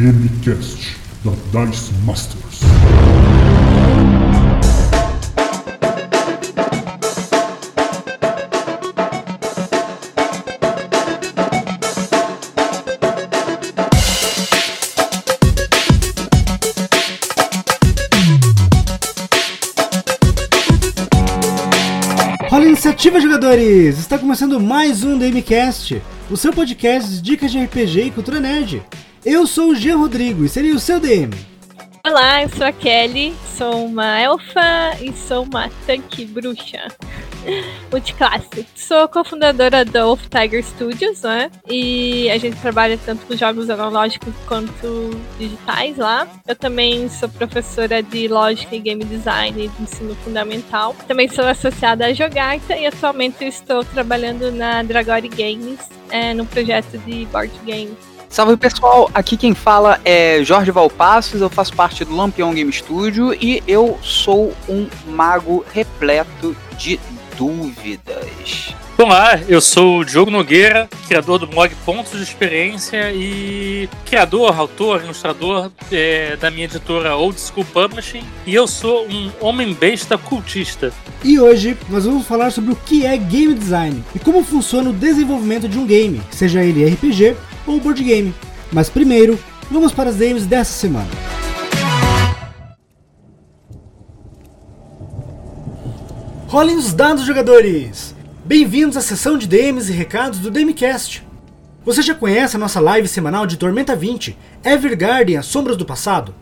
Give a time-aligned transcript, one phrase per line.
[0.00, 2.60] DMCast da Dice Masters.
[22.48, 23.98] Rola iniciativa, jogadores!
[23.98, 28.82] Está começando mais um DMCast, o seu podcast de dicas de RPG e cultura nerd.
[29.24, 31.36] Eu sou o Jean Rodrigo e serei o seu DM.
[32.06, 36.88] Olá, eu sou a Kelly, sou uma elfa e sou uma tanque bruxa.
[37.92, 38.66] Multiclasse.
[38.74, 41.50] Sou cofundadora da Wolf Tiger Studios, né?
[41.68, 46.26] E a gente trabalha tanto com jogos analógicos quanto digitais lá.
[46.48, 50.96] Eu também sou professora de lógica e game design de ensino fundamental.
[51.06, 56.96] Também sou associada à Jogarta e atualmente estou trabalhando na Dragori Games, é, no projeto
[56.98, 57.94] de board game.
[58.30, 63.34] Salve pessoal, aqui quem fala é Jorge Valpassos, eu faço parte do Lampion Game Studio
[63.34, 67.00] e eu sou um mago repleto de
[67.40, 68.74] dúvidas.
[68.98, 75.02] Olá, eu sou o Diogo Nogueira, criador do blog Pontos de Experiência e criador, autor,
[75.02, 78.22] ilustrador é, da minha editora Old School Publishing.
[78.44, 80.92] E eu sou um homem-besta cultista.
[81.24, 84.92] E hoje nós vamos falar sobre o que é game design e como funciona o
[84.92, 87.34] desenvolvimento de um game, seja ele RPG
[87.66, 88.34] ou board game.
[88.70, 89.38] Mas primeiro,
[89.70, 91.08] vamos para as games dessa semana.
[96.50, 98.12] Rolem os dados, jogadores!
[98.44, 101.24] Bem-vindos à sessão de DMs e recados do DMCast.
[101.84, 106.34] Você já conhece a nossa live semanal de Tormenta 20, Evergarden, As Sombras do Passado?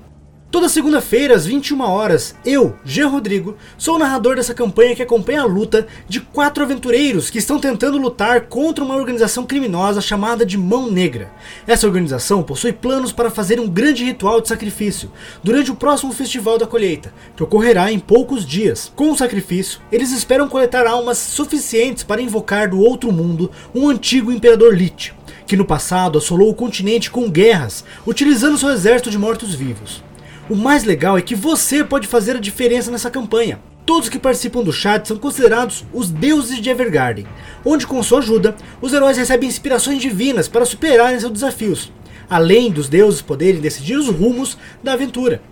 [0.51, 3.03] Toda segunda-feira, às 21 horas, eu, G.
[3.03, 7.59] Rodrigo, sou o narrador dessa campanha que acompanha a luta de quatro aventureiros que estão
[7.59, 11.31] tentando lutar contra uma organização criminosa chamada de Mão Negra.
[11.67, 15.13] Essa organização possui planos para fazer um grande ritual de sacrifício
[15.45, 18.91] durante o próximo Festival da Colheita, que ocorrerá em poucos dias.
[18.97, 24.33] Com o sacrifício, eles esperam coletar almas suficientes para invocar do outro mundo um antigo
[24.33, 25.13] Imperador Lich,
[25.47, 30.08] que no passado assolou o continente com guerras, utilizando seu exército de mortos-vivos.
[30.51, 33.61] O mais legal é que você pode fazer a diferença nessa campanha.
[33.85, 37.27] Todos que participam do chat são considerados os deuses de Evergarden,
[37.63, 41.93] onde com sua ajuda, os heróis recebem inspirações divinas para superarem seus desafios,
[42.31, 45.43] além dos deuses poderem decidir os rumos da aventura.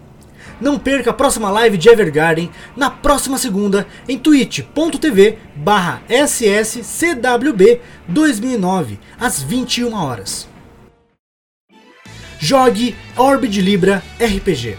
[0.59, 5.37] Não perca a próxima live de Evergarden na próxima segunda em twitch.tv
[6.27, 10.56] sscwb 2009 às 21 horas.
[12.39, 14.77] Jogue Orb de Libra RPG.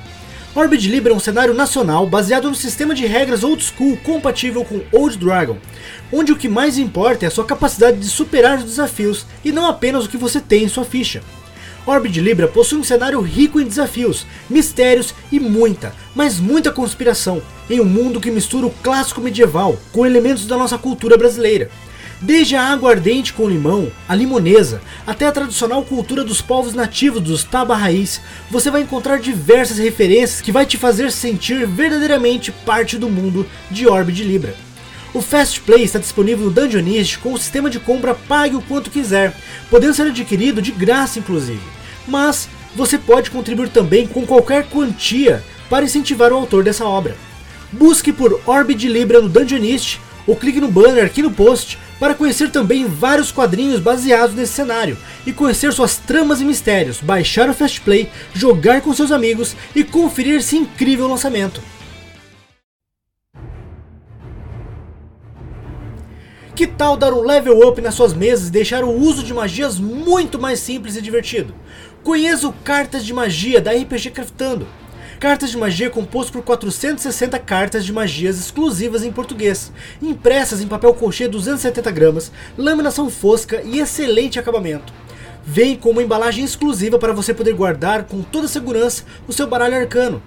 [0.53, 4.63] Orb de Libra é um cenário nacional baseado no sistema de regras old school compatível
[4.63, 5.57] com Old Dragon,
[6.11, 9.65] onde o que mais importa é a sua capacidade de superar os desafios e não
[9.65, 11.23] apenas o que você tem em sua ficha.
[11.85, 17.41] Orb de Libra possui um cenário rico em desafios, mistérios e muita, mas muita conspiração,
[17.69, 21.71] em um mundo que mistura o clássico medieval com elementos da nossa cultura brasileira.
[22.19, 27.21] Desde a água ardente com limão, a limonesa, até a tradicional cultura dos povos nativos
[27.21, 28.19] dos Taba Raiz,
[28.49, 33.87] você vai encontrar diversas referências que vai te fazer sentir verdadeiramente parte do mundo de
[33.87, 34.55] Orb de Libra.
[35.13, 38.89] O Fast Play está disponível no Dungeonist com o sistema de compra pague o quanto
[38.89, 39.35] quiser,
[39.69, 41.61] podendo ser adquirido de graça inclusive.
[42.07, 47.15] Mas você pode contribuir também com qualquer quantia para incentivar o autor dessa obra.
[47.71, 52.15] Busque por Orb de Libra no Dungeonist ou clique no banner aqui no post para
[52.15, 57.53] conhecer também vários quadrinhos baseados nesse cenário e conhecer suas tramas e mistérios, baixar o
[57.53, 61.61] Fast Play, jogar com seus amigos e conferir esse incrível lançamento.
[66.57, 69.79] Que tal dar um level up nas suas mesas e deixar o uso de magias
[69.79, 71.53] muito mais simples e divertido?
[72.03, 74.67] Conheça o Cartas de Magia da RPG Craftando.
[75.19, 80.67] Cartas de Magia é composto por 460 cartas de magias exclusivas em português, impressas em
[80.67, 84.93] papel colchê 270 gramas, laminação fosca e excelente acabamento.
[85.43, 89.77] Vem com uma embalagem exclusiva para você poder guardar com toda segurança o seu baralho
[89.77, 90.21] arcano.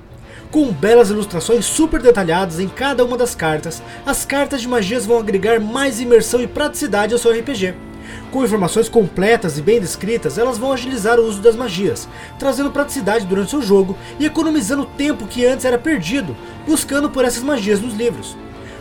[0.51, 5.21] Com belas ilustrações super detalhadas em cada uma das cartas, as cartas de magias vão
[5.21, 7.90] agregar mais imersão e praticidade ao seu RPG.
[8.31, 12.09] Com informações completas e bem descritas, elas vão agilizar o uso das magias,
[12.39, 16.37] trazendo praticidade durante seu jogo e economizando tempo que antes era perdido,
[16.67, 18.37] buscando por essas magias nos livros.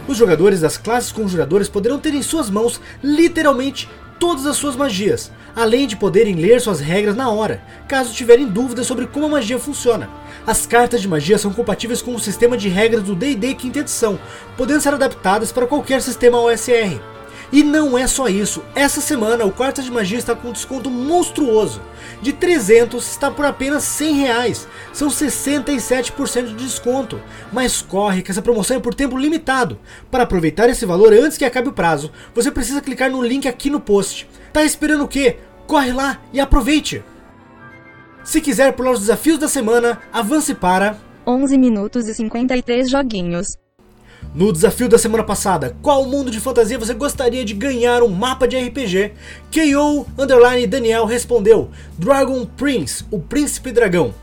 [0.07, 3.89] Os jogadores das classes conjuradores poderão ter em suas mãos literalmente
[4.19, 8.85] todas as suas magias, além de poderem ler suas regras na hora, caso tiverem dúvidas
[8.85, 10.09] sobre como a magia funciona.
[10.45, 14.19] As cartas de magia são compatíveis com o sistema de regras do D&D quinta edição,
[14.57, 17.18] podendo ser adaptadas para qualquer sistema OSR.
[17.51, 20.89] E não é só isso, essa semana o Quarta de Magia está com um desconto
[20.89, 21.81] monstruoso.
[22.21, 27.19] De 300 está por apenas 100 reais, são 67% de desconto.
[27.51, 29.79] Mas corre que essa promoção é por tempo limitado.
[30.11, 33.69] Para aproveitar esse valor antes que acabe o prazo, você precisa clicar no link aqui
[33.69, 34.29] no post.
[34.53, 35.37] Tá esperando o quê?
[35.65, 37.03] Corre lá e aproveite!
[38.23, 43.55] Se quiser pular os desafios da semana, avance para 11 minutos e 53 joguinhos.
[44.33, 48.47] No desafio da semana passada, qual mundo de fantasia você gostaria de ganhar um mapa
[48.47, 49.13] de RPG?
[49.51, 54.13] KO Underline Daniel respondeu: Dragon Prince, o Príncipe Dragão.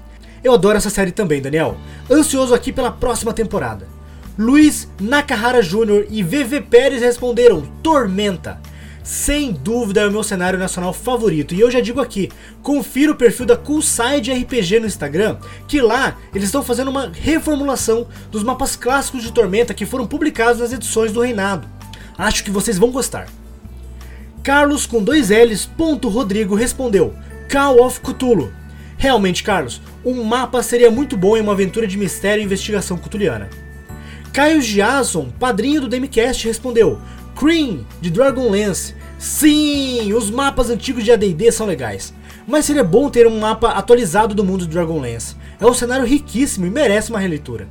[0.45, 1.77] Eu adoro essa série também, Daniel.
[2.09, 3.89] Ansioso aqui pela próxima temporada.
[4.39, 6.07] Luiz Nakahara Jr.
[6.09, 8.61] e VV Pérez responderam: Tormenta.
[9.07, 11.55] Sem dúvida é o meu cenário nacional favorito.
[11.55, 12.29] E eu já digo aqui,
[12.61, 15.37] confira o perfil da Coolside RPG no Instagram,
[15.69, 20.61] que lá eles estão fazendo uma reformulação dos mapas clássicos de Tormenta que foram publicados
[20.61, 21.69] nas edições do Reinado.
[22.19, 23.29] Acho que vocês vão gostar.
[24.43, 27.15] Carlos com dois L's, ponto Rodrigo respondeu:
[27.49, 28.53] Call of Cthulhu.
[28.99, 33.49] Realmente, Carlos, um mapa seria muito bom em uma aventura de mistério e investigação cutuliana.
[34.33, 37.01] Caio Giason, padrinho do Demicast, respondeu:
[37.37, 38.95] Cream, de Dragonlance.
[39.19, 42.15] Sim, os mapas antigos de AD&D são legais.
[42.49, 45.37] Mas seria bom ter um mapa atualizado do mundo de Dragonlance.
[45.61, 47.69] É um cenário riquíssimo e merece uma releitura.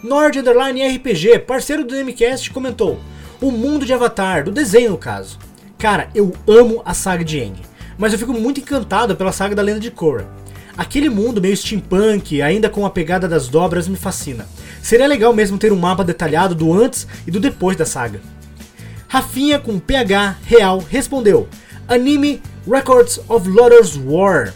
[0.00, 3.00] Nord Underline RPG, parceiro do Demicast, comentou:
[3.40, 5.40] O mundo de Avatar, do desenho no caso.
[5.76, 7.60] Cara, eu amo a saga de Aang,
[7.98, 10.28] mas eu fico muito encantado pela saga da Lenda de Korra.
[10.76, 14.46] Aquele mundo meio steampunk, ainda com a pegada das dobras, me fascina.
[14.80, 18.20] Seria legal mesmo ter um mapa detalhado do antes e do depois da saga.
[19.08, 21.48] Rafinha com PH real respondeu:
[21.88, 24.52] Anime Records of Lothers War.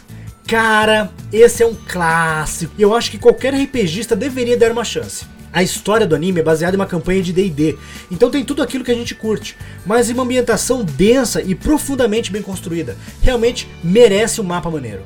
[0.47, 5.25] Cara, esse é um clássico e eu acho que qualquer RPGista deveria dar uma chance.
[5.51, 7.77] A história do anime é baseada em uma campanha de D&D,
[8.11, 9.55] então tem tudo aquilo que a gente curte,
[9.85, 12.95] mas em uma ambientação densa e profundamente bem construída.
[13.21, 15.01] Realmente merece um mapa maneiro.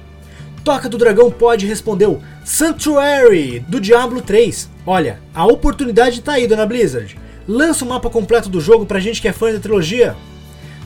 [0.63, 4.69] Toca do Dragão pode respondeu Sanctuary do Diablo 3.
[4.85, 7.17] Olha, a oportunidade tá aí, dona Blizzard.
[7.47, 10.17] Lança o mapa completo do jogo pra gente que é fã da trilogia.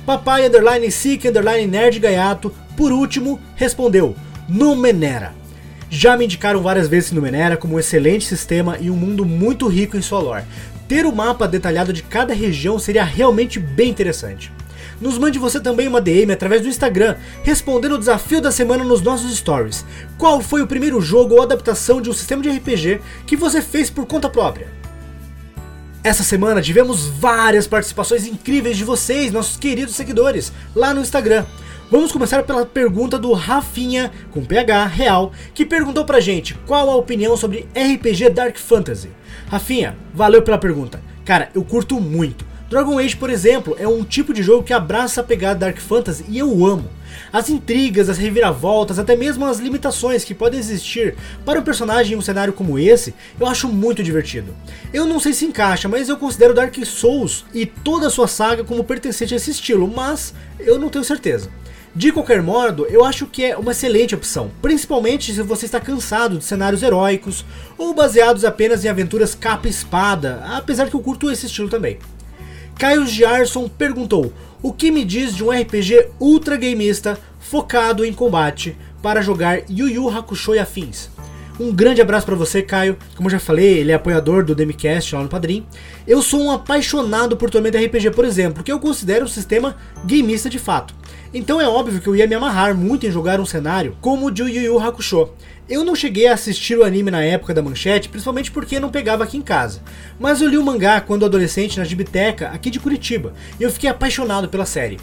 [0.05, 4.15] Papai Underline Seek Underline Nerd Gaiato, por último, respondeu
[4.47, 5.33] Numenera.
[5.89, 9.97] Já me indicaram várias vezes Numenera como um excelente sistema e um mundo muito rico
[9.97, 10.45] em sua lore.
[10.87, 14.51] Ter o mapa detalhado de cada região seria realmente bem interessante.
[15.01, 19.01] Nos mande você também uma DM através do Instagram, respondendo o desafio da semana nos
[19.01, 19.83] nossos stories.
[20.15, 23.89] Qual foi o primeiro jogo ou adaptação de um sistema de RPG que você fez
[23.89, 24.80] por conta própria?
[26.03, 31.45] Essa semana tivemos várias participações incríveis de vocês, nossos queridos seguidores, lá no Instagram.
[31.91, 36.95] Vamos começar pela pergunta do Rafinha, com PH real, que perguntou pra gente qual a
[36.95, 39.09] opinião sobre RPG Dark Fantasy.
[39.47, 40.99] Rafinha, valeu pela pergunta.
[41.23, 42.50] Cara, eu curto muito.
[42.71, 46.23] Dragon Age, por exemplo, é um tipo de jogo que abraça a pegada Dark Fantasy
[46.29, 46.89] e eu amo.
[47.33, 52.17] As intrigas, as reviravoltas, até mesmo as limitações que podem existir para um personagem em
[52.17, 54.55] um cenário como esse, eu acho muito divertido.
[54.93, 58.63] Eu não sei se encaixa, mas eu considero Dark Souls e toda a sua saga
[58.63, 61.49] como pertencente a esse estilo, mas eu não tenho certeza.
[61.93, 66.37] De qualquer modo, eu acho que é uma excelente opção, principalmente se você está cansado
[66.37, 67.43] de cenários heróicos
[67.77, 71.99] ou baseados apenas em aventuras capa e espada, apesar que eu curto esse estilo também.
[72.77, 78.77] Caio Giarson perguntou: O que me diz de um RPG ultra gameista focado em combate
[79.01, 81.09] para jogar Yu Yu Hakusho e afins?
[81.59, 82.97] Um grande abraço para você, Caio.
[83.15, 85.63] Como eu já falei, ele é apoiador do Demicast lá no Padrim.
[86.07, 90.49] Eu sou um apaixonado por Tormenta RPG, por exemplo, que eu considero um sistema gameista
[90.49, 90.95] de fato.
[91.31, 94.31] Então é óbvio que eu ia me amarrar muito em jogar um cenário como o
[94.31, 95.29] de Yu Yu Hakusho.
[95.71, 99.23] Eu não cheguei a assistir o anime na época da manchete, principalmente porque não pegava
[99.23, 99.79] aqui em casa.
[100.19, 103.89] Mas eu li o mangá quando adolescente na Gibiteca, aqui de Curitiba, e eu fiquei
[103.89, 104.99] apaixonado pela série.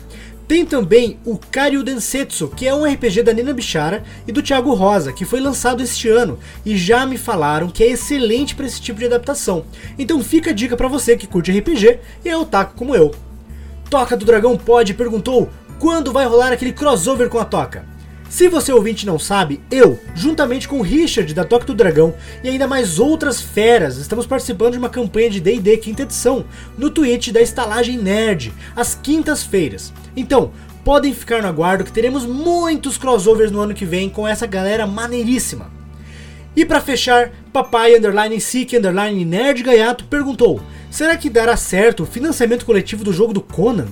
[0.47, 4.75] Tem também o Karyu Densetsu, que é um RPG da Nina Bichara e do Thiago
[4.75, 8.79] Rosa, que foi lançado este ano e já me falaram que é excelente para esse
[8.79, 9.65] tipo de adaptação.
[9.99, 13.15] Então fica a dica para você que curte RPG e é otaku como eu.
[13.89, 15.49] Toca do Dragão Pod perguntou
[15.79, 17.97] quando vai rolar aquele crossover com a Toca.
[18.29, 22.49] Se você ouvinte não sabe, eu, juntamente com o Richard da Toca do Dragão e
[22.51, 26.45] ainda mais outras feras, estamos participando de uma campanha de D&D quinta edição
[26.77, 29.95] no Twitch da Estalagem Nerd, às quintas-feiras.
[30.15, 30.53] Então,
[30.85, 34.87] podem ficar no aguardo que teremos muitos crossovers no ano que vem com essa galera
[34.87, 35.71] maneiríssima.
[36.55, 42.07] E para fechar, papai underline Seek underline Nerd Gaiato perguntou: será que dará certo o
[42.07, 43.89] financiamento coletivo do jogo do Conan?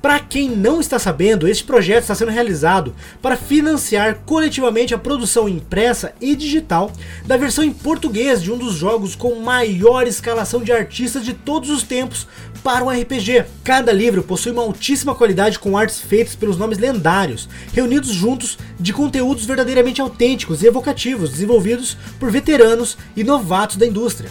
[0.00, 5.46] Para quem não está sabendo, este projeto está sendo realizado para financiar coletivamente a produção
[5.46, 6.90] impressa e digital
[7.26, 11.68] da versão em português de um dos jogos com maior escalação de artistas de todos
[11.68, 12.26] os tempos
[12.64, 13.44] para um RPG.
[13.62, 18.94] Cada livro possui uma altíssima qualidade com artes feitas pelos nomes lendários, reunidos juntos de
[18.94, 24.30] conteúdos verdadeiramente autênticos e evocativos, desenvolvidos por veteranos e novatos da indústria.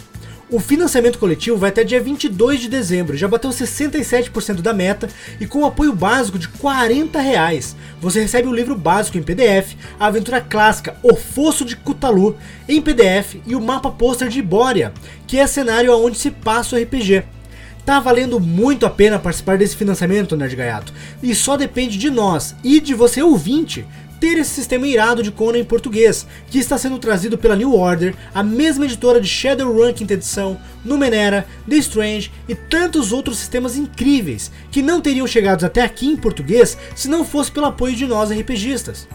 [0.52, 5.46] O financiamento coletivo vai até dia 22 de dezembro, já bateu 67% da meta e
[5.46, 10.06] com o apoio básico de 40 reais, você recebe o livro básico em PDF, a
[10.06, 12.36] aventura clássica O Fosso de Cthulhu
[12.68, 14.92] em PDF e o mapa pôster de Ibória,
[15.24, 17.22] que é cenário onde se passa o RPG.
[17.86, 20.92] Tá valendo muito a pena participar desse financiamento, Nerd Gaiato,
[21.22, 23.86] e só depende de nós e de você ouvinte
[24.20, 28.14] ter esse sistema irado de Conan em português, que está sendo trazido pela New Order,
[28.34, 34.52] a mesma editora de Shadowrun quinta edição, Numenera, The Strange e tantos outros sistemas incríveis,
[34.70, 38.30] que não teriam chegado até aqui em português se não fosse pelo apoio de nós
[38.30, 39.08] RPGistas.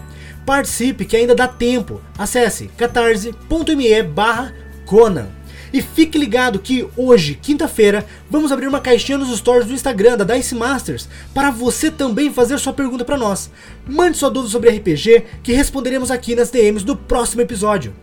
[0.45, 2.01] Participe que ainda dá tempo.
[2.17, 4.53] Acesse catarse.me barra
[4.85, 5.27] Conan.
[5.75, 10.23] E fique ligado que hoje, quinta-feira, vamos abrir uma caixinha nos stories do Instagram da
[10.23, 13.51] Dice Masters para você também fazer sua pergunta para nós.
[13.85, 17.93] Mande sua dúvida sobre RPG que responderemos aqui nas DMs do próximo episódio.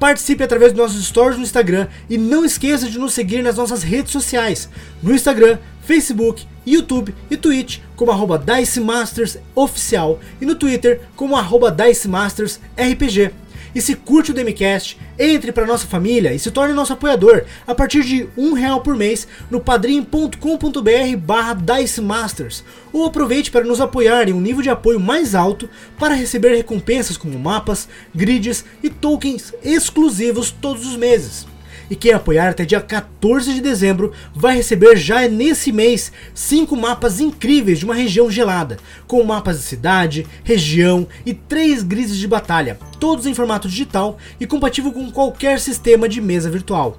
[0.00, 3.84] Participe através dos nossos stories no Instagram e não esqueça de nos seguir nas nossas
[3.84, 4.68] redes sociais,
[5.00, 11.36] no Instagram, Facebook, YouTube e Twitch como arroba Dice Masters Oficial e no Twitter como
[11.36, 13.43] arroba Dice Masters RPG.
[13.74, 17.74] E se curte o Demicast, entre para nossa família e se torne nosso apoiador a
[17.74, 23.80] partir de um real por mês no padrim.com.br barra Dice Masters ou aproveite para nos
[23.80, 28.90] apoiar em um nível de apoio mais alto para receber recompensas como mapas, grids e
[28.90, 31.53] tokens exclusivos todos os meses.
[31.90, 37.20] E quem apoiar até dia 14 de dezembro vai receber já nesse mês 5 mapas
[37.20, 42.78] incríveis de uma região gelada, com mapas de cidade, região e 3 grises de batalha,
[42.98, 46.98] todos em formato digital e compatível com qualquer sistema de mesa virtual.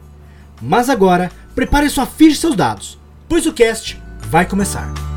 [0.61, 3.99] Mas agora, prepare sua ficha e seus dados, pois o cast
[4.29, 5.14] vai começar.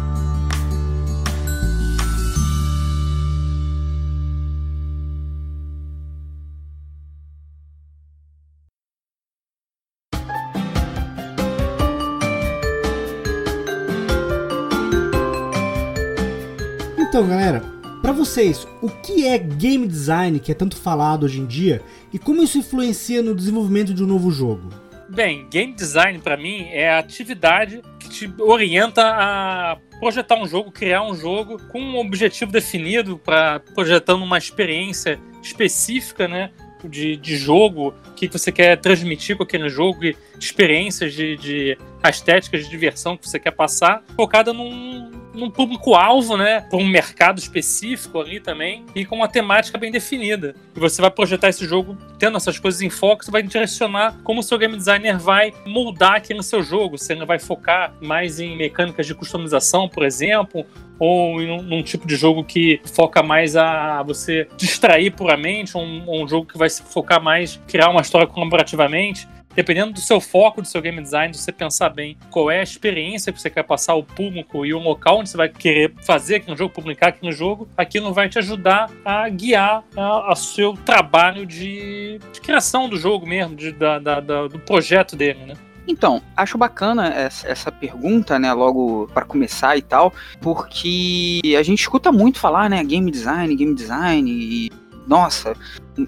[17.18, 17.64] Então, galera,
[18.00, 21.82] para vocês, o que é game design que é tanto falado hoje em dia
[22.12, 24.68] e como isso influencia no desenvolvimento de um novo jogo?
[25.08, 30.70] Bem, game design para mim é a atividade que te orienta a projetar um jogo,
[30.70, 36.52] criar um jogo com um objetivo definido para projetando uma experiência específica, né?
[36.84, 37.94] De, de jogo
[38.26, 40.00] que você quer transmitir com aquele jogo,
[40.38, 46.60] experiências de, de estéticas de diversão que você quer passar, focada num, num público-alvo, né?
[46.62, 50.54] Para um mercado específico ali também, e com uma temática bem definida.
[50.75, 54.40] E você vai projetar esse jogo tendo essas coisas em foco, você vai direcionar como
[54.40, 56.98] o seu game designer vai moldar aqui no seu jogo.
[56.98, 60.66] Se ele vai focar mais em mecânicas de customização, por exemplo,
[60.98, 66.22] ou em um, num tipo de jogo que foca mais a você distrair puramente, um,
[66.22, 70.62] um jogo que vai se focar mais criar uma história colaborativamente dependendo do seu foco,
[70.62, 73.92] do seu game design, você pensar bem qual é a experiência que você quer passar
[73.94, 77.24] ao público e o local onde você vai querer fazer aqui no jogo, publicar aqui
[77.24, 82.96] no jogo, aquilo vai te ajudar a guiar o seu trabalho de, de, criação do
[82.96, 85.54] jogo mesmo, de, da, da, da, do projeto dele, né?
[85.88, 92.12] Então, acho bacana essa pergunta, né, logo para começar e tal, porque a gente escuta
[92.12, 94.70] muito falar, né, game design, game design e
[95.08, 95.56] nossa,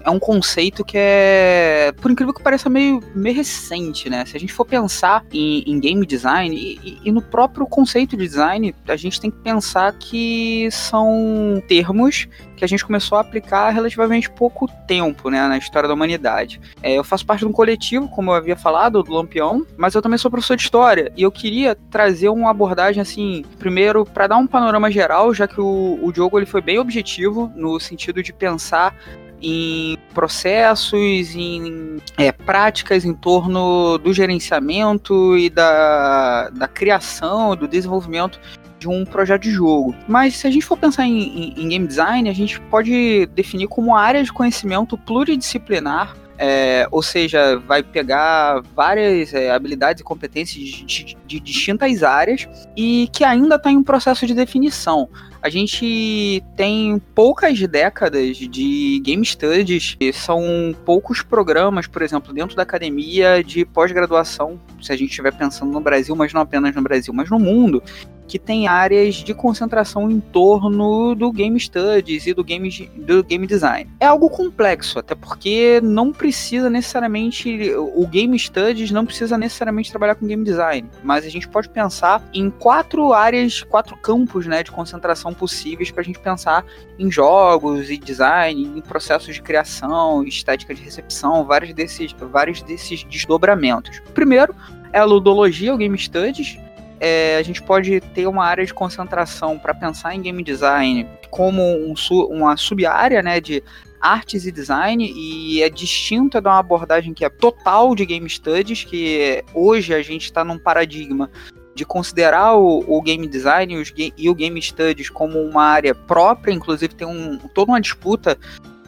[0.03, 4.25] é um conceito que é, por incrível que pareça, meio, meio recente, né?
[4.25, 8.27] Se a gente for pensar em, em game design e, e, no próprio conceito de
[8.27, 13.71] design, a gente tem que pensar que são termos que a gente começou a aplicar
[13.71, 16.61] relativamente pouco tempo, né, na história da humanidade.
[16.83, 20.01] É, eu faço parte de um coletivo, como eu havia falado, do Lampião, mas eu
[20.01, 24.37] também sou professor de história e eu queria trazer uma abordagem assim, primeiro para dar
[24.37, 28.95] um panorama geral, já que o, o ele foi bem objetivo no sentido de pensar
[29.41, 38.39] em processos, em é, práticas em torno do gerenciamento e da, da criação, do desenvolvimento
[38.77, 39.95] de um projeto de jogo.
[40.07, 43.67] Mas se a gente for pensar em, em, em game design, a gente pode definir
[43.67, 50.59] como área de conhecimento pluridisciplinar é, ou seja, vai pegar várias é, habilidades e competências
[50.59, 55.07] de, de, de, distintas áreas e que ainda está em um processo de definição.
[55.39, 62.63] A gente tem poucas décadas de game studies, são poucos programas, por exemplo, dentro da
[62.63, 67.13] academia de pós-graduação, se a gente estiver pensando no Brasil, mas não apenas no Brasil,
[67.13, 67.83] mas no mundo,
[68.31, 73.45] que tem áreas de concentração em torno do game studies e do game, do game
[73.45, 73.91] design.
[73.99, 80.15] É algo complexo, até porque não precisa necessariamente o game studies não precisa necessariamente trabalhar
[80.15, 84.71] com game design, mas a gente pode pensar em quatro áreas, quatro campos, né, de
[84.71, 86.65] concentração possíveis para a gente pensar
[86.97, 93.03] em jogos e design, em processos de criação, estética de recepção, vários desses, vários desses
[93.03, 94.01] desdobramentos.
[94.13, 94.55] Primeiro
[94.93, 96.57] é a ludologia, o game studies.
[97.03, 101.59] É, a gente pode ter uma área de concentração para pensar em game design como
[101.59, 101.95] um,
[102.29, 103.63] uma sub-área né, de
[103.99, 108.83] artes e design e é distinta de uma abordagem que é total de game studies,
[108.83, 111.27] que hoje a gente está num paradigma
[111.73, 115.95] de considerar o, o game design e, os, e, o game studies como uma área
[115.95, 118.37] própria, inclusive tem um, toda uma disputa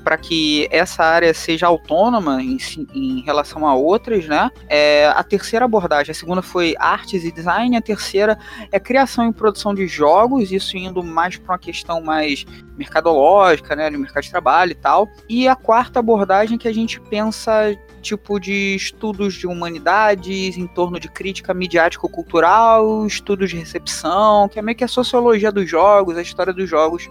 [0.04, 2.58] para que essa área seja autônoma em,
[2.94, 4.52] em relação a outras, né?
[4.68, 8.38] É, a terceira abordagem, a segunda foi artes e design, a terceira
[8.72, 12.46] é criação e produção de jogos, isso indo mais para uma questão mais
[12.78, 15.08] mercadológica, né, no mercado de trabalho e tal.
[15.30, 21.00] E a quarta abordagem que a gente pensa tipo de estudos de humanidades em torno
[21.00, 26.22] de crítica midiático-cultural, estudos de recepção, que é meio que a sociologia dos jogos, a
[26.22, 27.10] história dos jogos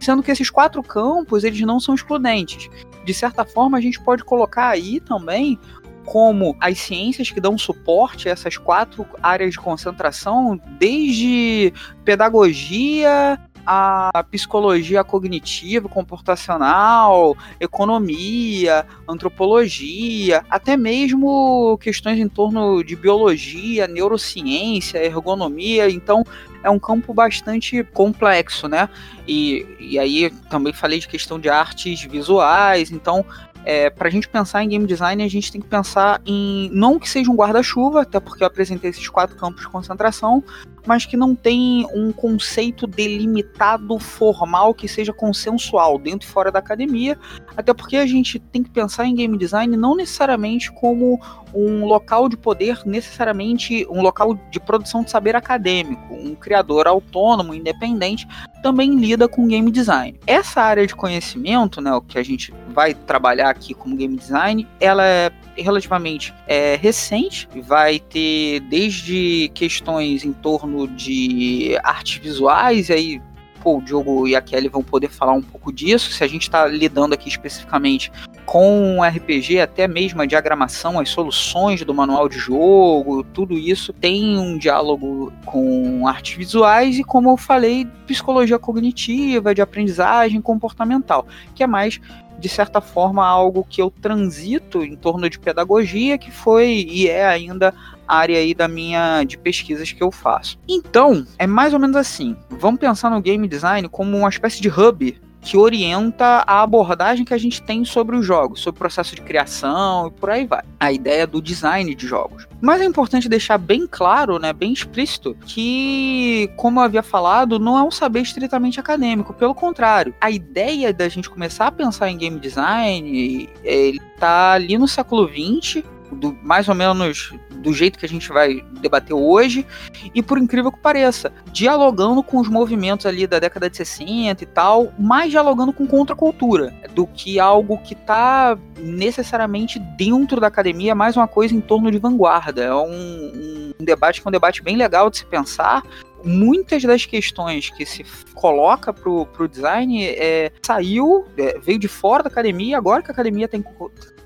[0.00, 2.68] sendo que esses quatro campos eles não são excludentes.
[3.04, 5.58] De certa forma, a gente pode colocar aí também
[6.04, 11.72] como as ciências que dão suporte a essas quatro áreas de concentração, desde
[12.04, 25.04] pedagogia, a psicologia cognitiva, comportacional, economia, antropologia, até mesmo questões em torno de biologia, neurociência,
[25.04, 25.90] ergonomia.
[25.90, 26.24] Então,
[26.62, 28.88] é um campo bastante complexo, né?
[29.26, 33.24] E, e aí também falei de questão de artes visuais, então
[33.66, 37.00] é, para a gente pensar em game design, a gente tem que pensar em não
[37.00, 40.42] que seja um guarda-chuva, até porque eu apresentei esses quatro campos de concentração,
[40.86, 46.60] mas que não tem um conceito delimitado formal que seja consensual dentro e fora da
[46.60, 47.18] academia,
[47.56, 51.20] até porque a gente tem que pensar em game design não necessariamente como
[51.54, 56.14] um local de poder, necessariamente um local de produção de saber acadêmico.
[56.14, 58.28] Um criador autônomo, independente,
[58.62, 60.18] também lida com game design.
[60.26, 64.66] Essa área de conhecimento, né, o que a gente vai trabalhar aqui como game design,
[64.78, 72.92] ela é relativamente é, recente, vai ter desde questões em torno de artes visuais, e
[72.92, 73.22] aí
[73.62, 76.42] pô, o Diogo e a Kelly vão poder falar um pouco disso, se a gente
[76.42, 78.10] está lidando aqui especificamente
[78.46, 84.38] com RPG, até mesmo a diagramação, as soluções do manual de jogo, tudo isso tem
[84.38, 91.62] um diálogo com artes visuais e, como eu falei, psicologia cognitiva, de aprendizagem comportamental, que
[91.64, 92.00] é mais
[92.38, 97.26] de certa forma, algo que eu transito em torno de pedagogia, que foi e é
[97.26, 97.72] ainda
[98.06, 100.58] área aí da minha de pesquisas que eu faço.
[100.68, 102.36] Então, é mais ou menos assim.
[102.50, 107.32] Vamos pensar no game design como uma espécie de hub que orienta a abordagem que
[107.32, 110.64] a gente tem sobre os jogos, sobre o processo de criação e por aí vai.
[110.80, 112.48] A ideia do design de jogos.
[112.60, 117.78] Mas é importante deixar bem claro, né, bem explícito, que, como eu havia falado, não
[117.78, 119.32] é um saber estritamente acadêmico.
[119.32, 124.76] Pelo contrário, a ideia da gente começar a pensar em game design, ele tá ali
[124.76, 129.66] no século XX, do, mais ou menos do jeito que a gente vai debater hoje,
[130.14, 134.46] e por incrível que pareça, dialogando com os movimentos ali da década de 60 e
[134.46, 141.16] tal, mais dialogando com contracultura, do que algo que está necessariamente dentro da academia, mais
[141.16, 142.62] uma coisa em torno de vanguarda.
[142.62, 145.82] É um, um debate que é um debate bem legal de se pensar,
[146.26, 152.22] muitas das questões que se coloca pro, pro design é, saiu, é, veio de fora
[152.22, 153.58] da academia, agora que a academia está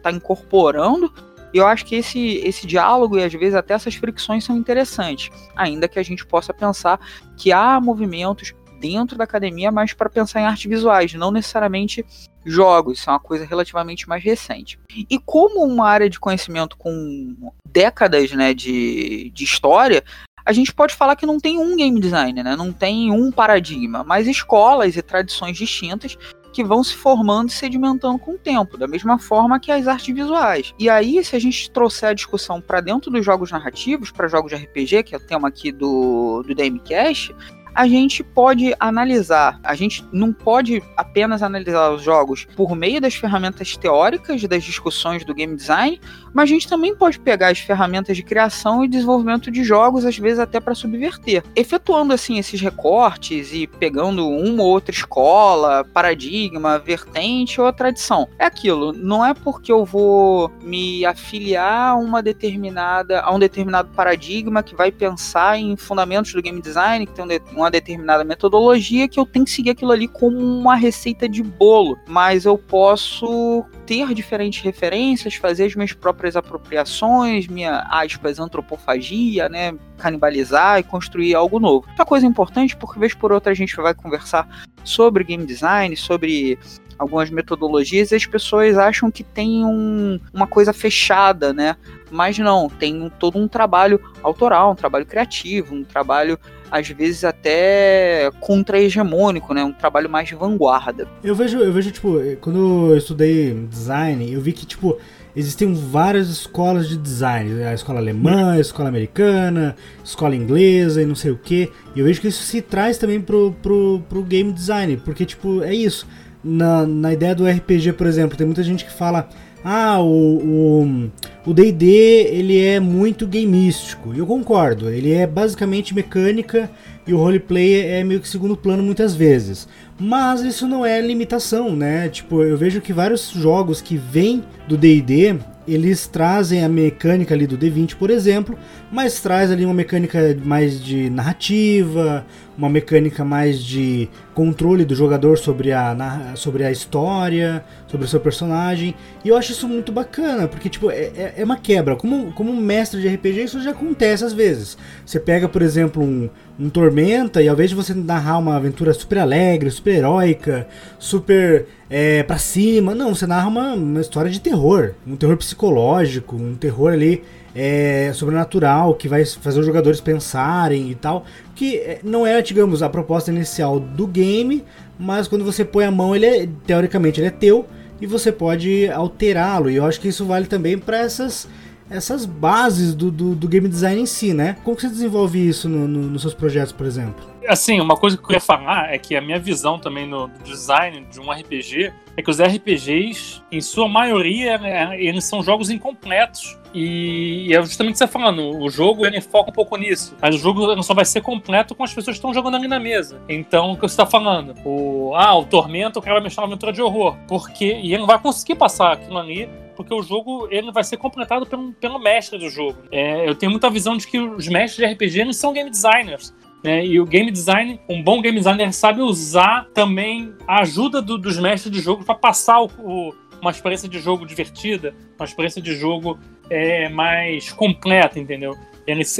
[0.02, 1.12] tá incorporando,
[1.52, 5.30] e eu acho que esse, esse diálogo e às vezes até essas fricções são interessantes,
[5.56, 7.00] ainda que a gente possa pensar
[7.36, 12.04] que há movimentos dentro da academia, mas para pensar em artes visuais, não necessariamente
[12.44, 14.78] jogos, isso é uma coisa relativamente mais recente.
[14.88, 20.02] E como uma área de conhecimento com décadas né, de, de história,
[20.44, 22.56] a gente pode falar que não tem um game design, né?
[22.56, 26.16] não tem um paradigma, mas escolas e tradições distintas
[26.52, 30.14] que vão se formando e sedimentando com o tempo, da mesma forma que as artes
[30.14, 30.74] visuais.
[30.78, 34.50] E aí, se a gente trouxer a discussão para dentro dos jogos narrativos, para jogos
[34.50, 37.34] de RPG, que é o tema aqui do, do DMCast,
[37.74, 39.60] a gente pode analisar.
[39.62, 45.24] A gente não pode apenas analisar os jogos por meio das ferramentas teóricas das discussões
[45.24, 46.00] do game design,
[46.32, 50.16] mas a gente também pode pegar as ferramentas de criação e desenvolvimento de jogos, às
[50.18, 51.42] vezes até para subverter.
[51.54, 58.28] Efetuando assim esses recortes e pegando uma ou outra escola, paradigma, vertente ou tradição.
[58.38, 63.90] É aquilo, não é porque eu vou me afiliar a uma determinada a um determinado
[63.90, 69.18] paradigma que vai pensar em fundamentos do game design, que tem uma determinada metodologia que
[69.18, 74.14] eu tenho que seguir aquilo ali como uma receita de bolo, mas eu posso ter
[74.14, 81.58] diferentes referências, fazer as minhas próprias apropriações, minha, aspas, antropofagia, né, canibalizar e construir algo
[81.58, 81.88] novo.
[81.96, 84.48] Uma coisa importante, porque vez por outra a gente vai conversar
[84.84, 86.56] sobre game design, sobre
[86.96, 91.74] algumas metodologias e as pessoas acham que tem um, uma coisa fechada, né?
[92.10, 96.38] Mas não, tem um, todo um trabalho autoral, um trabalho criativo, um trabalho
[96.70, 99.64] às vezes até contra-hegemônico, né?
[99.64, 101.08] Um trabalho mais de vanguarda.
[101.22, 104.96] Eu vejo, eu vejo, tipo, quando eu estudei design, eu vi que, tipo,
[105.34, 107.62] existem várias escolas de design.
[107.64, 111.70] A escola alemã, a escola americana, a escola inglesa e não sei o que.
[111.94, 115.62] E eu vejo que isso se traz também pro, pro, pro game design, porque, tipo,
[115.62, 116.06] é isso.
[116.42, 119.28] Na, na ideia do RPG, por exemplo, tem muita gente que fala
[119.64, 124.14] ah, o D&D ele é muito gameístico.
[124.14, 126.70] Eu concordo, ele é basicamente mecânica
[127.06, 129.68] e o roleplay é meio que segundo plano muitas vezes.
[129.98, 132.08] Mas isso não é limitação, né?
[132.08, 135.36] Tipo, eu vejo que vários jogos que vêm do D&D,
[135.68, 138.58] eles trazem a mecânica ali do D20, por exemplo,
[138.90, 142.24] mas traz ali uma mecânica mais de narrativa,
[142.56, 148.20] uma mecânica mais de controle do jogador sobre a, sobre a história, sobre o seu
[148.20, 148.94] personagem.
[149.24, 151.96] E eu acho isso muito bacana, porque tipo, é, é, é uma quebra.
[151.96, 154.76] Como, como mestre de RPG, isso já acontece às vezes.
[155.04, 158.92] Você pega, por exemplo, um, um Tormenta, e ao invés de você narrar uma aventura
[158.92, 160.66] super alegre, super heróica,
[160.98, 166.36] super é, pra cima, não, você narra uma, uma história de terror, um terror psicológico,
[166.36, 167.22] um terror ali
[167.54, 171.24] é, sobrenatural que vai fazer os jogadores pensarem e tal.
[171.54, 174.64] Que é, não era, digamos, a proposta inicial do game,
[174.98, 177.66] mas quando você põe a mão, ele é, teoricamente ele é teu
[178.00, 179.70] e você pode alterá-lo.
[179.70, 181.48] E eu acho que isso vale também para essas
[181.90, 184.56] essas bases do, do, do, game design em si, né?
[184.62, 187.29] Como que você desenvolve isso no, no, nos seus projetos, por exemplo?
[187.46, 191.06] Assim, uma coisa que eu queria falar é que a minha visão também no design
[191.10, 196.58] de um RPG é que os RPGs, em sua maioria, né, eles são jogos incompletos.
[196.72, 200.16] E é justamente o que você está falando, o jogo ele foca um pouco nisso,
[200.20, 202.78] mas o jogo só vai ser completo com as pessoas que estão jogando ali na
[202.78, 203.20] mesa.
[203.28, 204.54] Então, o que você está falando?
[204.64, 207.16] O, ah, o Tormento, o cara vai mexer na aventura de horror.
[207.26, 209.48] Porque, e ele não vai conseguir passar aquilo ali
[209.80, 212.76] porque o jogo ele vai ser completado pelo, pelo mestre do jogo.
[212.92, 216.34] É, eu tenho muita visão de que os mestres de RPG eles são game designers.
[216.62, 216.84] Né?
[216.84, 221.38] E o game design, um bom game designer sabe usar também a ajuda do, dos
[221.38, 225.74] mestres de jogo para passar o, o, uma experiência de jogo divertida, uma experiência de
[225.74, 226.18] jogo
[226.50, 228.54] é, mais completa, entendeu?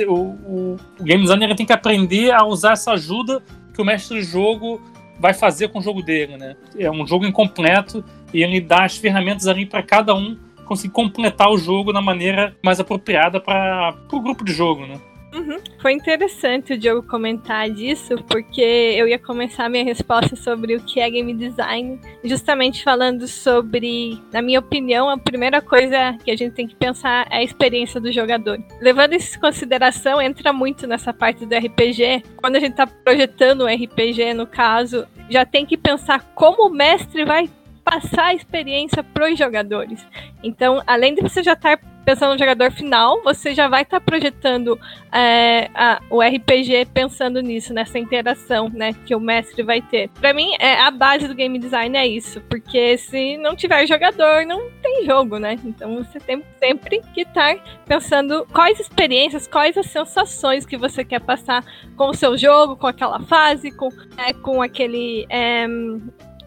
[0.09, 4.19] O, o, o game designer tem que aprender a usar essa ajuda que o mestre
[4.19, 4.81] de jogo
[5.19, 6.57] vai fazer com o jogo dele, né?
[6.77, 11.51] É um jogo incompleto e ele dá as ferramentas ali para cada um conseguir completar
[11.51, 15.01] o jogo da maneira mais apropriada para o grupo de jogo, né?
[15.33, 15.59] Uhum.
[15.81, 21.01] Foi interessante o Diogo comentar disso, porque eu ia começar minha resposta sobre o que
[21.01, 26.55] é game design, justamente falando sobre, na minha opinião, a primeira coisa que a gente
[26.55, 28.59] tem que pensar é a experiência do jogador.
[28.81, 32.25] Levando isso em consideração, entra muito nessa parte do RPG.
[32.37, 36.71] Quando a gente está projetando um RPG, no caso, já tem que pensar como o
[36.71, 37.49] mestre vai
[37.85, 40.05] passar a experiência para os jogadores.
[40.43, 44.79] Então, além de você já estar pensando no jogador final, você já vai estar projetando
[45.13, 50.09] é, a, o RPG pensando nisso, nessa interação, né, que o mestre vai ter.
[50.21, 54.45] Para mim, é, a base do game design é isso, porque se não tiver jogador,
[54.47, 55.57] não tem jogo, né?
[55.65, 61.21] Então você tem sempre que estar pensando quais experiências, quais as sensações que você quer
[61.21, 61.65] passar
[61.97, 65.67] com o seu jogo, com aquela fase, com, é, com aquele é,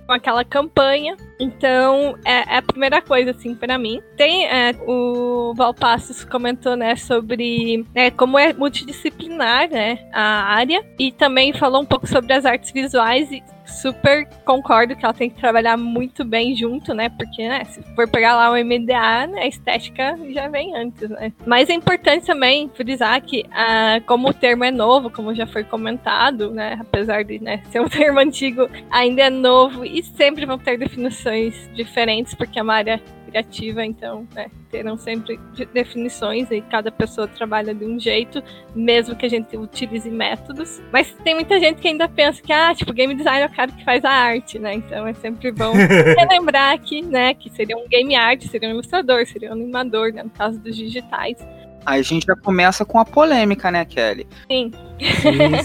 [0.05, 1.15] com aquela campanha.
[1.39, 4.01] Então, é, é a primeira coisa, assim, para mim.
[4.15, 10.83] Tem é, o Valpassos comentou, né, sobre é, como é multidisciplinar, né, a área.
[10.99, 13.31] E também falou um pouco sobre as artes visuais.
[13.31, 13.43] E
[13.81, 17.09] super concordo que ela tem que trabalhar muito bem junto, né?
[17.09, 21.31] Porque, né, se for pegar lá o MDA, né, a estética já vem antes, né?
[21.45, 25.63] Mas é importante também frisar que, ah, como o termo é novo, como já foi
[25.63, 26.77] comentado, né?
[26.79, 31.69] Apesar de né, ser um termo antigo, ainda é novo e sempre vão ter definições
[31.73, 33.01] diferentes, porque é uma área
[33.33, 38.43] criativa, então, né, terão sempre de- definições e cada pessoa trabalha de um jeito,
[38.75, 40.79] mesmo que a gente utilize métodos.
[40.91, 43.71] Mas tem muita gente que ainda pensa que, ah, tipo, game design é o cara
[43.71, 44.75] que faz a arte, né?
[44.75, 45.73] Então é sempre bom
[46.17, 50.21] relembrar que, né, que seria um game art, seria um ilustrador, seria um animador, né,
[50.23, 51.37] no caso dos digitais.
[51.85, 54.25] Aí a gente já começa com a polêmica, né, Kelly?
[54.49, 54.71] Sim,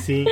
[0.00, 0.24] sim.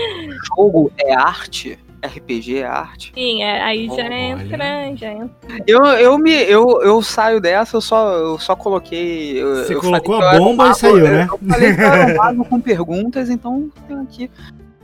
[0.57, 1.79] Jogo é arte?
[2.05, 3.13] RPG é arte?
[3.15, 4.15] Sim, é, aí já Olha.
[4.15, 5.31] entra, já entra.
[5.67, 9.43] Eu, eu, me, eu, eu saio dessa, eu só, eu só coloquei.
[9.43, 11.05] eu- Você eu colocou falei a que eu era um bomba e mago, saiu, eu-
[11.13, 11.27] né?
[11.31, 14.31] Eu falei que eu era um mago com perguntas, então tenho aqui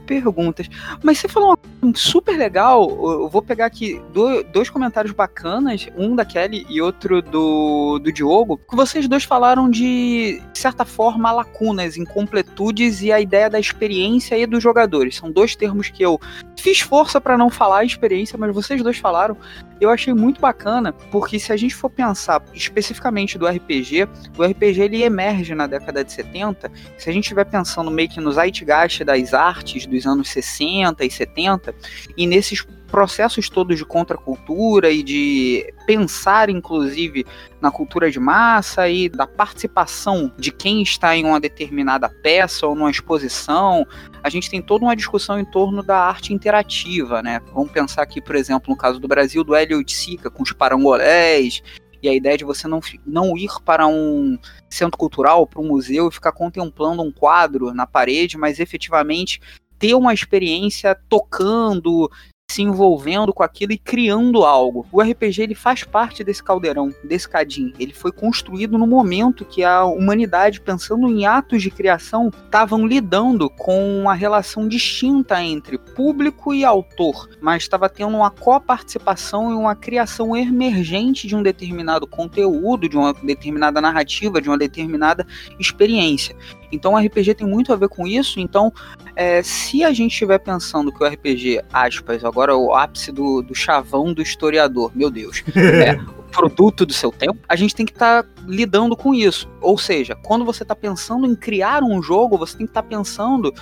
[0.03, 0.69] perguntas.
[1.01, 6.15] Mas você falou uma super legal, eu vou pegar aqui do- dois comentários bacanas, um
[6.15, 11.31] da Kelly e outro do, do Diogo, que vocês dois falaram de, de certa forma,
[11.31, 15.15] lacunas, incompletudes e a ideia da experiência e dos jogadores.
[15.15, 16.19] São dois termos que eu
[16.57, 19.37] fiz força para não falar experiência, mas vocês dois falaram.
[19.83, 24.81] Eu achei muito bacana, porque se a gente for pensar especificamente do RPG, o RPG
[24.81, 26.71] ele emerge na década de 70.
[26.97, 31.11] Se a gente estiver pensando meio que no zeitgeist das artes dos anos 60 e
[31.11, 31.75] 70,
[32.15, 37.25] e nesses processos todos de contracultura e de pensar, inclusive,
[37.59, 42.75] na cultura de massa e da participação de quem está em uma determinada peça ou
[42.75, 43.83] numa exposição,
[44.23, 47.41] a gente tem toda uma discussão em torno da arte interativa, né?
[47.51, 50.51] Vamos pensar aqui, por exemplo, no caso do Brasil, do Hélio de Sica, com os
[50.51, 51.63] parangolés,
[51.99, 54.37] e a ideia de você não, não ir para um
[54.69, 59.41] centro cultural, para um museu e ficar contemplando um quadro na parede, mas efetivamente
[59.79, 62.09] ter uma experiência tocando,
[62.53, 64.85] se envolvendo com aquilo e criando algo.
[64.91, 67.73] O RPG ele faz parte desse caldeirão, desse cadim.
[67.79, 73.49] Ele foi construído no momento que a humanidade, pensando em atos de criação, estavam lidando
[73.49, 79.75] com uma relação distinta entre público e autor, mas estava tendo uma coparticipação e uma
[79.75, 85.25] criação emergente de um determinado conteúdo, de uma determinada narrativa, de uma determinada
[85.59, 86.35] experiência.
[86.75, 88.39] Então o RPG tem muito a ver com isso.
[88.39, 88.71] Então,
[89.15, 93.41] é, se a gente estiver pensando que o RPG, aspas, agora é o ápice do,
[93.41, 97.85] do chavão do historiador, meu Deus, é o produto do seu tempo, a gente tem
[97.85, 99.49] que estar lidando com isso.
[99.61, 103.53] Ou seja, quando você está pensando em criar um jogo, você tem que estar pensando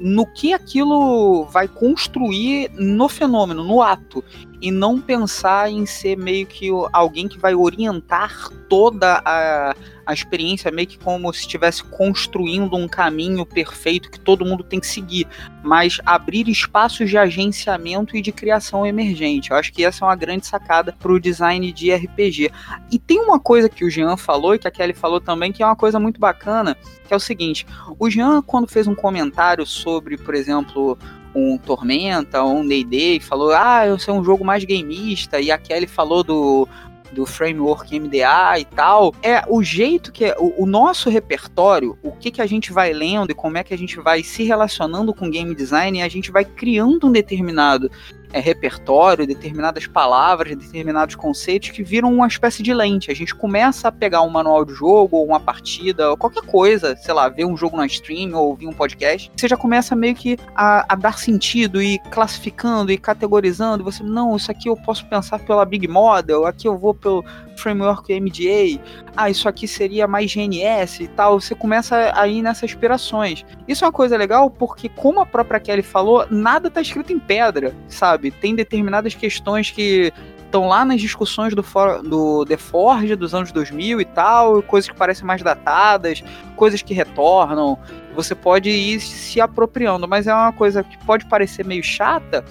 [0.00, 4.24] no que aquilo vai construir no fenômeno, no ato.
[4.62, 9.74] E não pensar em ser meio que alguém que vai orientar toda a,
[10.04, 14.78] a experiência, meio que como se estivesse construindo um caminho perfeito que todo mundo tem
[14.78, 15.26] que seguir,
[15.62, 19.50] mas abrir espaços de agenciamento e de criação emergente.
[19.50, 22.50] Eu acho que essa é uma grande sacada para o design de RPG.
[22.90, 25.60] E tem uma coisa que o Jean falou e que a Kelly falou também, que
[25.60, 27.66] é uma coisa muito bacana, que é o seguinte:
[27.98, 30.96] o Jean, quando fez um comentário sobre, por exemplo,
[31.34, 35.58] um Tormenta um D&D e falou, ah, eu sou um jogo mais gameista, e a
[35.58, 36.68] Kelly falou do
[37.12, 42.12] do framework MDA e tal, é o jeito que é, o, o nosso repertório, o
[42.12, 45.12] que que a gente vai lendo e como é que a gente vai se relacionando
[45.12, 47.90] com game design, a gente vai criando um determinado
[48.32, 53.10] é, repertório, determinadas palavras, determinados conceitos que viram uma espécie de lente.
[53.10, 56.96] A gente começa a pegar um manual de jogo, ou uma partida, ou qualquer coisa,
[56.96, 60.14] sei lá, ver um jogo na stream ou ouvir um podcast, você já começa meio
[60.14, 63.84] que a, a dar sentido e classificando e categorizando.
[63.84, 67.24] Você, não, isso aqui eu posso pensar pela Big Model, aqui eu vou pelo
[67.56, 68.80] framework MDA,
[69.16, 71.40] ah, isso aqui seria mais GNS e tal.
[71.40, 73.44] Você começa a ir nessas aspirações.
[73.68, 77.18] Isso é uma coisa legal porque, como a própria Kelly falou, nada tá escrito em
[77.18, 78.19] pedra, sabe?
[78.40, 80.12] Tem determinadas questões que
[80.44, 84.90] estão lá nas discussões do, for, do The Forge dos anos 2000 e tal, coisas
[84.90, 86.24] que parecem mais datadas,
[86.56, 87.78] coisas que retornam.
[88.16, 92.44] Você pode ir se apropriando, mas é uma coisa que pode parecer meio chata,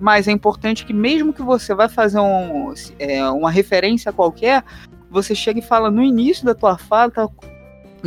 [0.00, 4.64] mas é importante que mesmo que você vai fazer um, é, uma referência qualquer,
[5.08, 7.28] você chega e fala no início da tua fala, tá,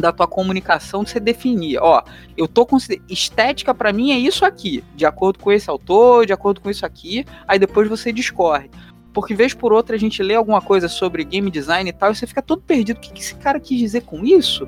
[0.01, 2.01] da tua comunicação, você definir, ó,
[2.37, 6.33] eu tô considerando, estética para mim é isso aqui, de acordo com esse autor, de
[6.33, 8.69] acordo com isso aqui, aí depois você discorre.
[9.13, 12.15] Porque vez por outra a gente lê alguma coisa sobre game design e tal, e
[12.15, 12.97] você fica todo perdido.
[12.97, 14.67] O que, que esse cara quis dizer com isso?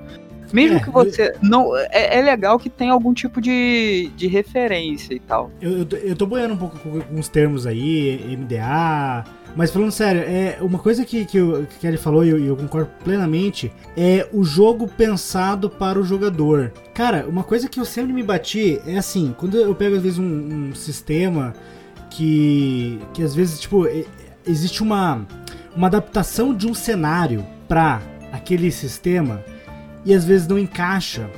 [0.51, 1.35] Mesmo É, que você.
[1.43, 5.51] não é, é legal que tenha algum tipo de, de referência e tal.
[5.61, 9.23] Eu, eu, tô- eu tô boiando um pouco com alguns termos aí, MDA.
[9.55, 11.38] Mas falando sério, é uma coisa que, que,
[11.83, 16.71] ele falou e eu, eu concordo plenamente é o jogo pensado para o jogador.
[16.93, 20.19] Cara, uma coisa que eu sempre me bati é assim, quando eu pego às vezes
[20.19, 21.53] um, um sistema
[22.09, 23.85] que, que às vezes, tipo,
[24.45, 25.25] existe uma,
[25.75, 29.43] uma adaptação de um cenário pra aquele sistema
[30.05, 31.29] e às vezes não encaixa.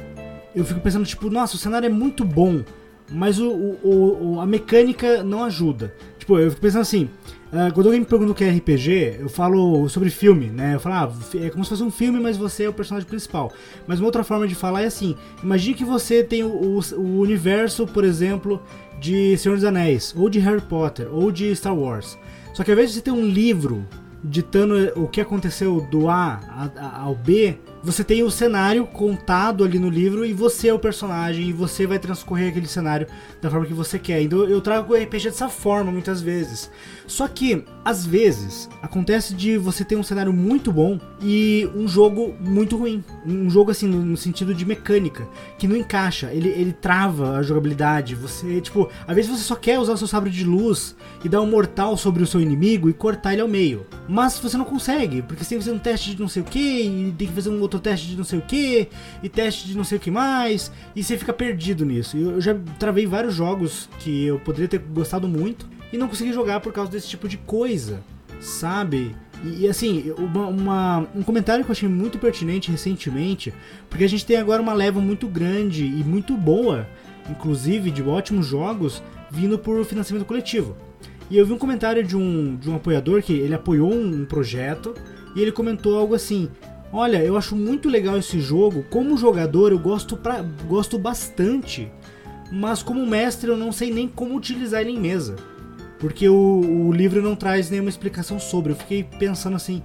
[0.53, 2.61] Eu fico pensando, tipo, nossa, o cenário é muito bom,
[3.09, 5.93] mas o- o- o- a mecânica não ajuda.
[6.31, 7.09] Tipo, eu fico pensando assim,
[7.51, 10.75] uh, quando alguém me pergunta o que é RPG, eu falo sobre filme, né?
[10.75, 13.51] Eu falo, ah, é como se fosse um filme, mas você é o personagem principal.
[13.85, 17.19] Mas uma outra forma de falar é assim, imagine que você tem o, o, o
[17.19, 18.61] universo, por exemplo,
[18.99, 22.17] de Senhor dos Anéis, ou de Harry Potter, ou de Star Wars.
[22.53, 23.85] Só que ao invés de você ter um livro
[24.23, 26.39] ditando o que aconteceu do A
[26.93, 31.49] ao B, você tem o cenário contado ali no livro e você é o personagem
[31.49, 33.07] e você vai transcorrer aquele cenário
[33.41, 34.21] da forma que você quer.
[34.21, 36.69] Então eu trago o RPG dessa forma muitas vezes.
[37.11, 42.33] Só que, às vezes, acontece de você ter um cenário muito bom e um jogo
[42.39, 43.03] muito ruim.
[43.25, 48.15] Um jogo assim, no, sentido de mecânica, que não encaixa, ele, ele trava a jogabilidade.
[48.15, 51.41] Você, tipo, às vezes você só quer usar o seu sabre de luz e dar
[51.41, 53.85] um mortal sobre o seu inimigo e cortar ele ao meio.
[54.07, 56.45] Mas você não consegue, porque você tem que fazer um teste de não sei o
[56.45, 58.87] que, e tem que fazer um outro teste de não sei o que,
[59.21, 62.15] e teste de não sei o que mais, e você fica perdido nisso.
[62.15, 66.59] Eu já travei vários jogos que eu poderia ter gostado muito e não consegui jogar
[66.59, 68.01] por causa desse tipo de coisa,
[68.39, 69.15] sabe?
[69.43, 73.53] E, e assim, uma, uma, um comentário que eu achei muito pertinente recentemente,
[73.89, 76.87] porque a gente tem agora uma leva muito grande e muito boa,
[77.29, 80.75] inclusive de ótimos jogos, vindo por financiamento coletivo.
[81.29, 84.25] E eu vi um comentário de um, de um apoiador que ele apoiou um, um
[84.25, 84.93] projeto
[85.33, 86.49] e ele comentou algo assim:
[86.91, 88.83] Olha, eu acho muito legal esse jogo.
[88.89, 91.89] Como jogador, eu gosto, pra, gosto bastante.
[92.51, 95.37] Mas como mestre, eu não sei nem como utilizar ele em mesa.
[96.01, 98.73] Porque o, o livro não traz nenhuma explicação sobre.
[98.73, 99.83] Eu fiquei pensando assim,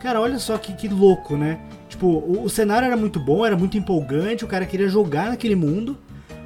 [0.00, 1.60] cara, olha só que, que louco, né?
[1.90, 5.54] Tipo, o, o cenário era muito bom, era muito empolgante, o cara queria jogar naquele
[5.54, 5.98] mundo.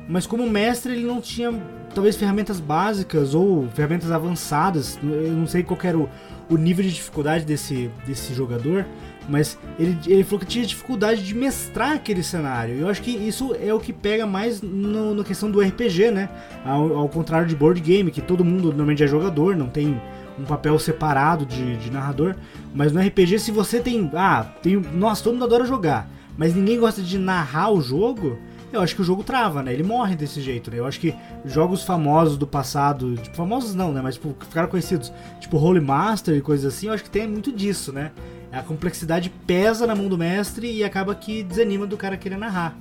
[0.08, 1.52] Mas como mestre, ele não tinha
[1.94, 4.98] talvez ferramentas básicas ou ferramentas avançadas.
[5.00, 6.08] Eu não sei qual era o,
[6.50, 8.84] o nível de dificuldade desse, desse jogador,
[9.28, 12.74] mas ele, ele falou que tinha dificuldade de mestrar aquele cenário.
[12.74, 16.28] Eu acho que isso é o que pega mais no, na questão do RPG, né?
[16.64, 20.00] Ao, ao, contrário de board game, que todo mundo normalmente é jogador, não tem
[20.38, 22.34] um papel separado de, de narrador.
[22.74, 24.10] Mas no RPG, se você tem.
[24.14, 24.76] Ah, tem.
[24.76, 28.38] Nossa, todo mundo adora jogar, mas ninguém gosta de narrar o jogo
[28.72, 29.72] eu acho que o jogo trava, né?
[29.72, 30.78] Ele morre desse jeito, né?
[30.78, 34.00] Eu acho que jogos famosos do passado, tipo, famosos não, né?
[34.00, 37.52] Mas tipo, ficaram conhecidos, tipo Holy Master e coisas assim, eu acho que tem muito
[37.52, 38.12] disso, né?
[38.52, 42.76] A complexidade pesa na mão do mestre e acaba que desanima do cara querer narrar.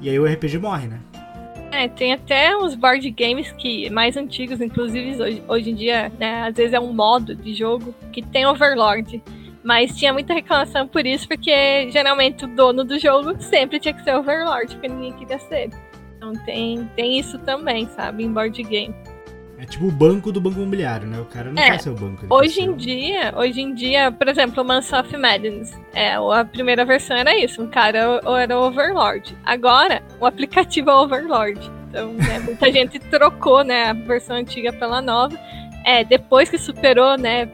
[0.00, 1.00] E aí o RPG morre, né?
[1.72, 6.42] É, tem até uns board games que mais antigos, inclusive hoje, hoje em dia, né?
[6.42, 9.22] Às vezes é um modo de jogo que tem Overlord.
[9.64, 14.04] Mas tinha muita reclamação por isso, porque geralmente o dono do jogo sempre tinha que
[14.04, 15.70] ser Overlord, porque ninguém queria ser.
[16.16, 18.94] Então tem, tem isso também, sabe, em board game.
[19.58, 21.18] É tipo o banco do banco imobiliário, né?
[21.20, 22.26] O cara não é, quer ser o banco.
[22.28, 26.84] Hoje em dia, hoje em dia, por exemplo, o Mansion of Madness, é, a primeira
[26.84, 29.36] versão era isso, um cara era o Overlord.
[29.44, 31.70] Agora, o aplicativo é o Overlord.
[31.88, 35.38] Então, né, muita gente trocou, né, a versão antiga pela nova.
[35.84, 37.48] É, depois que superou, né,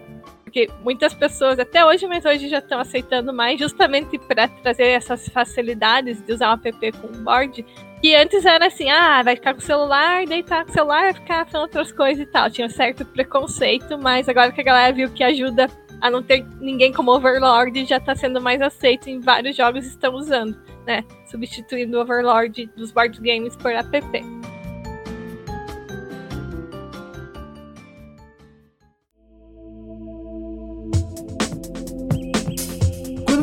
[0.50, 5.28] porque muitas pessoas, até hoje, mas hoje já estão aceitando mais, justamente para trazer essas
[5.28, 7.64] facilidades de usar o app com board.
[8.00, 11.14] Que antes era assim, ah, vai ficar com o celular, deitar com o celular, vai
[11.14, 12.50] ficar fazendo outras coisas e tal.
[12.50, 15.68] Tinha um certo preconceito, mas agora que a galera viu que ajuda
[16.00, 20.14] a não ter ninguém como Overlord, já está sendo mais aceito em vários jogos estão
[20.14, 21.04] usando, né?
[21.26, 24.39] Substituindo o Overlord dos board games por app.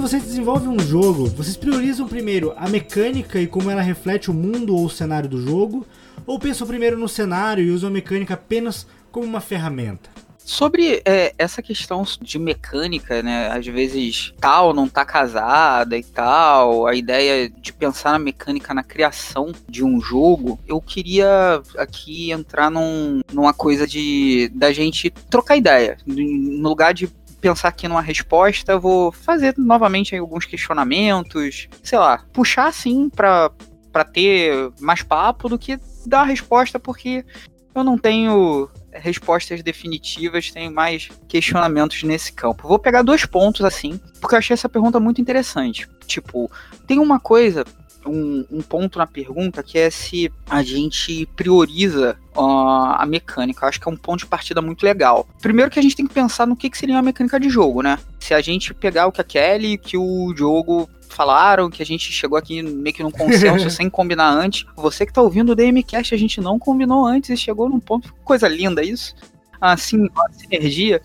[0.08, 4.74] Vocês desenvolvem um jogo, vocês priorizam primeiro a mecânica e como ela reflete o mundo
[4.74, 5.86] ou o cenário do jogo,
[6.26, 10.10] ou pensam primeiro no cenário e usam a mecânica apenas como uma ferramenta?
[10.38, 13.50] Sobre é, essa questão de mecânica, né?
[13.50, 18.84] Às vezes tal não tá casada e tal, a ideia de pensar na mecânica na
[18.84, 25.58] criação de um jogo, eu queria aqui entrar num, numa coisa de da gente trocar
[25.58, 25.98] ideia.
[26.06, 32.68] No lugar de pensar aqui numa resposta, vou fazer novamente alguns questionamentos, sei lá, puxar
[32.68, 33.52] assim para
[33.92, 37.26] para ter mais papo do que dar a resposta, porque
[37.74, 42.68] eu não tenho respostas definitivas, tenho mais questionamentos nesse campo.
[42.68, 45.88] Vou pegar dois pontos assim, porque eu achei essa pergunta muito interessante.
[46.06, 46.52] Tipo,
[46.86, 47.64] tem uma coisa
[48.08, 53.66] um, um, ponto na pergunta que é se a gente prioriza uh, a mecânica.
[53.66, 55.28] Eu acho que é um ponto de partida muito legal.
[55.42, 57.82] Primeiro que a gente tem que pensar no que, que seria uma mecânica de jogo,
[57.82, 58.00] né?
[58.20, 62.12] Se a gente pegar o que a Kelly que o jogo falaram, que a gente
[62.12, 64.66] chegou aqui meio que num consenso sem combinar antes.
[64.76, 68.14] Você que tá ouvindo o DMCast, a gente não combinou antes e chegou num ponto.
[68.24, 69.16] Coisa linda isso
[69.60, 71.02] assim, a sinergia,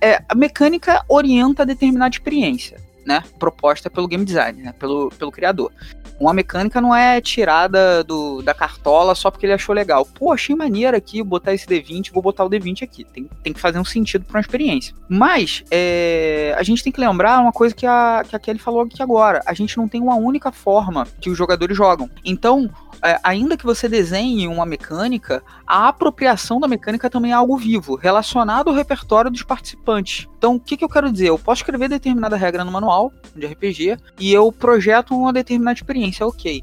[0.00, 2.78] é, a mecânica orienta a determinada experiência.
[3.06, 5.72] Né, proposta pelo game design, né, pelo, pelo criador.
[6.18, 10.06] Uma mecânica não é tirada do, da cartola só porque ele achou legal.
[10.06, 13.04] Pô, achei maneiro aqui botar esse D20, vou botar o D20 aqui.
[13.04, 14.94] Tem, tem que fazer um sentido para uma experiência.
[15.08, 18.82] Mas é, a gente tem que lembrar uma coisa que a, que a Kelly falou
[18.82, 19.42] aqui agora.
[19.44, 22.08] A gente não tem uma única forma que os jogadores jogam.
[22.24, 22.70] Então,
[23.02, 27.94] é, ainda que você desenhe uma mecânica, a apropriação da mecânica também é algo vivo,
[27.94, 30.26] relacionado ao repertório dos participantes.
[30.46, 31.28] Então, o que, que eu quero dizer?
[31.30, 36.24] Eu posso escrever determinada regra no manual de RPG e eu projeto uma determinada experiência,
[36.24, 36.62] ok.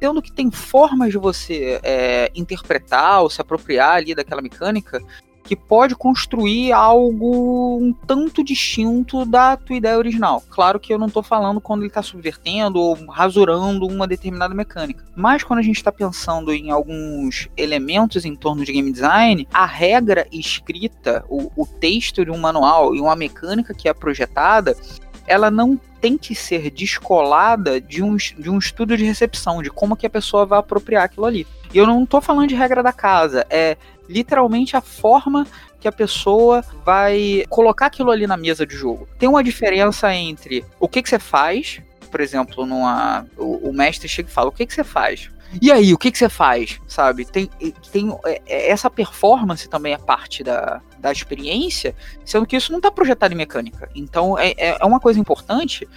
[0.00, 5.00] Tendo que tem formas de você é, interpretar ou se apropriar ali daquela mecânica,
[5.50, 10.40] que pode construir algo um tanto distinto da tua ideia original.
[10.48, 15.04] Claro que eu não estou falando quando ele está subvertendo ou rasurando uma determinada mecânica.
[15.16, 19.66] Mas quando a gente está pensando em alguns elementos em torno de game design, a
[19.66, 24.76] regra escrita, o, o texto de um manual e uma mecânica que é projetada,
[25.26, 29.96] ela não tem que ser descolada de um, de um estudo de recepção, de como
[29.96, 31.44] que a pessoa vai apropriar aquilo ali.
[31.74, 33.76] E eu não estou falando de regra da casa, é
[34.10, 35.46] literalmente a forma
[35.78, 39.08] que a pessoa vai colocar aquilo ali na mesa de jogo.
[39.18, 41.80] Tem uma diferença entre o que, que você faz,
[42.10, 45.30] por exemplo, numa, o, o mestre chega e fala: o que, que você faz?
[45.60, 46.80] E aí, o que, que você faz?
[46.86, 47.24] Sabe?
[47.24, 47.50] Tem,
[47.90, 51.94] tem é, é, essa performance também é parte da, da experiência,
[52.24, 53.88] sendo que isso não está projetado em mecânica.
[53.94, 55.88] Então é, é, é uma coisa importante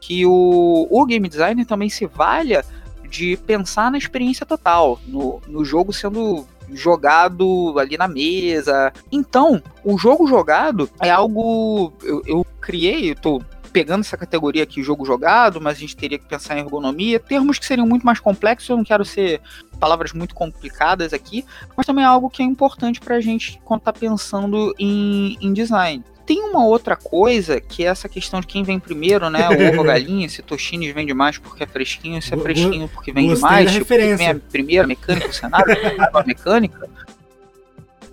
[0.00, 2.64] que o, o game designer também se valha
[3.08, 8.92] de pensar na experiência total, no, no jogo sendo jogado ali na mesa.
[9.10, 11.92] Então, o jogo jogado é algo.
[12.02, 13.42] Eu, eu criei, eu tô
[13.72, 17.58] pegando essa categoria aqui, jogo jogado, mas a gente teria que pensar em ergonomia, termos
[17.58, 19.40] que seriam muito mais complexos, eu não quero ser
[19.78, 21.44] palavras muito complicadas aqui,
[21.76, 25.52] mas também é algo que é importante para a gente quando está pensando em, em
[25.52, 29.48] design tem uma outra coisa que é essa questão de quem vem primeiro, né?
[29.48, 33.34] O ovo galinha, se Toshines vem demais porque é fresquinho, se é fresquinho porque vem
[33.34, 35.76] demais, tipo, quem vem a primeira mecânica, o cenário,
[36.14, 36.88] a mecânica,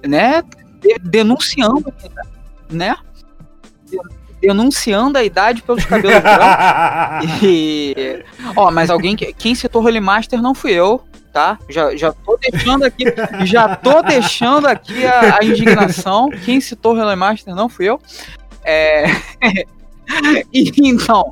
[0.03, 0.41] né?
[0.99, 1.93] Denunciando,
[2.71, 2.95] né?
[4.41, 7.43] Denunciando a idade pelos cabelos brancos.
[7.43, 8.23] E,
[8.55, 11.03] ó, mas alguém que quem citou Holy Master não fui eu,
[11.37, 11.59] tá?
[11.69, 13.05] Já, já tô deixando aqui,
[13.45, 16.31] já tô deixando aqui a, a indignação.
[16.43, 18.01] Quem citou o Relay Master não fui eu.
[18.65, 19.05] É...
[20.83, 21.29] então,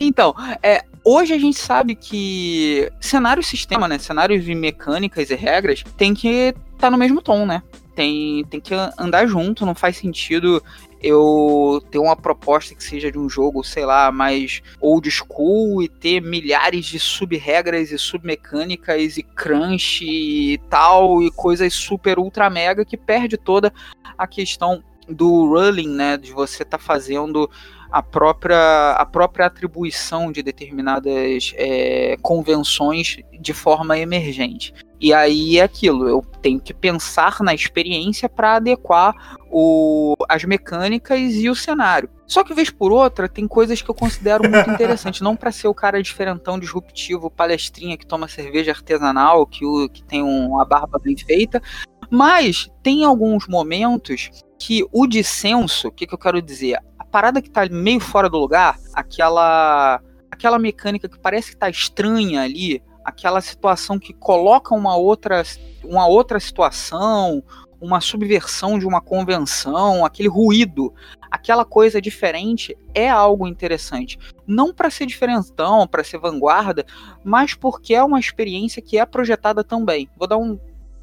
[0.00, 3.98] então, é, hoje a gente sabe que cenário sistema, né?
[3.98, 7.62] Cenários e mecânicas e regras tem que estar tá no mesmo tom, né?
[7.94, 10.62] Tem, tem que andar junto, não faz sentido
[11.02, 15.88] eu ter uma proposta que seja de um jogo, sei lá, mais old school e
[15.88, 22.84] ter milhares de sub-regras e sub-mecânicas e crunch e tal, e coisas super ultra mega
[22.84, 23.72] que perde toda
[24.16, 27.50] a questão do rolling, né, de você estar tá fazendo
[27.90, 34.72] a própria, a própria atribuição de determinadas é, convenções de forma emergente.
[35.00, 41.34] E aí é aquilo, eu tenho que pensar na experiência para adequar o, as mecânicas
[41.34, 42.10] e o cenário.
[42.26, 45.20] Só que, vez por outra, tem coisas que eu considero muito interessantes.
[45.20, 50.04] Não para ser o cara diferentão, disruptivo, palestrinha que toma cerveja artesanal, que, o, que
[50.04, 51.62] tem um, uma barba bem feita.
[52.10, 56.78] Mas tem alguns momentos que o dissenso, o que, que eu quero dizer?
[56.98, 61.70] A parada que tá meio fora do lugar, aquela, aquela mecânica que parece que tá
[61.70, 65.42] estranha ali, aquela situação que coloca uma outra,
[65.84, 67.42] uma outra situação,
[67.80, 70.92] uma subversão de uma convenção, aquele ruído,
[71.30, 74.18] aquela coisa diferente é algo interessante.
[74.46, 76.86] Não para ser diferentão, para ser vanguarda,
[77.24, 80.08] mas porque é uma experiência que é projetada também.
[80.16, 80.58] Vou dar um,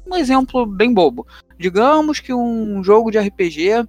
[0.06, 1.26] um exemplo bem bobo.
[1.58, 3.86] Digamos que um jogo de RPG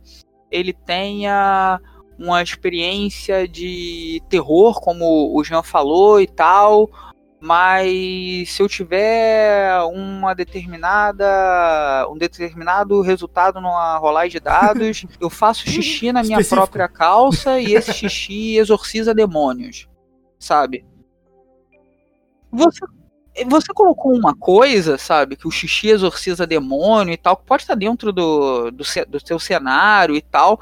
[0.52, 1.80] ele tenha
[2.18, 6.90] uma experiência de terror, como o Jean falou e tal,
[7.42, 15.68] mas se eu tiver uma determinada um determinado resultado numa rolagem de dados, eu faço
[15.70, 16.56] xixi na minha Específico.
[16.56, 19.88] própria calça e esse xixi exorciza demônios,
[20.38, 20.86] sabe?
[22.52, 22.86] Você
[23.46, 27.76] você colocou uma coisa, sabe, que o xixi exorciza demônio e tal, que pode estar
[27.76, 30.60] dentro do, do, do seu cenário e tal,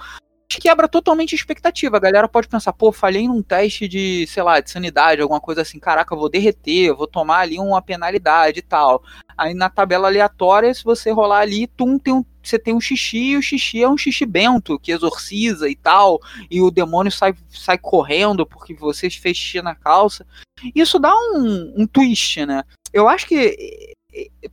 [0.49, 1.97] quebra totalmente a expectativa.
[1.97, 5.61] A galera pode pensar, pô, falhei num teste de, sei lá, de sanidade, alguma coisa
[5.61, 9.03] assim, caraca, vou derreter, vou tomar ali uma penalidade e tal.
[9.37, 13.31] Aí na tabela aleatória, se você rolar ali, tum, tem um, você tem um xixi,
[13.31, 16.19] e o xixi é um xixi bento, que exorciza e tal,
[16.49, 20.25] e o demônio sai, sai correndo porque você fez xixi na calça.
[20.73, 22.63] Isso dá um, um twist, né?
[22.93, 23.95] Eu acho que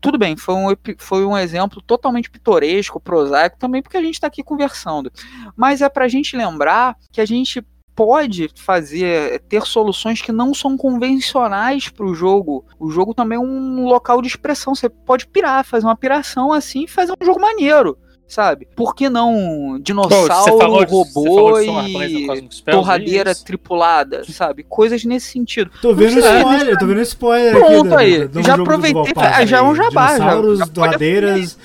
[0.01, 0.67] tudo bem, foi um,
[0.99, 5.11] foi um exemplo totalmente pitoresco, prosaico, também porque a gente está aqui conversando.
[5.57, 10.53] Mas é para a gente lembrar que a gente pode fazer, ter soluções que não
[10.53, 12.65] são convencionais para o jogo.
[12.79, 14.75] O jogo também é um local de expressão.
[14.75, 17.97] Você pode pirar, fazer uma piração assim fazer um jogo maneiro.
[18.27, 18.66] Sabe?
[18.75, 23.45] Por que não dinossauro, você robô de e Spells, torradeira isso.
[23.45, 24.64] tripulada, sabe?
[24.64, 25.70] Coisas nesse sentido.
[25.81, 28.05] Tô vendo precisa- spoiler, tô vendo spoiler Pronto aqui.
[28.05, 31.59] aí, do- do já aproveitei, ah, já é um jabá, já- Dinossauros, já pode doadeiras.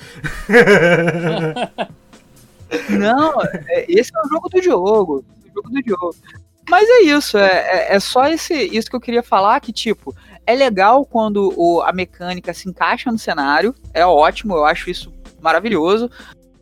[2.88, 3.32] Não,
[3.68, 5.24] é- esse é o jogo do jogo.
[5.44, 6.14] O jogo do jogo.
[6.68, 7.48] Mas é isso, é,
[7.90, 10.14] é, é só esse, isso que eu queria falar, que, tipo,
[10.46, 15.12] é legal quando o- a mecânica se encaixa no cenário, é ótimo, eu acho isso
[15.42, 16.08] maravilhoso.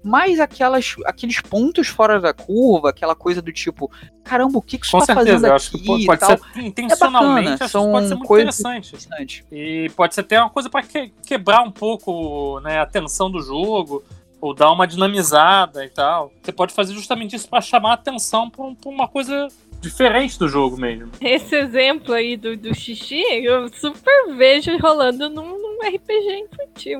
[0.09, 3.90] Mas aquelas, aqueles pontos fora da curva, aquela coisa do tipo,
[4.24, 6.06] caramba, o que, que isso Com tá fazendo certeza, eu aqui acho que pode, e
[6.06, 6.38] pode tal.
[6.38, 8.88] ser intencionalmente, bacana, acho que pode ser são muito coisas- interessante.
[8.88, 9.44] Interessante.
[9.52, 10.82] E pode ser até uma coisa para
[11.26, 14.02] quebrar um pouco né, a tensão do jogo,
[14.40, 16.32] ou dar uma dinamizada e tal.
[16.42, 19.48] Você pode fazer justamente isso para chamar a atenção para uma coisa
[19.80, 21.11] diferente do jogo mesmo.
[21.20, 26.98] Esse exemplo aí do, do xixi, eu super vejo rolando num, num RPG infantil.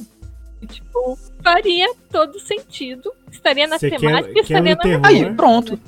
[0.67, 3.13] Tipo, faria todo sentido.
[3.31, 5.09] Estaria na Você temática, quer- estaria quer na?
[5.09, 5.79] Aí, pronto.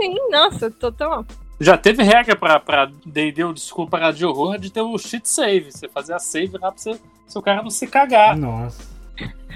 [0.00, 1.24] Sim, nossa, total.
[1.60, 5.28] Já teve regra pra, pra D&D ou desculpa para de horror de ter o cheat
[5.28, 5.72] save.
[5.72, 8.36] Você fazer a save lá pra você, seu cara não se cagar.
[8.36, 8.86] Nossa.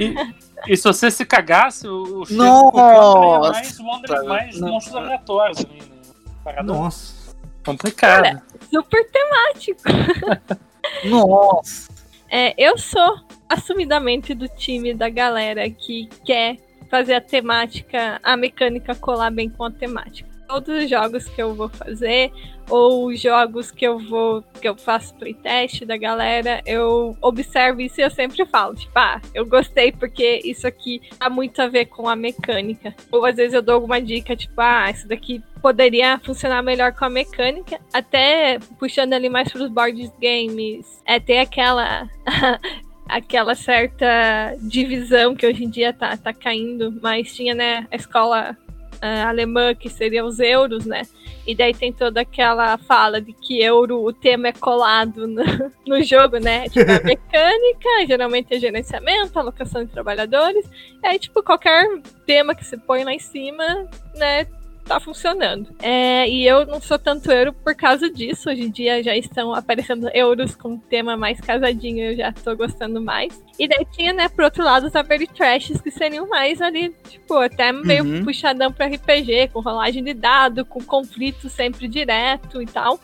[0.00, 0.14] E,
[0.66, 2.26] e se você se cagasse, o, o
[2.72, 4.68] traria mais, wonder, mais Não.
[4.68, 6.62] monstros aleatórios né?
[6.64, 7.36] Nossa.
[7.64, 8.42] complicada.
[8.68, 9.80] Super temático.
[11.04, 11.92] Nossa.
[12.28, 13.20] É, eu sou
[13.52, 16.56] assumidamente do time da galera que quer
[16.88, 20.30] fazer a temática, a mecânica colar bem com a temática.
[20.46, 22.30] Todos os jogos que eu vou fazer,
[22.68, 28.00] ou os jogos que eu vou, que eu faço playtest da galera, eu observo isso
[28.00, 31.86] e eu sempre falo, tipo, ah, eu gostei porque isso aqui tá muito a ver
[31.86, 32.94] com a mecânica.
[33.10, 37.06] Ou às vezes eu dou alguma dica, tipo, ah, isso daqui poderia funcionar melhor com
[37.06, 42.06] a mecânica, até puxando ali mais pros board games, é ter aquela
[43.12, 48.56] aquela certa divisão que hoje em dia tá, tá caindo, mas tinha, né, a escola
[49.02, 51.02] ah, alemã que seria os euros, né?
[51.46, 55.42] E daí tem toda aquela fala de que euro, o tema é colado no,
[55.86, 56.68] no jogo, né?
[56.68, 60.64] Tipo, a mecânica, geralmente é gerenciamento, alocação de trabalhadores.
[61.02, 61.84] E aí, tipo, qualquer
[62.24, 64.46] tema que você põe lá em cima, né?
[64.84, 65.74] Tá funcionando.
[65.80, 68.50] É, e eu não sou tanto euro por causa disso.
[68.50, 73.00] Hoje em dia já estão aparecendo euros com tema mais casadinho, eu já tô gostando
[73.00, 73.42] mais.
[73.58, 74.92] E daí tinha, né, por outro lado, os
[75.34, 78.24] Trashes, que seriam mais ali, tipo, até meio Uhum.
[78.24, 82.98] puxadão pra RPG, com rolagem de dado, com conflito sempre direto e tal.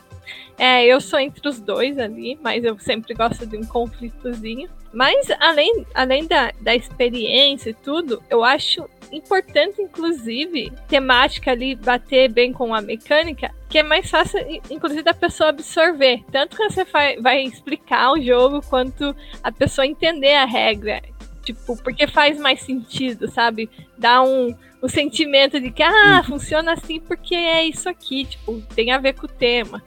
[0.57, 4.69] É, eu sou entre os dois ali, mas eu sempre gosto de um conflitozinho.
[4.93, 12.31] Mas além, além da, da experiência e tudo, eu acho importante, inclusive, temática ali bater
[12.31, 16.23] bem com a mecânica, que é mais fácil, inclusive, da pessoa absorver.
[16.31, 21.01] Tanto que você vai, vai explicar o jogo, quanto a pessoa entender a regra.
[21.43, 23.69] Tipo, porque faz mais sentido, sabe?
[23.97, 28.91] Dá um, um sentimento de que, ah, funciona assim porque é isso aqui, tipo, tem
[28.91, 29.83] a ver com o tema.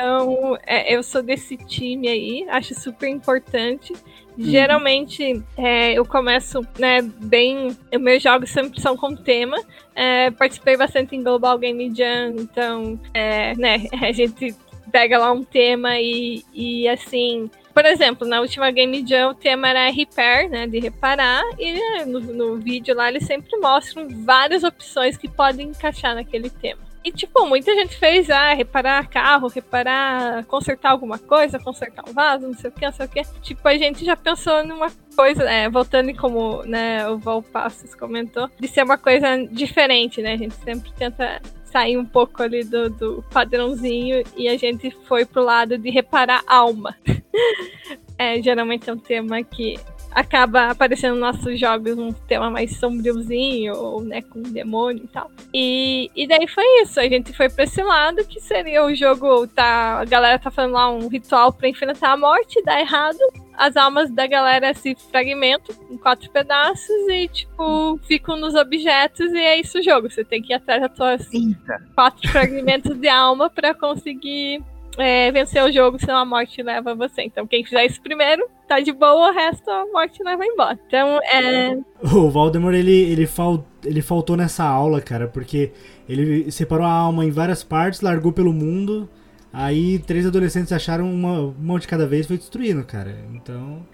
[0.00, 3.92] Então, é, eu sou desse time aí, acho super importante.
[4.38, 7.76] Geralmente, é, eu começo, né, bem.
[7.98, 9.62] Meus jogos sempre são com tema.
[9.94, 14.56] É, participei bastante em Global Game Jam, então, é, né, a gente
[14.90, 17.50] pega lá um tema e, e assim.
[17.74, 22.04] Por exemplo, na última Game Jam o tema era repair, né, de reparar, e né,
[22.06, 26.89] no, no vídeo lá eles sempre mostram várias opções que podem encaixar naquele tema.
[27.02, 32.46] E, tipo, muita gente fez, ah, reparar carro, reparar, consertar alguma coisa, consertar um vaso,
[32.46, 33.22] não sei o que, não sei o que.
[33.40, 38.50] Tipo, a gente já pensou numa coisa, é, voltando como, né, o Val Passos comentou,
[38.58, 40.34] de ser uma coisa diferente, né?
[40.34, 45.24] A gente sempre tenta sair um pouco ali do, do padrãozinho e a gente foi
[45.24, 46.96] pro lado de reparar alma.
[48.18, 49.78] é, geralmente é um tema que
[50.10, 55.30] acaba aparecendo nos nossos jogos um tema mais sombriozinho, ou né, com demônio e tal.
[55.54, 59.46] E, e daí foi isso, a gente foi pra esse lado, que seria o jogo,
[59.46, 63.18] tá, a galera tá fazendo lá um ritual pra enfrentar a morte, dá errado,
[63.60, 69.38] as almas da galera se fragmentam em quatro pedaços e, tipo, ficam nos objetos e
[69.38, 70.10] é isso o jogo.
[70.10, 71.82] Você tem que ir atrás das suas Eita.
[71.94, 74.62] quatro fragmentos de alma pra conseguir
[74.98, 77.22] é, vencer o jogo, senão a morte leva você.
[77.22, 80.78] Então, quem fizer isso primeiro, tá de boa, o resto a morte leva embora.
[80.86, 81.78] Então, é.
[82.02, 85.72] O Valdemar, ele, ele, fal, ele faltou nessa aula, cara, porque
[86.08, 89.08] ele separou a alma em várias partes, largou pelo mundo,
[89.52, 93.16] aí três adolescentes acharam uma, uma de cada vez e foi destruindo, cara.
[93.34, 93.86] Então,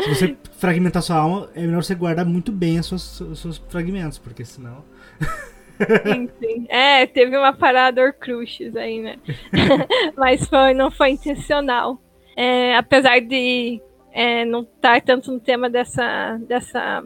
[0.00, 3.58] se você fragmentar sua alma, é melhor você guardar muito bem os seus, os seus
[3.68, 4.84] fragmentos, porque senão...
[6.04, 6.66] Sim, sim.
[6.68, 9.16] É, teve uma parada Horcruxes aí, né?
[10.16, 12.00] Mas foi, não foi intencional.
[12.36, 13.80] É, apesar de
[14.12, 17.04] é, não estar tanto no tema dessa, dessa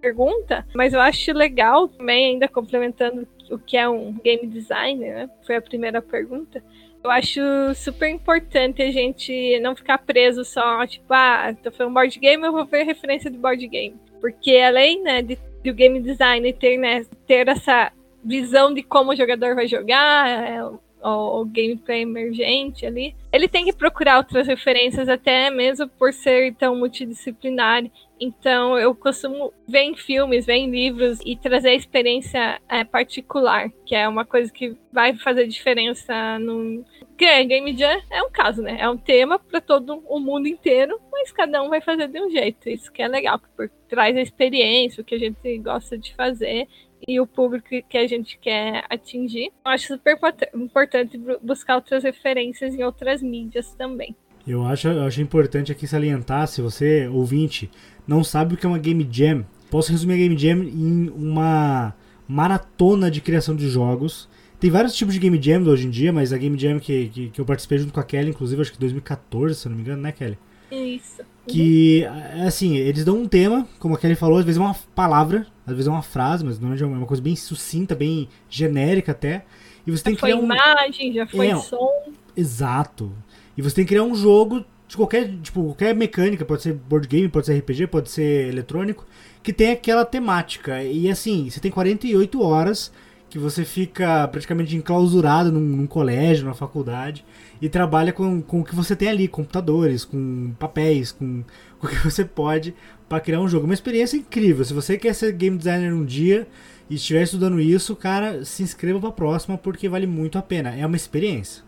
[0.00, 5.30] pergunta, mas eu acho legal também, ainda complementando o que é um game designer, né?
[5.44, 6.62] Foi a primeira pergunta.
[7.02, 7.40] Eu acho
[7.74, 12.52] super importante a gente não ficar preso só, tipo, ah, tô falando board game, eu
[12.52, 13.96] vou ver referência de board game.
[14.20, 17.92] Porque além, né, de, de o game design ter, né, ter essa
[18.24, 23.64] visão de como o jogador vai jogar, é, o, o gameplay emergente ali, ele tem
[23.64, 27.84] que procurar outras referências, até mesmo por ser tão multidisciplinar.
[28.20, 33.70] Então, eu costumo ver em filmes, ver em livros e trazer a experiência é, particular,
[33.86, 36.84] que é uma coisa que vai fazer diferença no.
[37.16, 38.76] Que é, Game Jam é um caso, né?
[38.80, 42.28] É um tema para todo o mundo inteiro, mas cada um vai fazer de um
[42.28, 42.68] jeito.
[42.68, 46.66] Isso que é legal, porque traz a experiência, o que a gente gosta de fazer
[47.08, 49.46] e o público que a gente quer atingir.
[49.64, 50.18] Eu acho super
[50.54, 54.14] importante buscar outras referências em outras mídias também.
[54.46, 57.70] Eu acho, eu acho importante aqui salientar, se você, ouvinte,
[58.06, 61.94] não sabe o que é uma Game Jam, posso resumir a Game Jam em uma
[62.26, 64.28] maratona de criação de jogos.
[64.60, 67.30] Tem vários tipos de Game Jam hoje em dia, mas a Game Jam que, que,
[67.30, 70.02] que eu participei junto com a Kelly, inclusive, acho que 2014, se não me engano,
[70.02, 70.38] né, Kelly?
[70.70, 71.22] Isso.
[71.46, 72.04] Que,
[72.44, 75.72] assim, eles dão um tema, como a Kelly falou, às vezes é uma palavra, às
[75.72, 79.44] vezes é uma frase, mas normalmente é uma coisa bem sucinta, bem genérica até.
[79.86, 80.44] E você já tem que foi criar um.
[80.44, 82.12] imagem, já foi É, som.
[82.36, 83.10] Exato.
[83.56, 87.08] E você tem que criar um jogo de qualquer, tipo, qualquer mecânica, pode ser board
[87.08, 89.06] game, pode ser RPG, pode ser eletrônico,
[89.42, 90.82] que tem aquela temática.
[90.82, 92.92] E assim, você tem 48 horas
[93.28, 97.24] que você fica praticamente enclausurado num, num colégio, numa faculdade,
[97.60, 101.42] e trabalha com, com o que você tem ali, computadores, com papéis, com,
[101.78, 102.74] com o que você pode
[103.08, 103.64] para criar um jogo.
[103.64, 104.64] Uma experiência incrível.
[104.64, 106.46] Se você quer ser game designer um dia
[106.90, 110.74] e estiver estudando isso, cara, se inscreva para a próxima porque vale muito a pena.
[110.74, 111.62] É uma experiência.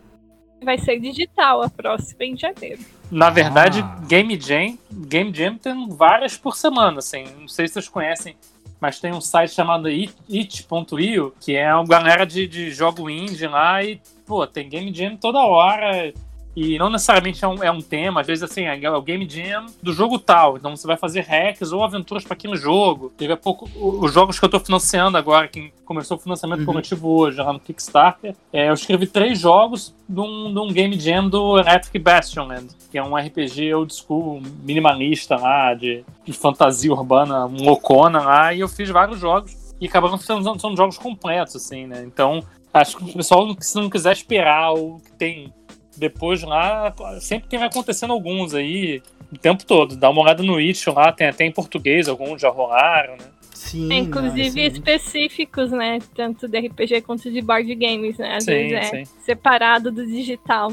[0.62, 2.80] Vai ser digital a próxima em janeiro.
[3.11, 3.99] Na verdade, Ah.
[4.07, 7.24] Game Jam, Game Jam tem várias por semana, assim.
[7.41, 8.36] Não sei se vocês conhecem,
[8.78, 13.47] mas tem um site chamado it- it.io, que é uma galera de, de jogo indie
[13.47, 16.12] lá e, pô, tem Game Jam toda hora.
[16.56, 19.66] E não necessariamente é um, é um tema, às vezes assim, é o Game Jam
[19.82, 20.56] do jogo tal.
[20.56, 23.12] Então você vai fazer hacks ou aventuras para aquele jogo.
[23.16, 26.66] Teve há pouco os jogos que eu tô financiando agora, que começou o financiamento Uhum.
[26.66, 28.34] coletivo hoje, lá no Kickstarter.
[28.52, 32.98] É, eu escrevi três jogos de um, de um Game Jam do Electric Bastionland, que
[32.98, 38.60] é um RPG old school, minimalista lá, de, de fantasia urbana, um loucona lá, e
[38.60, 39.56] eu fiz vários jogos.
[39.80, 42.02] E acabaram sendo, sendo jogos completos, assim, né?
[42.04, 42.42] Então,
[42.72, 45.52] acho que o pessoal, se não quiser esperar o que tem
[45.96, 49.02] depois lá, sempre tem acontecendo alguns aí
[49.32, 49.96] o tempo todo.
[49.96, 53.26] Dá uma olhada no It lá, tem até em português, alguns já rolaram, né?
[53.60, 53.92] Sim.
[53.92, 54.76] É, inclusive ah, sim.
[54.76, 55.98] específicos, né?
[56.14, 58.36] Tanto de RPG quanto de board games, né?
[58.36, 59.12] Às Sim, vezes é sim.
[59.22, 60.72] separado do digital.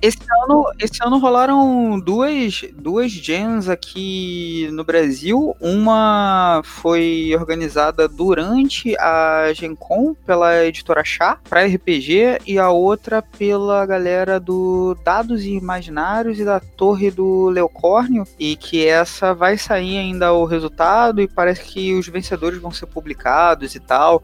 [0.00, 5.56] Esse ano, esse ano rolaram duas, duas jams aqui no Brasil.
[5.60, 13.20] Uma foi organizada durante a Gen Con pela editora Chá para RPG e a outra
[13.20, 18.24] pela galera do Dados Imaginários e da Torre do Leocórnio.
[18.38, 22.86] E que essa vai sair ainda o resultado e parece que os vencedores vão ser
[22.86, 24.22] publicados e tal.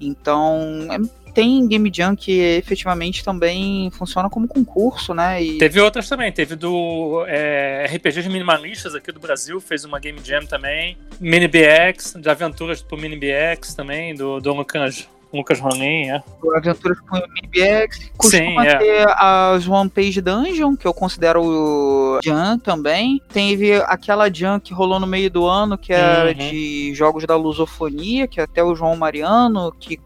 [0.00, 5.42] Então, é- tem Game Jam que efetivamente também funciona como concurso, né?
[5.42, 10.18] E Teve outras também, teve do é, RPGs minimalistas aqui do Brasil, fez uma Game
[10.24, 10.96] Jam também.
[11.20, 16.22] Mini BX, de aventuras pro Mini BX também, do, do Lucas, Lucas Ronin, é.
[16.56, 18.78] Aventuras com MBX, costuma Sim, é.
[18.78, 23.20] ter as One Page Dungeon, que eu considero o Jam também.
[23.30, 26.34] Teve aquela Jam que rolou no meio do ano, que era Uhum.
[26.34, 30.00] de jogos da lusofonia, que até o João Mariano, que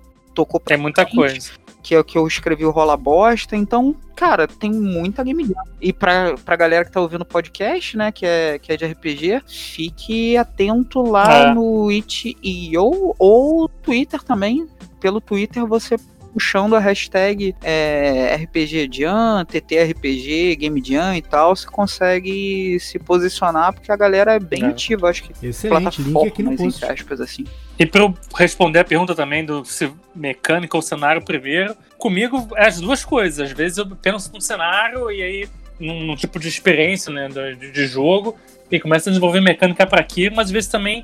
[0.45, 1.15] tocou pra Tem muita gente.
[1.17, 1.51] coisa.
[1.83, 3.57] que é o que eu escrevi o Rola Bosta.
[3.57, 5.55] Então, cara, tem muita game jam.
[5.81, 8.85] E pra, pra galera que tá ouvindo o podcast, né, que é, que é de
[8.85, 11.55] RPG, fique atento lá É.
[11.55, 14.67] no itch.io ou Twitter também.
[15.01, 15.97] Pelo Twitter você
[16.35, 23.73] puxando a hashtag é, RPG Jam, TTRPG, Game Jam e tal, você consegue se posicionar,
[23.73, 24.67] porque a galera é bem É.
[24.67, 26.85] ativa, acho que Excelente, link aqui no post.
[26.85, 27.45] entre aspas, assim.
[27.81, 32.67] E para eu responder a pergunta também do se mecânica ou cenário primeiro, comigo é
[32.67, 33.41] as duas coisas.
[33.41, 35.49] Às vezes eu penso num cenário e aí
[35.81, 38.37] num, num tipo de experiência né, de, de jogo
[38.71, 41.03] e começo a desenvolver mecânica para aquilo, mas às vezes também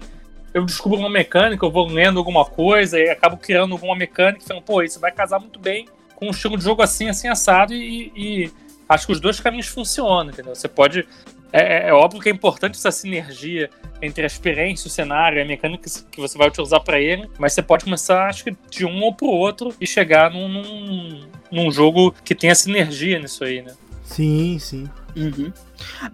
[0.53, 4.47] eu descubro uma mecânica, eu vou lendo alguma coisa e acabo criando alguma mecânica e
[4.47, 7.72] falando, pô, isso vai casar muito bem com um estilo de jogo assim, assim, assado
[7.72, 8.53] e, e
[8.87, 10.55] acho que os dois caminhos funcionam, entendeu?
[10.55, 11.09] Você pode
[11.53, 13.70] É, é, é óbvio que é importante essa sinergia
[14.03, 17.62] entre a experiência, o cenário, a mecânica que você vai utilizar para ele, mas você
[17.62, 21.20] pode começar, acho que, de um ou pro outro e chegar num, num,
[21.51, 23.74] num jogo que tenha sinergia nisso aí, né?
[24.05, 24.88] Sim, sim.
[25.17, 25.51] Uhum.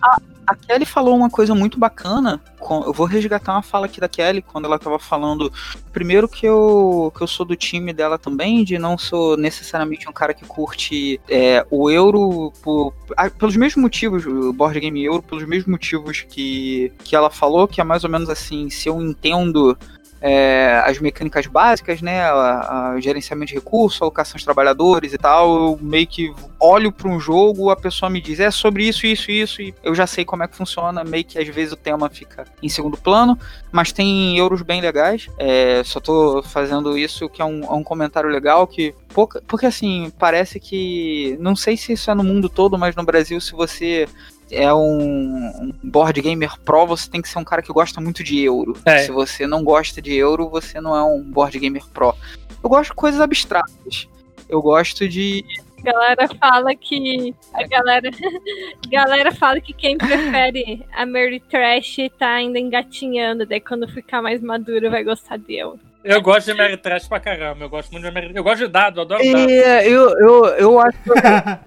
[0.00, 2.40] A, a, Kelly falou uma coisa muito bacana.
[2.60, 5.52] Com, eu vou resgatar uma fala aqui da Kelly quando ela estava falando.
[5.92, 10.12] Primeiro que eu, que eu sou do time dela também, de não sou necessariamente um
[10.12, 12.94] cara que curte é, o euro por,
[13.38, 17.80] pelos mesmos motivos, o board game euro, pelos mesmos motivos que, que ela falou, que
[17.80, 19.76] é mais ou menos assim, se eu entendo
[20.22, 25.54] é, as mecânicas básicas, né, a, a, gerenciamento de recursos, alocação de trabalhadores e tal,
[25.54, 29.32] eu meio que olho para um jogo, a pessoa me diz, é sobre isso, isso,
[29.32, 32.08] isso, e eu já sei como é que funciona, meio que às vezes o tema
[32.08, 33.36] fica em segundo plano,
[33.72, 37.82] mas tem euros bem legais, é, só tô fazendo isso que é um, é um
[37.82, 42.48] comentário legal, que pouca, porque assim, parece que, não sei se isso é no mundo
[42.48, 44.06] todo, mas no Brasil, se você
[44.52, 48.40] é um, board gamer pro, você tem que ser um cara que gosta muito de
[48.44, 48.78] euro.
[48.84, 48.98] É.
[48.98, 52.14] Se você não gosta de euro, você não é um board gamer pro.
[52.62, 54.08] Eu gosto de coisas abstratas.
[54.48, 55.44] Eu gosto de.
[55.78, 57.34] A galera fala que.
[57.54, 58.10] A galera.
[58.86, 63.46] a galera fala que quem prefere a Mary Trash tá ainda engatinhando.
[63.46, 65.80] Daí quando ficar mais maduro vai gostar de euro.
[66.04, 67.64] Eu gosto de Mary Trash pra caramba.
[67.64, 69.50] Eu gosto muito de Mary Eu gosto de dado, eu adoro dado.
[69.50, 70.98] É, eu, eu, eu acho.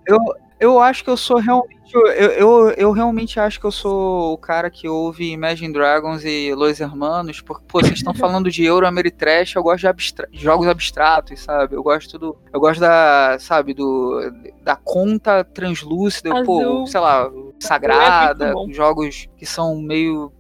[0.06, 0.18] eu,
[0.60, 1.76] eu acho que eu sou realmente.
[1.93, 6.53] Eu, eu, eu realmente acho que eu sou o cara que ouve Imagine Dragons e
[6.53, 10.68] Los Hermanos, porque, pô, vocês estão falando de Euro Ameritrash, eu gosto de abstra jogos
[10.68, 11.76] abstratos, sabe?
[11.76, 12.38] Eu gosto do.
[12.51, 14.20] Eu gosto da, sabe, do.
[14.62, 17.30] Da conta translúcida, pô, sei lá,
[17.60, 20.34] sagrada, é jogos que são meio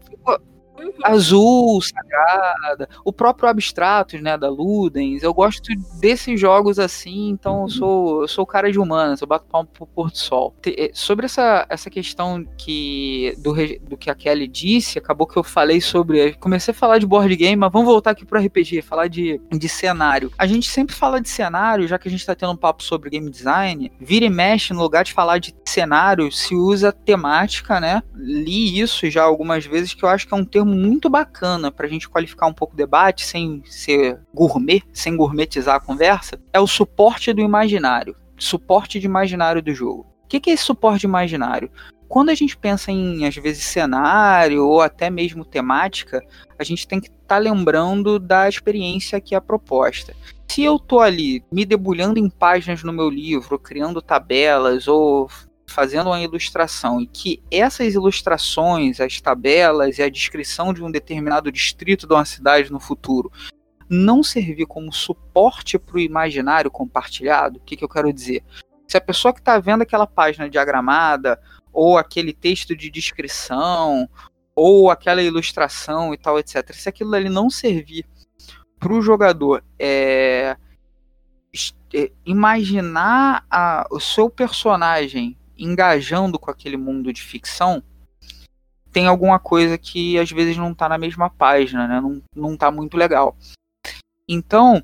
[1.03, 5.23] Azul, Sagrada, o próprio Abstratos, né, da Ludens.
[5.23, 5.69] Eu gosto
[5.99, 9.85] desses jogos assim, então eu sou, eu sou cara de humanas, eu bato palmo pro
[9.85, 10.55] Porto Sol.
[10.65, 13.53] Eh, sobre essa, essa questão que do,
[13.87, 16.33] do que a Kelly disse, acabou que eu falei sobre.
[16.33, 19.69] Comecei a falar de board game, mas vamos voltar aqui pro RPG, falar de, de
[19.69, 20.31] cenário.
[20.37, 23.09] A gente sempre fala de cenário, já que a gente tá tendo um papo sobre
[23.09, 28.01] game design, vira e mexe, no lugar de falar de cenário, se usa temática, né?
[28.15, 31.85] Li isso já algumas vezes, que eu acho que é um termo muito bacana para
[31.85, 36.59] a gente qualificar um pouco o debate sem ser gourmet, sem gourmetizar a conversa, é
[36.59, 40.07] o suporte do imaginário, suporte de imaginário do jogo.
[40.23, 41.69] O que é esse suporte imaginário?
[42.07, 46.23] Quando a gente pensa em, às vezes, cenário ou até mesmo temática,
[46.57, 50.15] a gente tem que estar tá lembrando da experiência que é proposta.
[50.47, 55.29] Se eu tô ali me debulhando em páginas no meu livro, criando tabelas ou
[55.67, 61.51] fazendo uma ilustração e que essas ilustrações, as tabelas e a descrição de um determinado
[61.51, 63.31] distrito de uma cidade no futuro
[63.89, 68.43] não servir como suporte para o imaginário compartilhado, o que, que eu quero dizer?
[68.87, 71.39] Se a pessoa que está vendo aquela página diagramada,
[71.71, 74.09] ou aquele texto de descrição,
[74.55, 78.05] ou aquela ilustração e tal, etc., se aquilo ali não servir
[78.79, 80.55] para o jogador é,
[81.93, 87.83] é, imaginar a, o seu personagem engajando com aquele mundo de ficção,
[88.91, 91.99] tem alguma coisa que às vezes não está na mesma página, né?
[91.99, 93.35] não, não tá muito legal.
[94.27, 94.81] Então,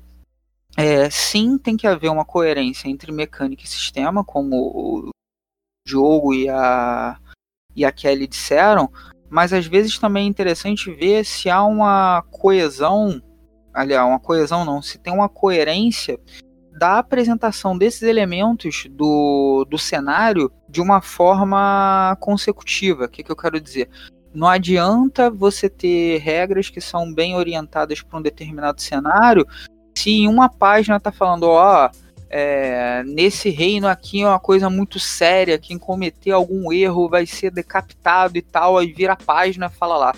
[0.76, 5.10] é, sim, tem que haver uma coerência entre mecânica e sistema, como o
[5.86, 7.18] Diogo e a,
[7.74, 8.90] e a Kelly disseram,
[9.28, 13.22] mas às vezes também é interessante ver se há uma coesão,
[13.72, 16.18] aliás, uma coesão não, se tem uma coerência
[16.78, 23.04] da apresentação desses elementos do, do cenário de uma forma consecutiva.
[23.04, 23.88] O que, que eu quero dizer?
[24.34, 29.46] Não adianta você ter regras que são bem orientadas para um determinado cenário
[29.94, 31.90] se em uma página está falando, ó,
[32.30, 37.50] é, nesse reino aqui é uma coisa muito séria, quem cometer algum erro vai ser
[37.50, 40.14] decapitado e tal, aí vira a página e fala lá.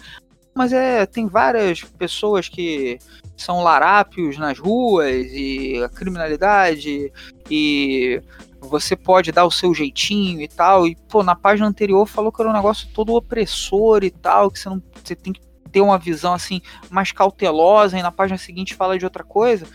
[0.55, 2.99] Mas é, tem várias pessoas que
[3.37, 7.13] são larápios nas ruas e a criminalidade
[7.51, 8.23] e
[8.61, 10.87] você pode dar o seu jeitinho e tal.
[10.87, 14.59] E, pô, na página anterior falou que era um negócio todo opressor e tal, que
[14.59, 15.41] você não você tem que
[15.71, 19.67] ter uma visão assim mais cautelosa, e na página seguinte fala de outra coisa.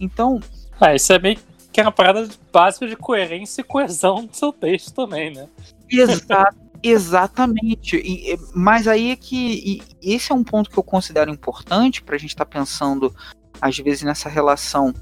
[0.00, 0.40] Então.
[0.80, 1.38] Ah, isso é meio
[1.72, 5.46] que é uma parada básica de coerência e coesão do seu texto também, né?
[5.90, 6.67] Exato.
[6.82, 7.96] Exatamente.
[7.96, 12.18] E, mas aí é que esse é um ponto que eu considero importante para a
[12.18, 13.14] gente estar tá pensando,
[13.60, 14.94] às vezes, nessa relação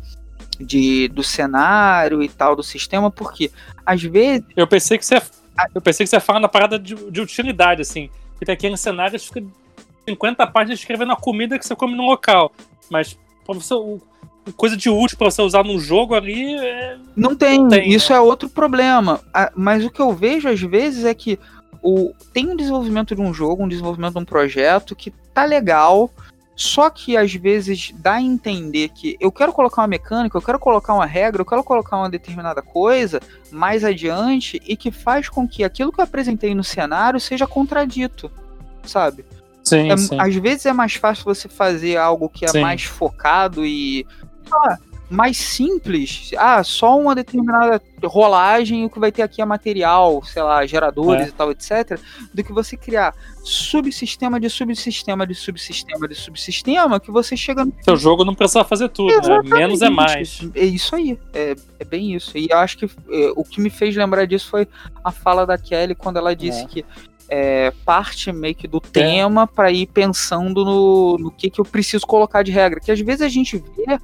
[0.58, 3.50] de, do cenário e tal, do sistema, porque
[3.84, 4.44] às vezes.
[4.56, 5.20] Eu pensei que você.
[5.74, 8.10] Eu pensei que você ia falar na parada de, de utilidade, assim.
[8.38, 9.42] Que tem aquele cenário fica
[10.08, 12.52] 50 páginas escrevendo a comida que você come no local.
[12.90, 13.74] Mas pra você,
[14.52, 16.54] coisa de útil para você usar num jogo ali.
[16.56, 16.98] É...
[17.14, 18.18] Não tem, não tem isso né?
[18.18, 19.20] é outro problema.
[19.54, 21.38] Mas o que eu vejo às vezes é que
[21.86, 26.10] o, tem um desenvolvimento de um jogo, um desenvolvimento de um projeto que tá legal,
[26.56, 30.58] só que às vezes dá a entender que eu quero colocar uma mecânica, eu quero
[30.58, 33.20] colocar uma regra, eu quero colocar uma determinada coisa
[33.52, 38.32] mais adiante e que faz com que aquilo que eu apresentei no cenário seja contradito,
[38.84, 39.24] sabe?
[39.62, 40.18] Sim, É- sim.
[40.18, 42.62] às vezes é mais fácil você fazer algo que é Sim.
[42.62, 44.04] mais focado e
[44.52, 44.76] ah,
[45.08, 46.30] mais simples.
[46.36, 51.26] Ah, só uma determinada rolagem, o que vai ter aqui é material, sei lá, geradores
[51.26, 51.28] É.
[51.28, 51.98] e tal, etc.
[52.34, 57.72] Do que você criar subsistema de subsistema de subsistema de subsistema que você chega no
[57.82, 59.40] Seu jogo não precisa fazer tudo, né?
[59.44, 60.40] Menos é mais.
[60.54, 62.36] É isso aí, é, é bem isso.
[62.36, 64.66] E eu acho que é, o que me fez lembrar disso foi
[65.04, 66.66] a fala da Kelly quando ela disse É.
[66.66, 66.84] que
[67.28, 72.06] é parte meio que do tema pra ir pensando no, no que, que eu preciso
[72.06, 72.80] colocar de regra.
[72.80, 73.98] Que às vezes a gente vê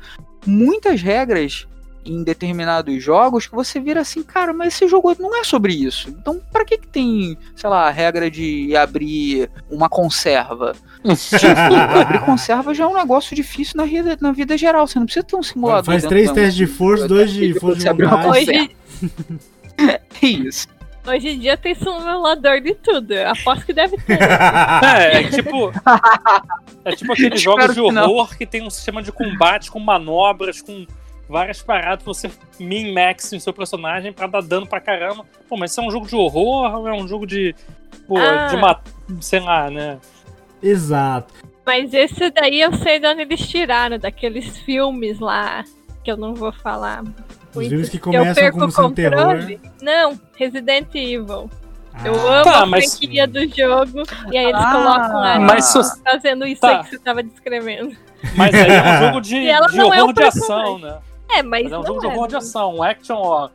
[0.46, 1.66] muitas regras
[2.04, 6.10] em determinados jogos que você vira assim, cara, mas esse jogo não é sobre isso.
[6.10, 10.74] Então, pra que que tem, sei lá, a regra de abrir uma conserva?
[11.02, 14.86] Tipo, abrir conserva já é um negócio difícil na vida, na vida geral.
[14.86, 15.84] Você não precisa ter um simulador.
[15.84, 18.68] Faz três testes de força, dois de força de abre uma conserva.
[19.78, 20.68] É isso.
[21.06, 23.12] Hoje em dia tem simulador de tudo.
[23.12, 24.18] Eu aposto que deve ter.
[24.84, 25.72] É, é tipo.
[26.84, 30.60] É tipo aqueles jogos de que horror que tem um sistema de combate com manobras,
[30.62, 30.86] com
[31.28, 35.24] várias paradas pra você min-max em seu personagem pra dar dano pra caramba.
[35.48, 37.54] Pô, mas isso é um jogo de horror ou é um jogo de.
[38.06, 38.46] Pô, Ah.
[38.46, 38.92] de matar.
[39.20, 39.98] Sei lá, né?
[40.62, 41.32] Exato.
[41.64, 45.64] Mas esse daí eu sei de onde eles tiraram, daqueles filmes lá,
[46.02, 47.04] que eu não vou falar.
[47.54, 49.36] Os filmes que eu começam perco como terror.
[49.82, 51.50] Não, Resident Evil.
[52.04, 54.02] Eu Ah, amo Tá, a mas- franquia do jogo.
[54.32, 55.72] E aí eles Ah, colocam lá Mas
[56.02, 56.78] fazendo isso Tá.
[56.78, 57.94] aí que você tava descrevendo.
[58.34, 60.78] Mas aí é um jogo de, E ela de não é horror um de ação,
[60.78, 60.98] né?
[61.30, 63.48] É, mas, Mas é um jogo de é, horror de ação, um action, ó.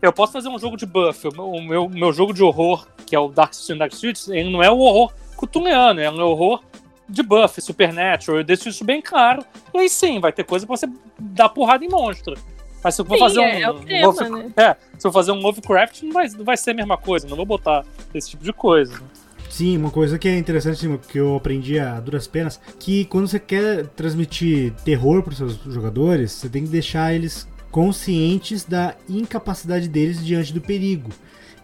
[0.00, 1.28] Eu posso fazer um jogo de buff.
[1.28, 4.50] O meu, o meu, meu jogo de horror, que é o Dark, Dark Streets, ele
[4.50, 6.60] não é o horror cutuliano, é um horror
[7.08, 8.38] de buff, supernatural.
[8.38, 9.44] Eu deixo isso bem claro.
[9.74, 10.88] E aí sim, vai ter coisa pra você
[11.18, 12.34] dar porrada em monstro.
[12.82, 13.44] Mas se eu for Sim, fazer um.
[13.44, 14.50] é, é um tema, Love- né?
[14.56, 17.28] É, se eu fazer um Lovecraft, não vai, não vai ser a mesma coisa.
[17.28, 19.00] Não vou botar esse tipo de coisa.
[19.48, 23.38] Sim, uma coisa que é interessante que eu aprendi a duras penas, que quando você
[23.38, 30.24] quer transmitir terror para seus jogadores, você tem que deixar eles conscientes da incapacidade deles
[30.24, 31.10] diante do perigo.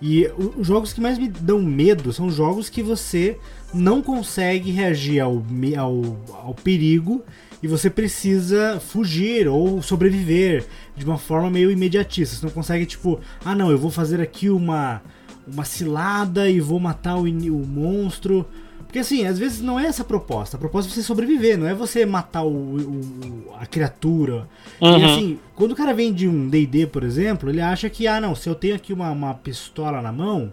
[0.01, 3.37] E os jogos que mais me dão medo são jogos que você
[3.75, 5.43] não consegue reagir ao,
[5.77, 6.17] ao,
[6.47, 7.25] ao perigo
[7.63, 10.65] e você precisa fugir ou sobreviver
[10.97, 12.37] de uma forma meio imediatista.
[12.37, 15.03] Você não consegue, tipo, ah não, eu vou fazer aqui uma,
[15.47, 18.47] uma cilada e vou matar o, o monstro.
[18.87, 20.57] Porque assim, às vezes não é essa a proposta.
[20.57, 24.49] A proposta é você sobreviver, não é você matar o, o- a criatura.
[24.81, 25.05] E Uhum.
[25.05, 28.35] assim, quando o cara vem de um DD, por exemplo, ele acha que, ah não,
[28.35, 30.53] se eu tenho aqui uma, uma pistola na mão,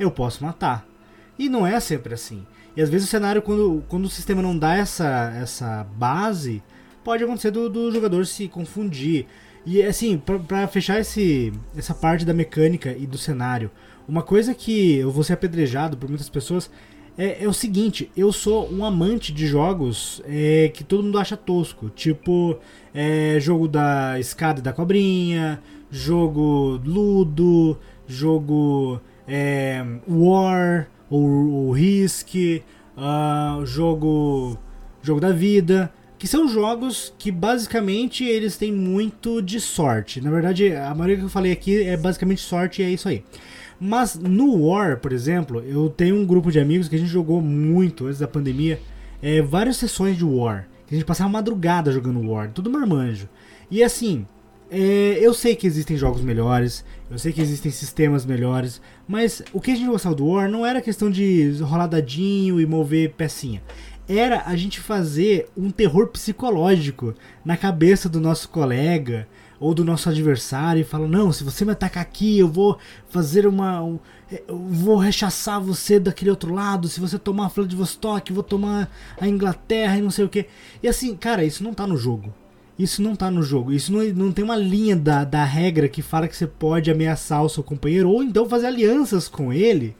[0.00, 0.84] eu posso matar.
[1.38, 2.44] E não é sempre assim.
[2.76, 6.62] E às vezes o cenário, quando, quando o sistema não dá essa, essa base,
[7.02, 9.26] pode acontecer do, do jogador se confundir.
[9.64, 13.70] E assim, pra fechar esse, essa parte da mecânica e do cenário,
[14.06, 16.70] uma coisa que eu vou ser apedrejado por muitas pessoas
[17.18, 21.36] é, é o seguinte: eu sou um amante de jogos é, que todo mundo acha
[21.36, 21.88] tosco.
[21.90, 22.58] Tipo,
[22.94, 25.60] é, jogo da escada e da cobrinha,
[25.90, 32.62] jogo Ludo, jogo é, War ou Risk,
[32.96, 34.58] ah, jogo
[35.02, 40.20] jogo da vida, que são jogos que basicamente eles têm muito de sorte.
[40.20, 43.22] Na verdade, a maioria que eu falei aqui é basicamente sorte e é isso aí.
[43.78, 47.40] Mas no War, por exemplo, eu tenho um grupo de amigos que a gente jogou
[47.42, 48.80] muito antes da pandemia,
[49.22, 50.66] é, várias sessões de War.
[50.90, 53.28] A gente passava madrugada jogando War, tudo marmanjo.
[53.70, 54.26] E assim,
[54.70, 59.60] é, eu sei que existem jogos melhores, eu sei que existem sistemas melhores, mas o
[59.60, 63.62] que a gente gostava do War não era questão de rolar dadinho e mover pecinha.
[64.08, 69.26] Era a gente fazer um terror psicológico na cabeça do nosso colega
[69.58, 72.78] ou do nosso adversário e falar: Não, se você me atacar aqui, eu vou
[73.08, 73.82] fazer uma.
[73.82, 73.98] um-
[74.48, 76.88] eu vou rechaçar você daquele outro lado.
[76.88, 78.90] Se você tomar a Vladivostok, vou tomar
[79.20, 80.46] a Inglaterra e não sei o que.
[80.82, 82.32] E assim, cara, isso não tá no jogo.
[82.78, 83.72] Isso não tá no jogo.
[83.72, 87.42] Isso não, não tem uma linha da, da regra que fala que você pode ameaçar
[87.42, 89.96] o seu companheiro ou então fazer alianças com ele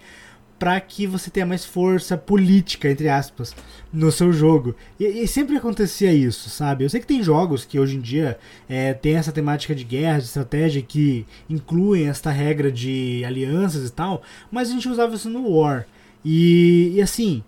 [0.58, 3.54] para que você tenha mais força política, entre aspas,
[3.92, 4.74] no seu jogo.
[4.98, 6.84] E, e sempre acontecia isso, sabe?
[6.84, 10.18] Eu sei que tem jogos que hoje em dia é, tem essa temática de guerra,
[10.18, 15.28] de estratégia, que incluem esta regra de alianças e tal, mas a gente usava isso
[15.28, 15.86] no War.
[16.24, 17.42] E, e assim,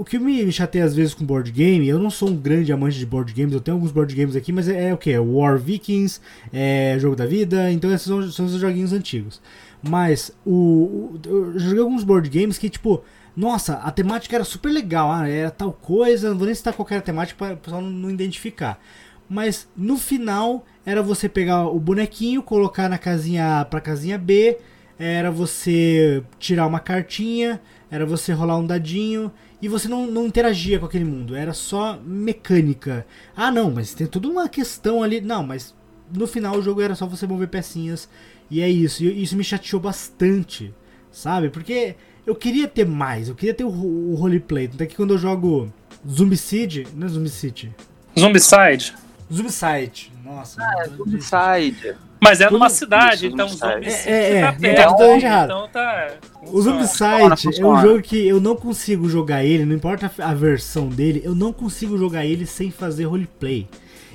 [0.00, 2.98] o que me chateia às vezes com board game, eu não sou um grande amante
[2.98, 5.16] de board games, eu tenho alguns board games aqui, mas é, é o que?
[5.18, 6.20] War Vikings,
[6.52, 9.40] é Jogo da Vida, então esses são, são os joguinhos antigos.
[9.82, 13.02] Mas o, o- eu joguei alguns board games que, tipo,
[13.36, 15.12] nossa, a temática era super legal.
[15.12, 16.30] Ah, era tal coisa.
[16.30, 18.80] Não vou nem citar qualquer temática para o pessoal não, não identificar.
[19.28, 24.56] Mas no final era você pegar o bonequinho, colocar na casinha A pra casinha B.
[24.98, 27.60] Era você tirar uma cartinha.
[27.90, 29.30] Era você rolar um dadinho.
[29.60, 31.34] E você não, não interagia com aquele mundo.
[31.34, 33.06] Era só mecânica.
[33.34, 35.20] Ah, não, mas tem toda uma questão ali.
[35.20, 35.74] Não, mas
[36.12, 38.08] no final o jogo era só você mover pecinhas.
[38.50, 39.02] E é isso.
[39.02, 40.74] E isso me chateou bastante.
[41.10, 41.48] Sabe?
[41.48, 41.96] Porque
[42.26, 43.28] eu queria ter mais.
[43.28, 44.68] Eu queria ter o, o roleplay.
[44.68, 45.72] Tanto é que quando eu jogo
[46.08, 46.86] Zombicide.
[46.94, 47.74] Não é Zombicide.
[48.18, 48.94] Zombicide.
[49.32, 50.12] Zombicide.
[50.24, 50.62] Nossa.
[50.62, 51.94] É, não- Zombicide.
[52.18, 53.48] Mas é numa cidade, isso, então.
[53.48, 54.76] Zombicide É, é, tá é, perto.
[54.76, 55.44] tá totalmente errado.
[55.50, 56.08] Então tá.
[56.46, 60.88] O Zombicide é um jogo que eu não consigo jogar ele, não importa a versão
[60.88, 63.68] dele, eu não consigo jogar ele sem fazer roleplay.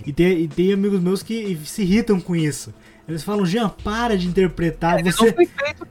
[0.06, 2.74] E tem, e tem amigos meus que se irritam com isso.
[3.08, 5.00] Eles falam, Jean, para de interpretar.
[5.00, 5.36] Ele você...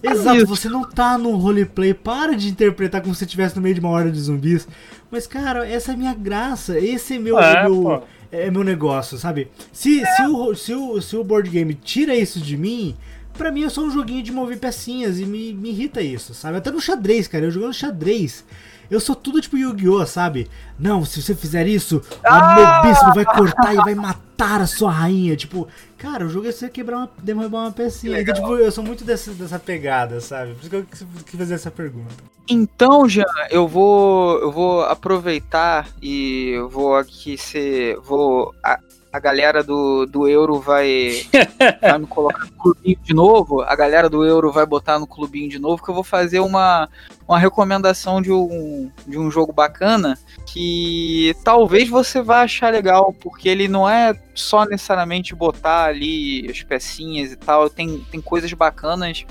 [0.02, 0.46] Exato, isso.
[0.46, 3.80] você não tá no roleplay, para de interpretar como se você estivesse no meio de
[3.80, 4.66] uma hora de zumbis.
[5.10, 8.02] Mas, cara, essa é a minha graça, esse é meu, É, meu, pô.
[8.32, 9.48] É meu negócio, sabe?
[9.72, 12.96] Se, se, o, se, o, se o board game tira isso de mim,
[13.36, 16.58] pra mim é só um joguinho de mover pecinhas e me, me irrita isso, sabe?
[16.58, 18.44] Até no xadrez, cara, eu jogando xadrez.
[18.90, 20.48] Eu sou tudo tipo Yu-Gi-Oh, sabe?
[20.76, 22.80] Não, se você fizer isso, Ah!
[22.82, 25.36] o meu bispo vai cortar e vai matar a sua rainha.
[25.36, 25.68] Tipo,
[26.00, 28.18] cara, o jogo é você quebrar uma, derrubar uma pecinha.
[28.18, 30.54] Então, tipo, eu sou muito dessa, dessa pegada, sabe?
[30.54, 32.14] Por isso que eu quis, quis fazer essa pergunta.
[32.48, 37.96] Então, Jean, eu vou, eu vou aproveitar e eu vou aqui ser.
[38.00, 38.80] Vou, a,
[39.12, 41.26] a galera do, do Euro vai,
[41.80, 43.60] vai me colocar no clubinho de novo.
[43.62, 46.88] A galera do Euro vai botar no clubinho de novo, que eu vou fazer uma,
[47.26, 53.48] uma recomendação de um, de um jogo bacana que talvez você vá achar legal, porque
[53.48, 59.26] ele não é só necessariamente botar ali as pecinhas e tal, tem, tem coisas bacanas.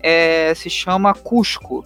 [0.00, 1.84] É, se chama Cusco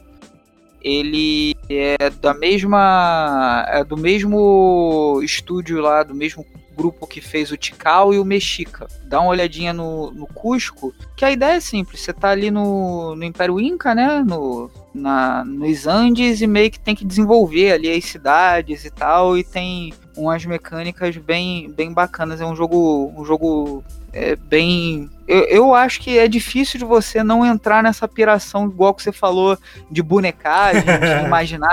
[0.85, 6.45] ele é da mesma é do mesmo estúdio lá, do mesmo
[6.83, 8.89] grupo que fez o Tikal e o Mexica.
[9.05, 13.15] Dá uma olhadinha no, no Cusco, que a ideia é simples, você tá ali no,
[13.15, 17.89] no Império Inca, né, no, na, nos Andes e meio que tem que desenvolver ali
[17.89, 23.25] as cidades e tal, e tem umas mecânicas bem, bem bacanas, é um jogo, um
[23.25, 25.09] jogo é, bem...
[25.29, 29.13] Eu, eu acho que é difícil de você não entrar nessa piração, igual que você
[29.13, 29.57] falou,
[29.89, 31.73] de bonecagem, de imaginar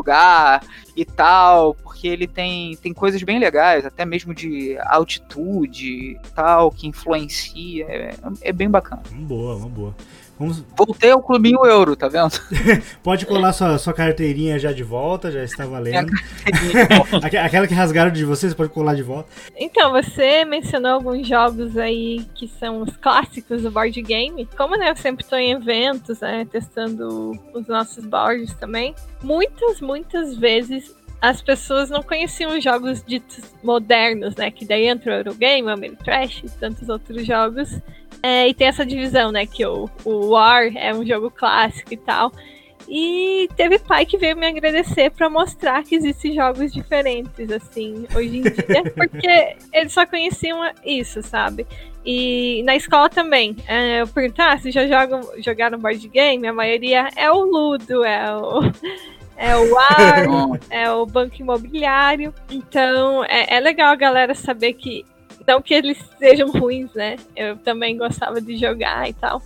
[0.00, 0.62] lugar
[0.96, 6.70] e tal, porque ele tem, tem coisas bem legais, até mesmo de altitude e tal,
[6.70, 9.02] que influencia, é, é bem bacana.
[9.12, 9.94] Uma boa, uma boa.
[10.40, 12.32] Vamos, Voltei ao clubinho euro, tá vendo?
[13.04, 16.10] pode colar sua, sua carteirinha já de volta, já está valendo.
[17.22, 19.28] Aque- Aquela que rasgaram de você, você pode colar de volta.
[19.54, 24.48] Então, você mencionou alguns jogos aí que são os clássicos do board game.
[24.56, 30.38] Como né, eu sempre estou em eventos, né, testando os nossos boards também, muitas, muitas
[30.38, 34.50] vezes as pessoas não conheciam os jogos ditos modernos, né?
[34.50, 37.78] Que daí entra o Eurogame, o Ameritrash e tantos outros jogos.
[38.22, 39.46] É, e tem essa divisão, né?
[39.46, 42.32] Que o, o War é um jogo clássico e tal.
[42.88, 48.38] E teve pai que veio me agradecer pra mostrar que existem jogos diferentes, assim, hoje
[48.38, 51.66] em dia, porque eles só conheciam isso, sabe?
[52.04, 53.56] E na escola também.
[53.66, 58.34] É, eu perguntar se já jogam, jogaram board game, a maioria é o Ludo, é
[58.34, 58.60] o.
[59.42, 60.26] É o Ar,
[60.68, 62.34] é o Banco Imobiliário.
[62.50, 65.02] Então é, é legal a galera saber que.
[65.50, 67.16] Não que eles sejam ruins, né?
[67.34, 69.42] Eu também gostava de jogar e tal.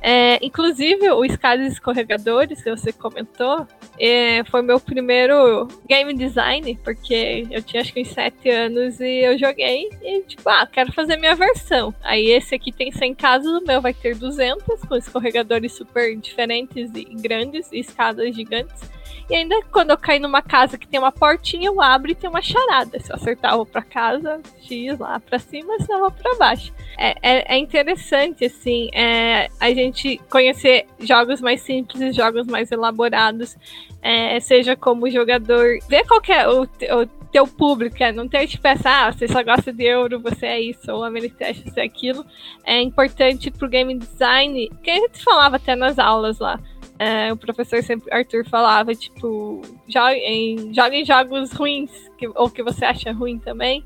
[0.00, 3.66] É, inclusive, o Escadas Escorregadores, que você comentou,
[3.98, 9.24] é, foi meu primeiro game design, porque eu tinha acho que uns 7 anos e
[9.24, 11.92] eu joguei e, tipo, ah, quero fazer minha versão.
[12.04, 16.92] Aí esse aqui tem 100 casas, o meu vai ter 200, com escorregadores super diferentes
[16.94, 18.88] e grandes, e escadas gigantes.
[19.28, 22.30] E ainda quando eu caí numa casa que tem uma portinha, eu abro e tem
[22.30, 22.98] uma charada.
[22.98, 26.34] Se eu acertar, eu vou pra casa, X lá pra cima, senão eu vou pra
[26.36, 26.72] baixo.
[26.96, 32.72] É, é, é interessante, assim, é, a gente conhecer jogos mais simples e jogos mais
[32.72, 33.56] elaborados,
[34.00, 38.66] é, seja como jogador, ver qual é o, o teu público, é, não ter tipo
[38.66, 42.24] essa, ah, você só gosta de euro, você é isso, ou Ameritrash, você é aquilo.
[42.64, 46.58] É importante pro game design, que a gente falava até nas aulas lá.
[46.98, 52.84] É, o professor sempre, Arthur, falava, tipo, jogue jogue jogos ruins, que, ou que você
[52.84, 53.84] acha ruim também,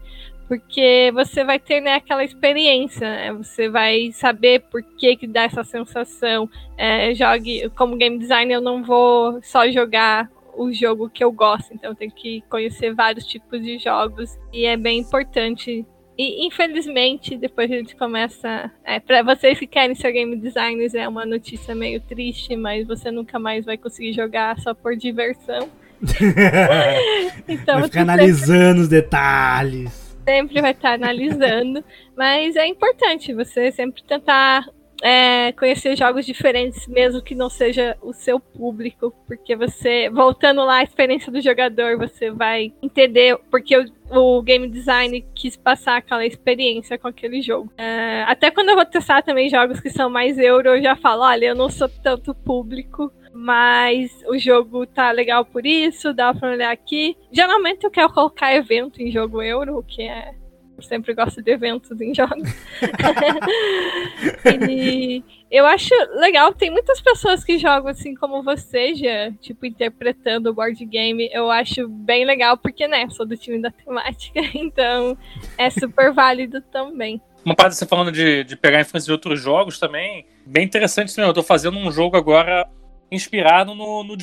[0.48, 3.32] porque você vai ter né, aquela experiência, né?
[3.32, 6.48] você vai saber por que, que dá essa sensação.
[6.76, 11.72] É, jogue, como game designer, eu não vou só jogar o jogo que eu gosto,
[11.72, 15.86] então eu tenho que conhecer vários tipos de jogos, e é bem importante
[16.23, 18.70] E infelizmente, depois a gente começa.
[18.85, 23.11] É, para vocês que querem ser game designers, é uma notícia meio triste, mas você
[23.11, 25.68] nunca mais vai conseguir jogar só por diversão.
[27.49, 30.16] então, vai ficar analisando os detalhes.
[30.25, 31.85] Sempre vai estar analisando,
[32.16, 34.64] mas é importante você sempre tentar
[35.03, 40.76] é, conhecer jogos diferentes, mesmo que não seja o seu público, porque você, voltando lá
[40.76, 46.24] à experiência do jogador, você vai entender porque o, o game design quis passar aquela
[46.24, 47.72] experiência com aquele jogo.
[47.76, 51.22] É, até quando eu vou testar também jogos que são mais euro, eu já falo,
[51.22, 56.50] olha, eu não sou tanto público, mas o jogo tá legal por isso, dá pra
[56.50, 57.16] olhar aqui.
[57.32, 60.34] Geralmente eu quero colocar evento em jogo euro, o que é
[60.83, 62.49] sempre gosto de eventos em jogos.
[64.68, 70.51] e eu acho legal, tem muitas pessoas que jogam assim como você, já, tipo, interpretando
[70.51, 71.28] o board game.
[71.33, 75.16] Eu acho bem legal, porque, né, sou do time da temática, então
[75.59, 77.20] é super válido também.
[77.45, 81.28] Uma parte você falando de, de pegar influência de outros jogos também, bem interessante também.
[81.28, 82.68] Eu tô fazendo um jogo agora
[83.11, 84.16] inspirado no, no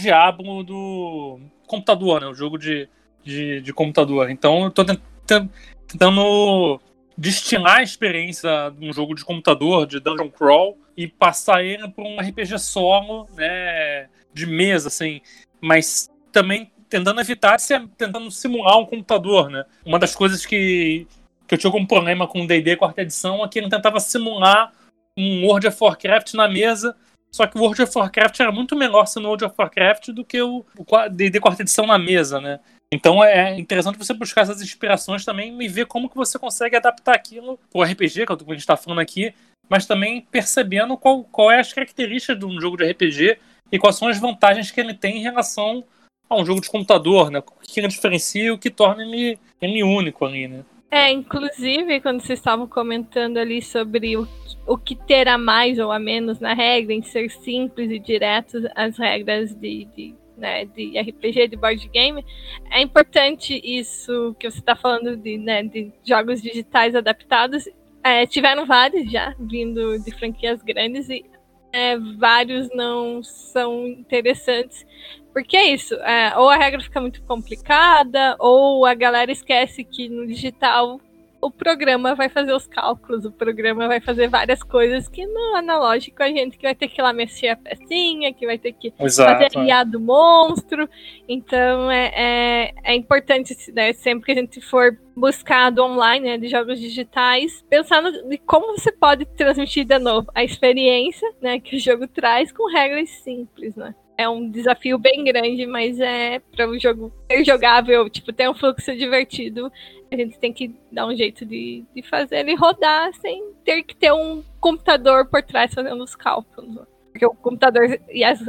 [0.64, 2.28] do computador, né?
[2.28, 2.90] O jogo de,
[3.24, 4.30] de, de computador.
[4.30, 5.52] Então eu tô tentando
[5.90, 6.80] tentando
[7.18, 12.04] destilar a experiência de um jogo de computador, de dungeon crawl, e passar ele para
[12.04, 15.22] um RPG solo, né, de mesa, assim,
[15.60, 17.58] mas também tentando evitar,
[17.98, 19.66] tentando simular um computador, né.
[19.86, 21.08] Uma das coisas que,
[21.48, 24.72] que eu tinha como problema com o D&D quarta edição é que ele tentava simular
[25.18, 26.96] um World of Warcraft na mesa,
[27.32, 30.42] só que o World of Warcraft era muito melhor sendo World of Warcraft do que
[30.42, 30.66] o
[31.12, 32.60] D&D quarta edição na mesa, né.
[32.92, 37.16] Então é interessante você buscar essas inspirações também e ver como que você consegue adaptar
[37.16, 39.34] aquilo para o RPG, que é o que a gente está falando aqui,
[39.70, 43.38] mas também percebendo qual, qual é as características de um jogo de RPG
[43.72, 45.84] e quais são as vantagens que ele tem em relação
[46.28, 47.40] a um jogo de computador, né?
[47.40, 50.66] O que ele diferencia e o que torna ele, ele único ali, né?
[50.92, 54.28] É, inclusive, quando vocês estavam comentando ali sobre o,
[54.66, 58.58] o que ter a mais ou a menos na regra, em ser simples e direto
[58.76, 62.26] as regras de, de né, de RPG, de board game,
[62.72, 67.68] é importante isso que você está falando de, né, de jogos digitais adaptados.
[68.04, 71.26] É, tiveram vários já vindo de franquias grandes e
[71.72, 74.86] é, vários não são interessantes.
[75.34, 80.10] Porque é isso, é, ou a regra fica muito complicada, ou a galera esquece que
[80.10, 81.00] no digital
[81.42, 86.22] o programa vai fazer os cálculos, o programa vai fazer várias coisas que no analógico
[86.22, 88.94] a gente que vai ter que ir lá mexer a pecinha, que vai ter que
[89.00, 90.90] Exato, fazer IA do monstro.
[91.28, 96.38] Então é, é, é importante, né, sempre que a gente for buscar do online, né,
[96.38, 101.60] de jogos digitais, pensar no, de como você pode transmitir de novo a experiência né,
[101.60, 103.94] que o jogo traz com regras simples, né?
[104.20, 108.54] É um desafio bem grande, mas é para o jogo ser jogável, tipo, ter um
[108.54, 109.72] fluxo divertido,
[110.12, 113.96] a gente tem que dar um jeito de, de fazer ele rodar sem ter que
[113.96, 116.86] ter um computador por trás fazendo os cálculos.
[117.14, 117.98] Porque o computador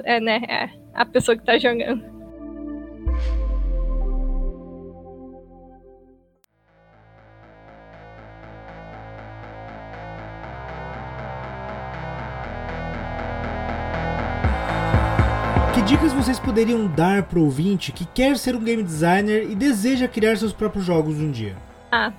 [0.04, 2.19] é, né, é a pessoa que está jogando.
[15.90, 20.36] Dicas vocês poderiam dar pro ouvinte que quer ser um game designer e deseja criar
[20.36, 21.56] seus próprios jogos um dia?
[21.90, 22.12] Ah,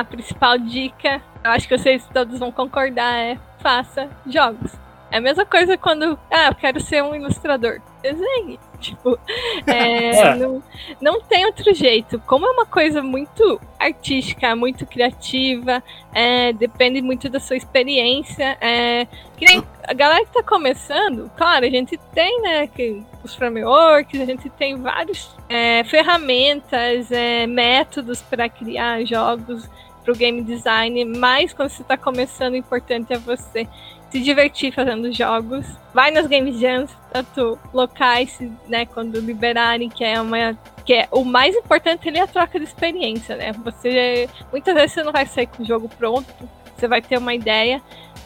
[0.00, 4.72] a principal dica, eu acho que vocês todos vão concordar, é faça jogos.
[5.08, 7.80] É a mesma coisa quando, ah, eu quero ser um ilustrador.
[8.02, 8.58] Desenhe.
[8.76, 9.18] Tipo,
[9.66, 10.34] é, é.
[10.36, 10.62] Não,
[11.00, 12.18] não tem outro jeito.
[12.26, 15.82] Como é uma coisa muito artística, muito criativa,
[16.14, 18.56] é, depende muito da sua experiência.
[18.60, 19.06] É,
[19.36, 24.20] que nem a galera que tá começando, claro, a gente tem, né, que, os frameworks,
[24.20, 27.08] a gente tem várias é, ferramentas,
[27.48, 29.68] métodos para criar jogos
[30.06, 33.66] para o game design, mas quando você está começando, o importante é você
[34.10, 35.66] se divertir fazendo jogos.
[35.92, 38.38] Vai nas game jams, tanto locais,
[38.68, 42.60] né, quando liberarem, que é uma que é o mais importante ele é a troca
[42.60, 43.52] de experiência, né?
[43.64, 46.32] Você muitas vezes você não vai sair com o jogo pronto,
[46.76, 47.82] você vai ter uma ideia,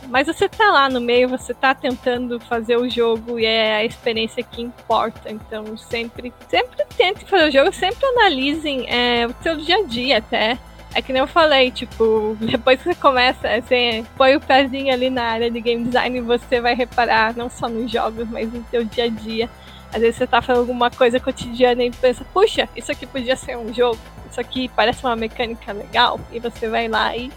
[0.08, 3.84] mas você tá lá no meio, você tá tentando fazer o jogo e é a
[3.84, 5.30] experiência que importa.
[5.30, 10.18] Então sempre, sempre tente fazer o jogo, sempre analisem é, o seu dia a dia
[10.18, 10.58] até.
[10.94, 15.10] É que nem eu falei, tipo, depois que você começa, você põe o pezinho ali
[15.10, 18.84] na área de game design, você vai reparar não só nos jogos, mas no seu
[18.84, 19.50] dia a dia.
[19.92, 23.56] Às vezes você tá fazendo alguma coisa cotidiana e pensa, puxa, isso aqui podia ser
[23.56, 23.98] um jogo,
[24.30, 27.30] isso aqui parece uma mecânica legal, e você vai lá e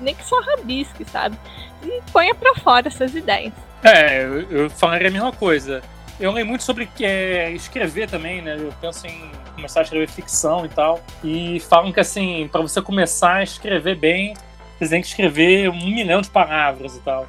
[0.00, 1.38] nem que só rabisque, sabe?
[1.82, 3.54] E ponha pra fora essas ideias.
[3.82, 5.82] É, eu falaria a mesma coisa.
[6.18, 8.56] Eu leio muito sobre é, escrever também, né?
[8.58, 11.00] Eu penso em começar a escrever ficção e tal.
[11.24, 14.34] E falam que, assim, para você começar a escrever bem,
[14.78, 17.26] você tem que escrever um milhão de palavras e tal.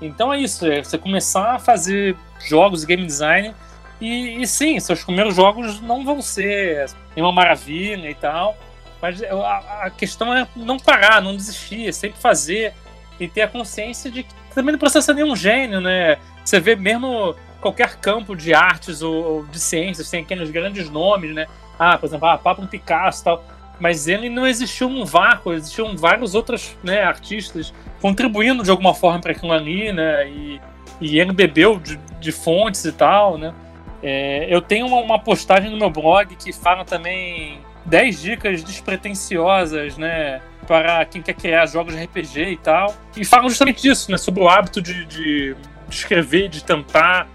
[0.00, 2.16] Então é isso, é você começar a fazer
[2.46, 3.54] jogos de game design.
[4.00, 6.86] E, e sim, seus primeiros jogos não vão ser
[7.16, 8.56] uma maravilha e tal.
[9.02, 12.72] Mas a, a questão é não parar, não desistir, é sempre fazer
[13.18, 16.18] e ter a consciência de que também não precisa ser nenhum gênio, né?
[16.44, 21.46] Você vê mesmo qualquer campo de artes ou, de ciências, tem aqueles grandes nomes, né?
[21.78, 23.44] Ah, por exemplo, ah, Pablo Picasso e tal.
[23.80, 29.20] Mas ele não existiu um vácuo, existiam vários outros né, artistas contribuindo de alguma forma
[29.20, 30.28] para aquilo ali, né?
[30.28, 30.60] E,
[31.00, 33.54] e ele bebeu de, de fontes e tal, né?
[34.02, 39.96] É, eu tenho uma, uma, postagem no meu blog que fala também 10 dicas despretensiosas,
[39.96, 40.40] né?
[40.66, 42.94] Para quem quer criar jogos de RPG e tal.
[43.16, 44.18] E falam justamente disso, né?
[44.18, 45.54] Sobre o hábito de, de,
[45.88, 47.28] de escrever, de tentar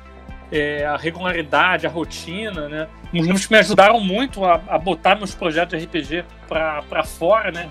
[0.53, 2.87] é, a regularidade, a rotina, né?
[3.11, 7.51] Uns livros que me ajudaram muito a, a botar meus projetos de RPG para fora,
[7.51, 7.67] né?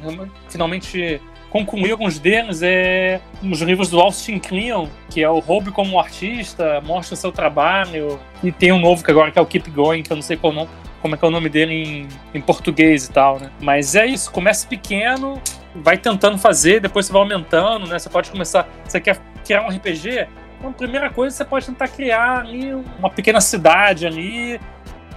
[0.49, 6.01] Finalmente concluir alguns deles é os livros do Austin Kleon, que é o Roube como
[6.01, 10.03] Artista, Mostra Seu Trabalho, e tem um novo que agora que é o Keep Going,
[10.03, 10.69] que eu não sei nome,
[11.01, 13.51] como é que é o nome dele em, em português e tal, né?
[13.61, 15.41] Mas é isso, comece pequeno,
[15.75, 17.99] vai tentando fazer, depois você vai aumentando, né?
[17.99, 20.27] Você pode começar, você quer criar um RPG,
[20.63, 24.61] então, primeira coisa, você pode tentar criar ali uma pequena cidade ali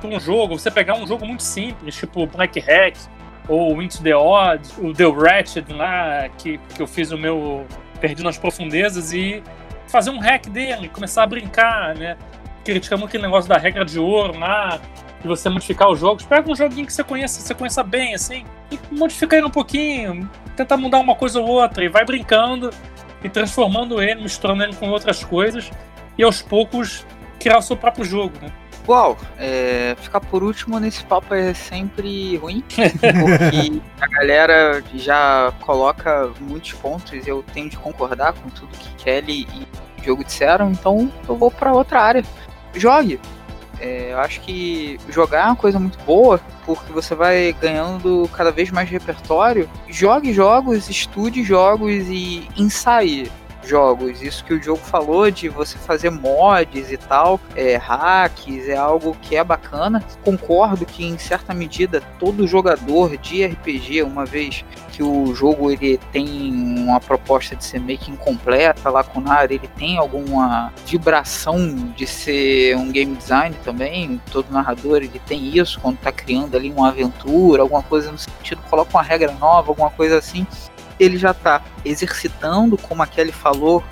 [0.02, 0.58] para um jogo.
[0.58, 2.98] Você pegar um jogo muito simples, tipo Black Hack
[3.48, 7.64] ou Into the Odd, o The Ratchet lá, que, que eu fiz o meu
[8.02, 9.44] Perdido nas Profundezas e
[9.88, 12.18] fazer um hack dele, começar a brincar, né?
[12.64, 14.80] Criticamos aquele negócio da regra de ouro lá,
[15.22, 16.26] de você modificar os jogos.
[16.26, 20.28] Pega um joguinho que você conheça, você conheça bem, assim, e modifica ele um pouquinho,
[20.56, 22.72] tenta mudar uma coisa ou outra, e vai brincando
[23.24, 25.72] e transformando ele, misturando ele com outras coisas
[26.18, 27.06] e aos poucos
[27.40, 28.52] criar o seu próprio jogo, né?
[28.88, 36.32] Uau, é, ficar por último nesse papo é sempre ruim, porque a galera já coloca
[36.40, 39.68] muitos pontos e eu tenho de concordar com tudo que Kelly e
[40.00, 42.24] o Diogo disseram, então eu vou para outra área.
[42.76, 43.20] Jogue,
[43.80, 48.52] é, eu acho que jogar é uma coisa muito boa, porque você vai ganhando cada
[48.52, 49.70] vez mais repertório.
[49.88, 53.32] Jogue jogos, estude jogos e ensaie
[53.68, 54.22] jogos.
[54.22, 59.16] Isso que o jogo falou de você fazer mods e tal, é, hacks, é algo
[59.22, 60.04] que é bacana.
[60.24, 66.00] Concordo que em certa medida todo jogador de RPG, uma vez que o jogo ele
[66.12, 66.28] tem
[66.78, 72.92] uma proposta de ser meio que incompleta, lacunar, ele tem alguma vibração de ser um
[72.92, 74.22] game design também.
[74.32, 78.62] Todo narrador ele tem isso quando está criando ali uma aventura, alguma coisa no sentido,
[78.70, 80.48] coloca uma regra nova, alguma coisa assim
[81.00, 83.84] ele já está exercitando, como a Kelly falou,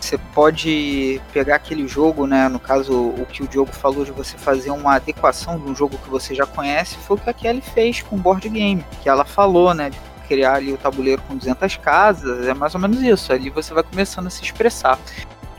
[0.00, 2.48] você pode pegar aquele jogo, né?
[2.48, 5.98] No caso, o que o Diogo falou de você fazer uma adequação de um jogo
[5.98, 9.24] que você já conhece, foi o que a Kelly fez com board game, que ela
[9.24, 9.90] falou, né?
[9.90, 9.98] De
[10.28, 13.32] criar ali o tabuleiro com 200 casas, é mais ou menos isso.
[13.32, 14.98] Ali você vai começando a se expressar.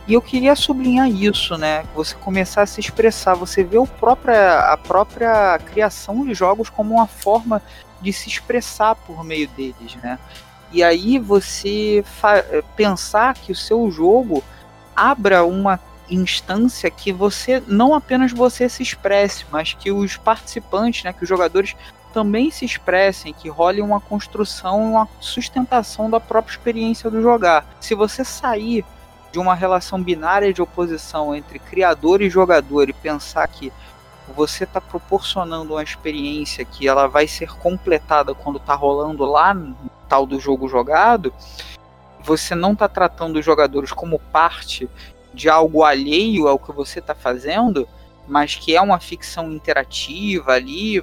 [0.07, 1.84] E eu queria sublinhar isso, né?
[1.93, 6.95] Você começar a se expressar, você vê o própria, a própria criação de jogos como
[6.95, 7.61] uma forma
[8.01, 10.17] de se expressar por meio deles, né?
[10.71, 12.03] E aí você
[12.75, 14.43] pensar que o seu jogo
[14.95, 15.79] abra uma
[16.09, 21.29] instância que você não apenas você se expresse, mas que os participantes, né, que os
[21.29, 21.75] jogadores
[22.11, 27.65] também se expressem, que role uma construção, uma sustentação da própria experiência do jogar.
[27.79, 28.83] Se você sair
[29.31, 33.71] de uma relação binária de oposição entre criador e jogador e pensar que
[34.35, 39.55] você está proporcionando uma experiência que ela vai ser completada quando está rolando lá
[40.10, 41.31] tal do jogo jogado,
[42.22, 44.90] você não está tratando os jogadores como parte
[45.34, 47.88] de algo alheio ao que você está fazendo,
[48.27, 51.02] mas que é uma ficção interativa ali,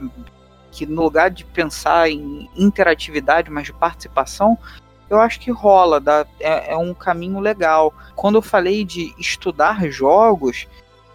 [0.71, 4.59] que no lugar de pensar em interatividade, mas de participação,
[5.09, 7.95] eu acho que rola, dá, é, é um caminho legal.
[8.15, 10.67] Quando eu falei de estudar jogos,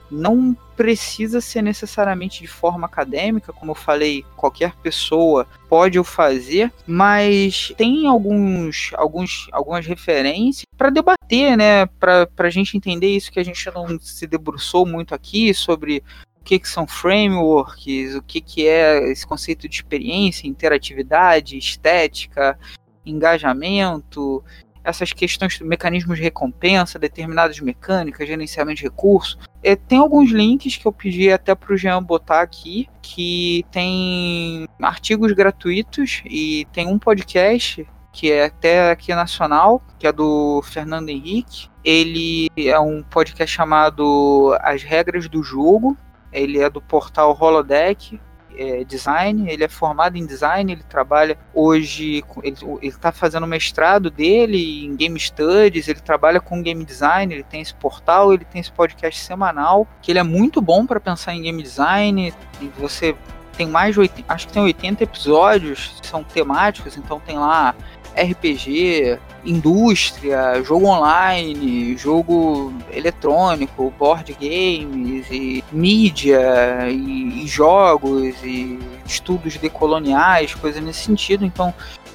[0.10, 6.74] não precisa ser necessariamente de forma acadêmica, como eu falei, qualquer pessoa pode o fazer,
[6.88, 11.86] mas tem alguns, alguns, algumas referências para debater, né?
[11.86, 16.04] Para a gente entender isso que a gente não se debruçou muito aqui sobre
[16.40, 22.58] o que, que são frameworks, o que, que é esse conceito de experiência, interatividade, estética,
[23.06, 24.44] engajamento
[24.84, 29.38] essas questões, mecanismos de recompensa, determinadas mecânicas, gerenciamento de recursos.
[29.64, 34.68] É, tem alguns links que eu pedi até para o Jean botar aqui, que tem
[34.82, 41.10] artigos gratuitos e tem um podcast que é até aqui nacional, que é do Fernando
[41.10, 41.70] Henrique.
[41.84, 45.98] Ele é um podcast chamado As Regras do Jogo.
[46.32, 48.20] Ele é do portal Holodeck,
[48.58, 54.10] é, design, ele é formado em design, ele trabalha hoje, ele está fazendo o mestrado
[54.10, 58.62] dele em Game Studies, ele trabalha com game design, ele tem esse portal, ele tem
[58.62, 62.34] esse podcast semanal, que ele é muito bom para pensar em game design,
[62.78, 63.16] você
[63.58, 67.76] tem mais de 80, acho que tem 80 episódios, são temáticos, então tem lá
[68.16, 79.58] RPG, indústria, jogo online, jogo eletrônico, board games, e mídia, e, e jogos, e estudos
[79.58, 81.46] decoloniais, coisas nesse sentido.
[81.46, 81.74] Então,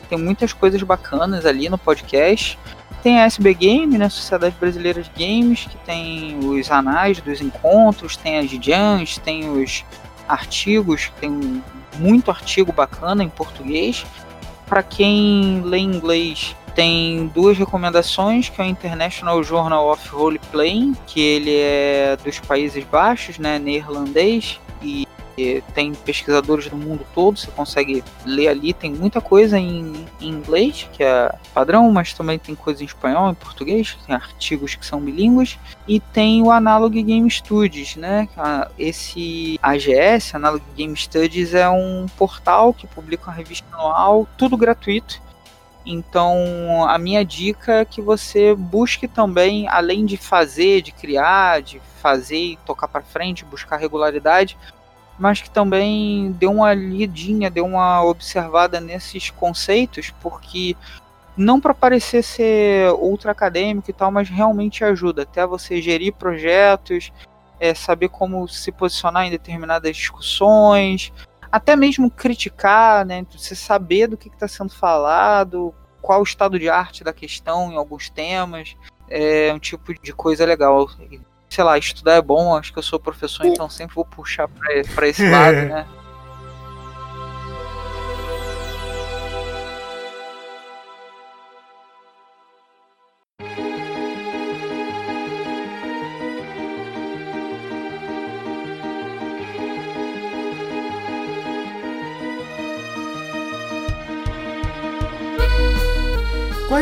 [0.08, 2.58] tem muitas coisas bacanas ali no podcast.
[3.02, 8.16] Tem a SB Game, né, Sociedade Brasileira de Games, que tem os anais dos encontros,
[8.16, 9.84] tem as jams, tem os
[10.28, 11.62] artigos, tem
[11.98, 14.04] muito artigo bacana em português.
[14.66, 20.94] Para quem lê inglês, tem duas recomendações, que é o International Journal of Role Playing,
[21.06, 25.06] que ele é dos Países Baixos, né, neerlandês, e
[25.74, 30.88] tem pesquisadores do mundo todo, você consegue ler ali, tem muita coisa em, em, inglês,
[30.92, 35.00] que é padrão, mas também tem coisa em espanhol, em português, tem artigos que são
[35.00, 38.28] bilíngues, e tem o Analog Game Studies, né?
[38.78, 45.20] Esse AGS, Analog Game Studies, é um portal que publica uma revista anual, tudo gratuito.
[45.84, 51.80] Então, a minha dica é que você busque também, além de fazer, de criar, de
[52.02, 54.58] fazer e tocar para frente, buscar regularidade,
[55.18, 60.76] mas que também deu uma lidinha, deu uma observada nesses conceitos, porque
[61.36, 65.22] não para parecer ser ultra acadêmico e tal, mas realmente ajuda.
[65.22, 67.12] Até você gerir projetos,
[67.60, 71.12] é, saber como se posicionar em determinadas discussões,
[71.50, 76.68] até mesmo criticar, né, você saber do que está sendo falado, qual o estado de
[76.68, 78.76] arte da questão em alguns temas,
[79.08, 80.86] é um tipo de coisa legal
[81.48, 84.48] sei lá, estudar é bom, acho que eu sou professor, então sempre vou puxar
[84.94, 85.86] para esse lado, né?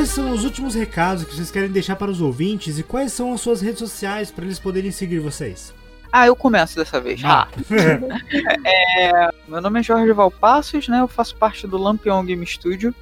[0.05, 3.33] Quais são os últimos recados que vocês querem deixar para os ouvintes e quais são
[3.33, 5.73] as suas redes sociais para eles poderem seguir vocês?
[6.13, 7.23] Ah, eu começo dessa vez.
[7.25, 7.49] Ah.
[8.67, 11.01] é, meu nome é Jorge Valpassos, né?
[11.01, 12.95] Eu faço parte do Lampião Game Studio.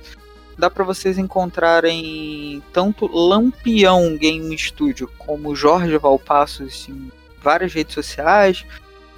[0.56, 7.10] Dá para vocês encontrarem tanto Lampião Game Studio como Jorge Valpassos em
[7.42, 8.64] várias redes sociais,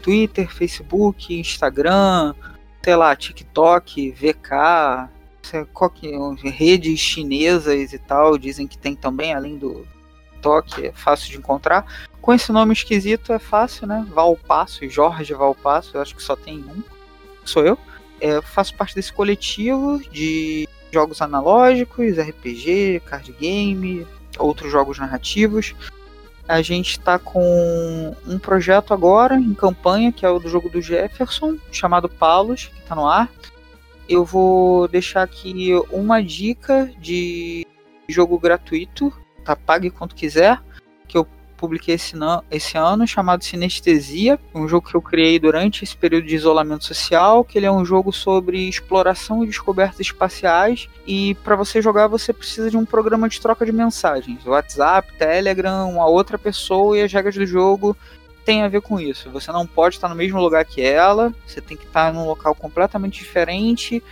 [0.00, 2.34] Twitter, Facebook, Instagram,
[2.82, 5.10] sei lá, TikTok, VK,
[6.42, 9.86] redes chinesas e tal, dizem que tem também, além do
[10.40, 11.86] toque, é fácil de encontrar.
[12.20, 14.06] Com esse nome esquisito é fácil, né?
[14.14, 16.82] Valpasso, Jorge Valpasso, eu acho que só tem um,
[17.44, 17.78] sou eu.
[18.20, 24.06] É, faço parte desse coletivo de jogos analógicos, RPG, card game,
[24.38, 25.74] outros jogos narrativos.
[26.46, 30.80] A gente está com um projeto agora em campanha, que é o do jogo do
[30.80, 33.30] Jefferson, chamado Palos, que está no ar
[34.08, 37.66] eu vou deixar aqui uma dica de
[38.08, 39.12] jogo gratuito,
[39.44, 39.56] tá?
[39.56, 40.60] Pague quanto quiser,
[41.08, 41.26] que eu
[41.56, 42.14] publiquei esse,
[42.50, 47.44] esse ano, chamado Sinestesia, um jogo que eu criei durante esse período de isolamento social,
[47.44, 52.32] que ele é um jogo sobre exploração e descobertas espaciais, e para você jogar você
[52.32, 57.12] precisa de um programa de troca de mensagens, WhatsApp, Telegram, uma outra pessoa e as
[57.12, 57.96] regras do jogo
[58.44, 59.30] tem a ver com isso.
[59.30, 62.54] Você não pode estar no mesmo lugar que ela, você tem que estar num local
[62.54, 64.02] completamente diferente.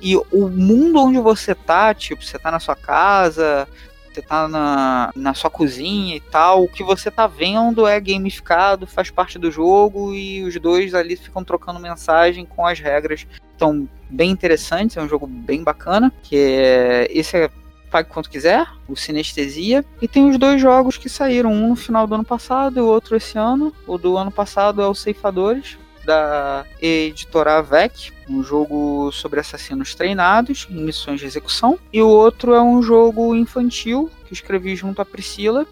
[0.00, 3.66] E o mundo onde você tá, tipo, você tá na sua casa,
[4.12, 8.86] você tá na, na sua cozinha e tal, o que você tá vendo é gamificado,
[8.86, 13.26] faz parte do jogo e os dois ali ficam trocando mensagem com as regras.
[13.56, 17.50] Então, bem interessantes, é um jogo bem bacana, que é esse é
[17.88, 19.84] pague quanto quiser, o Sinestesia.
[20.00, 22.86] E tem os dois jogos que saíram, um no final do ano passado e o
[22.86, 23.72] outro esse ano.
[23.86, 25.78] O do ano passado é o Ceifadores,
[26.08, 31.78] da editora VEC, um jogo sobre assassinos treinados em missões de execução.
[31.92, 35.66] E o outro é um jogo infantil que escrevi junto a Priscila,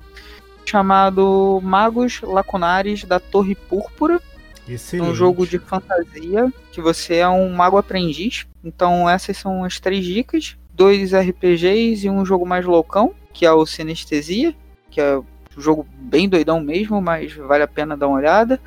[0.67, 4.21] chamado Magos Lacunares da Torre Púrpura.
[4.69, 5.09] Excelente.
[5.09, 8.47] É um jogo de fantasia que você é um mago aprendiz.
[8.63, 13.53] Então essas são as três dicas dois RPGs e um jogo mais loucão, que é
[13.53, 14.55] o Sinestesia,
[14.91, 15.25] que é um
[15.57, 18.61] jogo bem doidão mesmo, mas vale a pena dar uma olhada.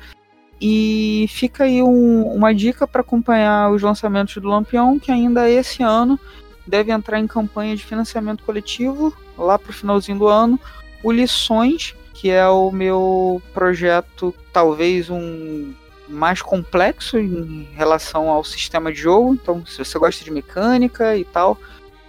[0.60, 5.82] E fica aí um, uma dica para acompanhar os lançamentos do Lampião, que ainda esse
[5.82, 6.18] ano,
[6.66, 10.60] deve entrar em campanha de financiamento coletivo lá para o finalzinho do ano.
[11.02, 15.72] O Lições, que é o meu projeto, talvez um
[16.08, 19.32] mais complexo em relação ao sistema de jogo.
[19.32, 21.56] Então, se você gosta de mecânica e tal,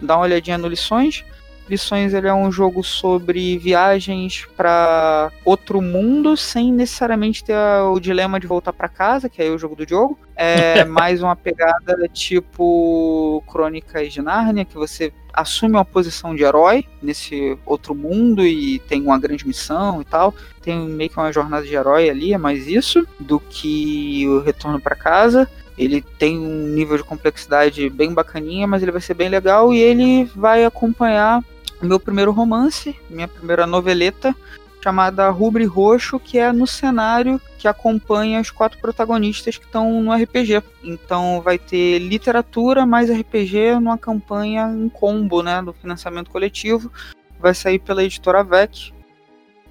[0.02, 1.24] dá uma olhadinha no Lições.
[1.70, 8.42] Lições ele é um jogo sobre viagens para outro mundo sem necessariamente ter o dilema
[8.42, 10.20] de voltar para casa, que é o jogo do jogo.
[10.36, 16.86] É mais uma pegada tipo Crônicas de Nárnia, que você assume uma posição de herói
[17.02, 20.34] nesse outro mundo e tem uma grande missão e tal.
[20.62, 24.82] Tem meio que uma jornada de herói ali, é mais isso do que o retorno
[24.82, 25.50] para casa.
[25.78, 29.80] Ele tem um nível de complexidade bem bacaninha, mas ele vai ser bem legal e
[29.80, 31.44] ele vai acompanhar
[31.82, 34.36] meu primeiro romance, minha primeira noveleta,
[34.84, 40.14] chamada Rubre Roxo, que é no cenário que acompanha os quatro protagonistas que estão no
[40.14, 40.64] RPG.
[40.84, 46.92] Então vai ter literatura mais RPG numa campanha em combo, né, do financiamento coletivo.
[47.40, 48.92] Vai sair pela editora VEC.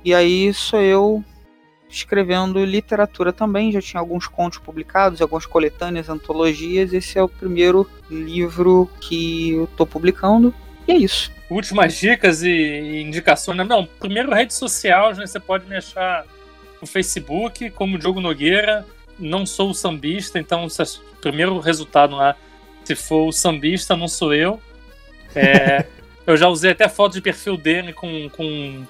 [0.04, 1.24] E aí sou eu
[1.90, 6.92] escrevendo literatura também, já tinha alguns contos publicados, algumas coletâneas, antologias.
[6.92, 10.54] Esse é o primeiro livro que eu estou publicando.
[10.86, 13.58] E é isso últimas dicas e indicações.
[13.58, 13.64] Né?
[13.64, 15.26] Não, primeiro rede social, né?
[15.26, 16.24] você pode me achar
[16.80, 18.86] no Facebook como Diogo Nogueira.
[19.18, 22.34] Não sou o sambista, então o primeiro resultado lá,
[22.84, 24.62] se for o sambista, não sou eu.
[25.34, 25.84] É,
[26.26, 28.86] eu já usei até foto de perfil dele com, com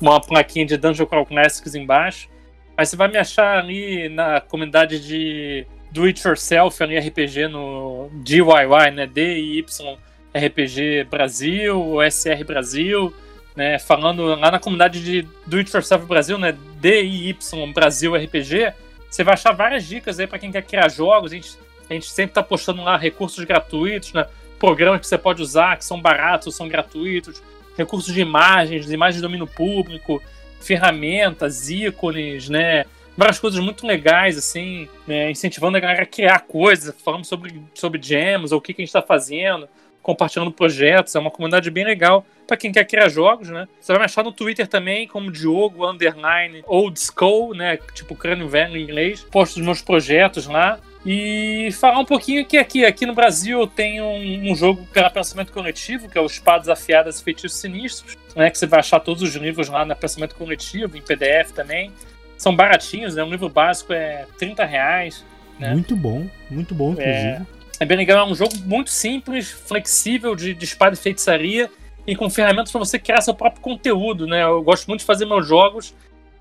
[0.00, 2.28] uma plaquinha de Dungeon Crawl Classics embaixo.
[2.76, 8.08] Mas você vai me achar ali na comunidade de Do It Yourself, ali RPG no
[8.22, 9.06] DIY, né?
[9.06, 9.98] D-I-Y
[10.34, 13.12] RPG Brasil, SR Brasil,
[13.56, 17.36] né, falando lá na comunidade de Do It Yourself Brasil, né, DIY
[17.74, 18.72] Brasil RPG,
[19.10, 21.32] você vai achar várias dicas aí para quem quer criar jogos.
[21.32, 21.58] A gente,
[21.88, 24.26] a gente sempre está postando lá recursos gratuitos, né,
[24.58, 27.42] programas que você pode usar, que são baratos, são gratuitos,
[27.78, 30.20] recursos de imagens, imagens de domínio público,
[30.60, 32.84] ferramentas, ícones, né,
[33.16, 38.02] várias coisas muito legais, assim, né, incentivando a galera a criar coisas, falando sobre, sobre
[38.02, 39.68] gems, ou o que, que a gente está fazendo,
[40.02, 43.68] compartilhando projetos, é uma comunidade bem legal para quem quer criar jogos, né?
[43.78, 47.78] Você vai me achar no Twitter também como Diogo Underline Old School, né?
[47.92, 49.22] Tipo crânio velho em inglês.
[49.30, 50.80] Posto os meus projetos lá.
[51.10, 55.50] E falar um pouquinho que aqui, aqui no Brasil tem um, um jogo para pensamento
[55.54, 58.50] coletivo, que é o Espadas Afiadas e Feitiços Sinistros, né?
[58.50, 61.90] Que você vai achar todos os livros lá na pensamento coletivo, em PDF também.
[62.36, 63.24] São baratinhos, né?
[63.24, 65.24] Um livro básico é 30 reais.
[65.58, 65.72] Né?
[65.72, 67.16] Muito bom, muito bom, inclusive.
[67.16, 67.42] É...
[67.80, 71.70] É bem legal, é um jogo muito simples, flexível, de, de espada e feitiçaria,
[72.04, 74.42] e com ferramentas para você criar seu próprio conteúdo, né?
[74.42, 75.94] Eu gosto muito de fazer meus jogos,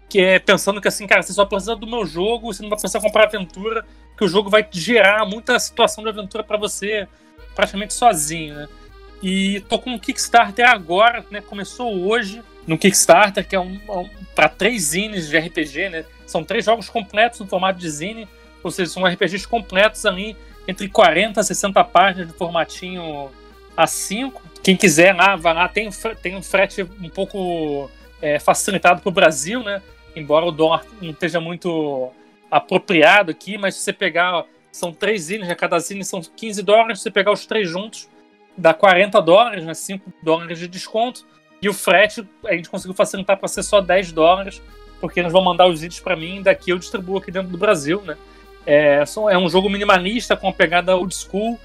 [0.10, 2.80] que é pensando que assim, cara, você só precisa do meu jogo, você não vai
[2.80, 3.86] precisar comprar aventura,
[4.18, 7.08] que o jogo vai gerar muita situação de aventura para você
[7.56, 8.68] praticamente sozinho, né?
[9.22, 11.42] E tô com um Kickstarter agora, né?
[11.42, 16.06] Começou hoje no Kickstarter, que é um, um para três zines de RPG, né?
[16.26, 18.28] São três jogos completos no formato de zine,
[18.64, 23.32] ou seja, são RPGs completos ali entre 40 a 60 páginas de formatinho
[23.76, 24.34] A5.
[24.62, 25.68] Quem quiser lá, vai lá.
[25.68, 25.90] Tem,
[26.22, 27.90] tem um frete um pouco
[28.22, 29.82] é, facilitado para o Brasil, né?
[30.18, 32.12] Embora o dólar não esteja muito
[32.50, 37.00] apropriado aqui, mas se você pegar, são três zines, a cada zine são 15 dólares,
[37.00, 38.10] se você pegar os três juntos,
[38.58, 39.74] dá 40 dólares, né?
[39.74, 41.26] 5 dólares de desconto.
[41.62, 44.62] E o frete a gente conseguiu facilitar para ser só 10 dólares,
[45.00, 47.58] porque eles vão mandar os itens para mim e daqui eu distribuo aqui dentro do
[47.58, 48.18] Brasil, né?
[48.66, 51.60] É, é um jogo minimalista com uma pegada old school,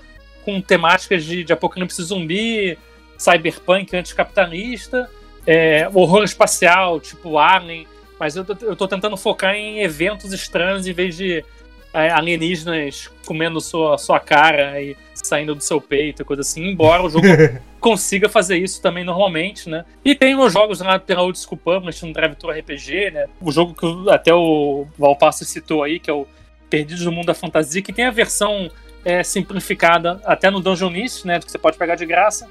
[0.45, 2.79] com temáticas de, de apocalipse zumbi,
[3.19, 5.11] cyberpunk anticapitalista,
[5.47, 7.87] é, horror espacial, tipo Alien,
[8.23, 11.45] mas eu, eu tô tentando focar em eventos estranhos em vez de
[11.93, 17.11] é, alienígenas comendo sua, sua cara e saindo do seu peito, coisa assim, embora o
[17.11, 17.27] jogo
[17.81, 19.85] consiga fazer isso também normalmente, né?
[20.05, 23.27] E tem os jogos lá pela Old School Publishing, no Drive Tour RPG, né?
[23.41, 26.25] O jogo que até o Valpasso citou aí, que é o
[26.71, 28.71] Perdidos no Mundo da Fantasia, que tem a versão
[29.05, 32.49] é, simplificada até no Dungeonist, né, que você pode pegar de graça,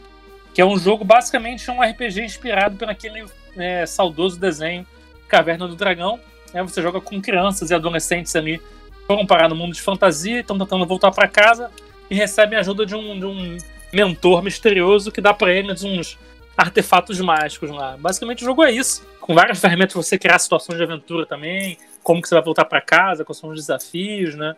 [0.54, 3.24] que é um jogo basicamente um RPG inspirado pelo aquele
[3.56, 4.86] é, saudoso desenho
[5.32, 6.20] Caverna do Dragão.
[6.54, 8.62] Né, você joga com crianças e adolescentes ali,
[9.08, 11.72] foram parar no mundo de fantasia, estão tentando voltar para casa
[12.10, 13.58] e recebem a ajuda de um, de um
[13.94, 16.20] mentor misterioso que dá para eles uns
[16.58, 17.96] artefatos mágicos lá.
[17.98, 22.22] Basicamente o jogo é isso, com várias ferramentas você criar situações de aventura também, como
[22.22, 24.56] que você vai voltar para casa, quais são os desafios, né?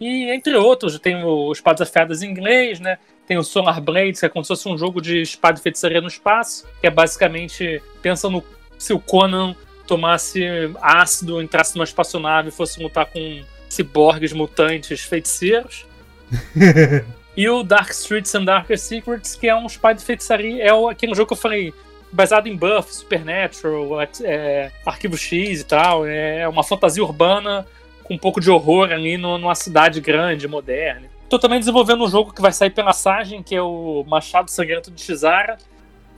[0.00, 2.98] E entre outros, tem o Espadas Afiadas em inglês, né?
[3.26, 6.00] Tem o Solar Blades, que é como se fosse um jogo de espada e feitiçaria
[6.00, 8.42] no espaço, que é basicamente, pensa no
[8.78, 9.54] se o Conan
[9.86, 10.42] tomasse
[10.80, 15.86] ácido, entrasse numa espaçonave e fosse lutar com ciborgues mutantes feiticeiros.
[17.36, 21.14] E o Dark Streets and Darker Secrets, que é um spy de feitiçaria, é aquele
[21.14, 21.74] jogo que eu falei,
[22.12, 26.06] baseado em Buff, Supernatural, é, Arquivo X e tal.
[26.06, 27.66] É uma fantasia urbana
[28.04, 31.08] com um pouco de horror ali numa cidade grande, moderna.
[31.28, 34.90] Tô também desenvolvendo um jogo que vai sair pela Sagem, que é o Machado Sangrento
[34.90, 35.58] de Shizara,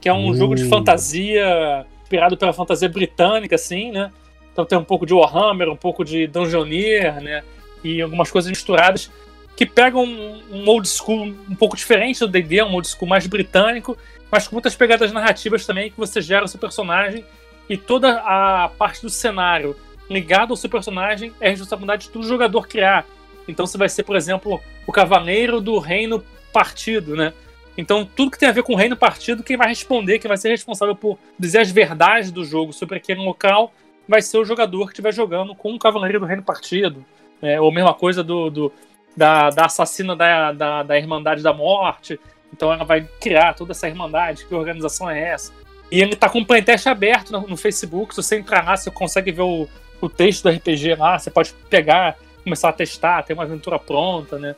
[0.01, 0.34] que é um Uh.
[0.34, 4.12] jogo de fantasia inspirado pela fantasia britânica, assim, né?
[4.52, 7.42] Então tem um pouco de Warhammer, um pouco de Dungeoneer, né?
[7.82, 9.10] E algumas coisas misturadas
[9.56, 13.26] que pegam um, um old school um pouco diferente do D&D, um old school mais
[13.26, 13.98] britânico,
[14.30, 17.24] mas com muitas pegadas narrativas também que você gera o seu personagem
[17.68, 19.76] e toda a parte do cenário
[20.08, 23.04] ligado ao seu personagem é responsabilidade do jogador criar.
[23.48, 26.22] Então você vai ser, por exemplo, o cavaleiro do reino
[26.52, 27.32] partido, né?
[27.76, 30.36] Então tudo que tem a ver com o reino partido, quem vai responder, quem vai
[30.38, 33.72] ser responsável por dizer as verdades do jogo sobre aquele local,
[34.08, 37.04] vai ser o jogador que estiver jogando com o cavaleiro do reino partido.
[37.42, 38.72] É, ou mesma coisa do, do-
[39.16, 42.18] da, da assassina da, da, da Irmandade da Morte.
[42.52, 45.52] Então ela vai criar toda essa irmandade, que organização é essa.
[45.90, 48.14] E ele tá com um playtest aberto no, no Facebook.
[48.14, 49.68] Se você entrar lá, você consegue ver o,
[50.00, 51.18] o texto do RPG lá.
[51.18, 54.54] Você pode pegar, começar a testar, tem uma aventura pronta, né?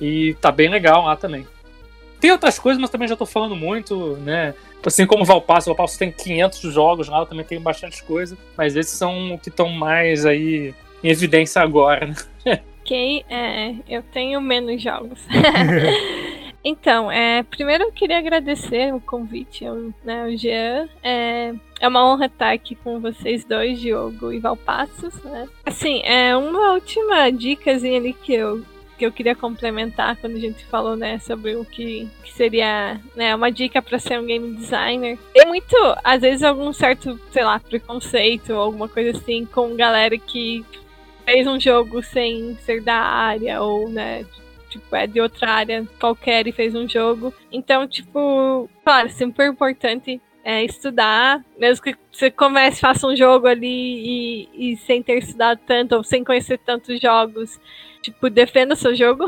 [0.00, 1.46] E tá bem legal lá também.
[2.20, 4.54] Tem outras coisas, mas também já tô falando muito, né?
[4.84, 8.36] Assim como o Valpasso, o Valpasso tem 500 jogos lá, também tenho bastante coisa.
[8.56, 12.06] Mas esses são o que estão mais aí em evidência agora,
[12.44, 12.60] né?
[12.80, 15.20] Ok, é, eu tenho menos jogos.
[16.64, 20.88] então, é, primeiro eu queria agradecer o convite ao, né, ao Jean.
[21.00, 25.14] É, é uma honra estar aqui com vocês dois, Diogo e Valpassos.
[25.22, 25.48] Né?
[25.64, 28.64] Assim, é uma última dicasinha ali que eu,
[29.00, 33.34] que eu queria complementar quando a gente falou né, sobre o que, que seria né,
[33.34, 35.18] uma dica para ser um game designer.
[35.32, 35.74] Tem muito,
[36.04, 40.62] às vezes, algum certo, sei lá, preconceito ou alguma coisa assim com galera que
[41.24, 44.26] fez um jogo sem ser da área ou, né,
[44.68, 47.32] tipo, é de outra área qualquer e fez um jogo.
[47.50, 54.46] Então, tipo, claro, super importante é estudar, mesmo que você comece, faça um jogo ali
[54.54, 57.58] e, e sem ter estudado tanto ou sem conhecer tantos jogos,
[58.02, 59.26] tipo, defenda seu jogo.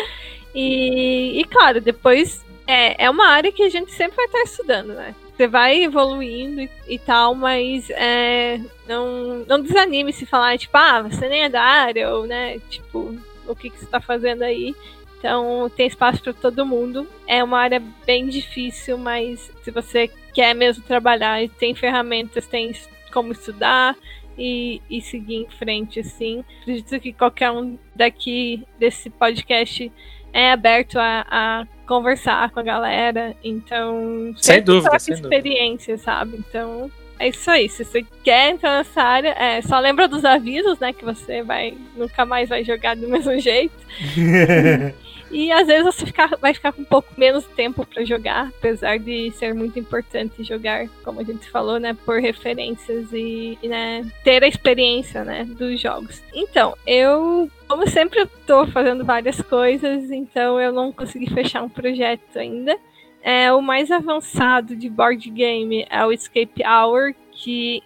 [0.54, 4.94] e, e, claro, depois é, é uma área que a gente sempre vai estar estudando,
[4.94, 5.14] né?
[5.36, 11.02] Você vai evoluindo e, e tal, mas é, não, não desanime se falar, tipo, ah,
[11.02, 13.14] você nem é da área, ou, né, tipo,
[13.46, 14.74] o que, que você tá fazendo aí.
[15.18, 17.06] Então, tem espaço para todo mundo.
[17.26, 22.72] É uma área bem difícil, mas se você quer mesmo trabalhar e tem ferramentas, tem
[23.12, 23.96] como estudar
[24.36, 26.44] e, e seguir em frente, assim.
[26.62, 29.90] Acredito que qualquer um daqui desse podcast
[30.32, 33.34] é aberto a, a conversar com a galera.
[33.42, 35.34] Então, Sem dúvida, troca sem dúvida.
[35.34, 36.36] experiência, sabe?
[36.38, 37.68] Então, é isso aí.
[37.68, 40.92] Se você quer entrar nessa área, é, só lembra dos avisos, né?
[40.92, 43.74] Que você vai nunca mais vai jogar do mesmo jeito.
[45.30, 46.04] E às vezes você
[46.40, 50.88] vai ficar com um pouco menos tempo para jogar, apesar de ser muito importante jogar,
[51.02, 56.22] como a gente falou, né, por referências e, né, ter a experiência, né, dos jogos.
[56.32, 62.38] Então, eu, como sempre, tô fazendo várias coisas, então eu não consegui fechar um projeto
[62.38, 62.76] ainda.
[63.22, 67.82] É, o mais avançado de board game é o Escape Hour, que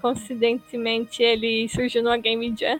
[0.00, 2.78] coincidentemente, ele surgiu numa Game Jam.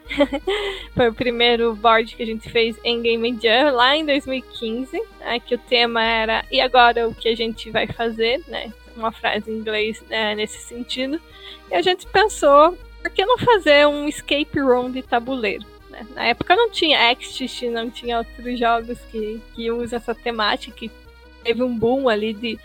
[0.94, 5.40] Foi o primeiro board que a gente fez em Game Jam lá em 2015, né,
[5.40, 8.72] que o tema era e agora o que a gente vai fazer, né?
[8.96, 11.20] Uma frase em inglês né, nesse sentido.
[11.70, 15.64] E a gente pensou, por que não fazer um escape room de tabuleiro?
[15.90, 16.06] né?
[16.14, 20.90] Na época não tinha Exist, não tinha outros jogos que, que usam essa temática, que
[21.42, 22.58] teve um boom ali de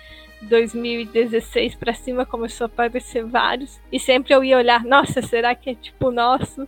[0.44, 5.72] 2016 pra cima começou a aparecer vários e sempre eu ia olhar, nossa, será que
[5.72, 6.68] é tipo nosso?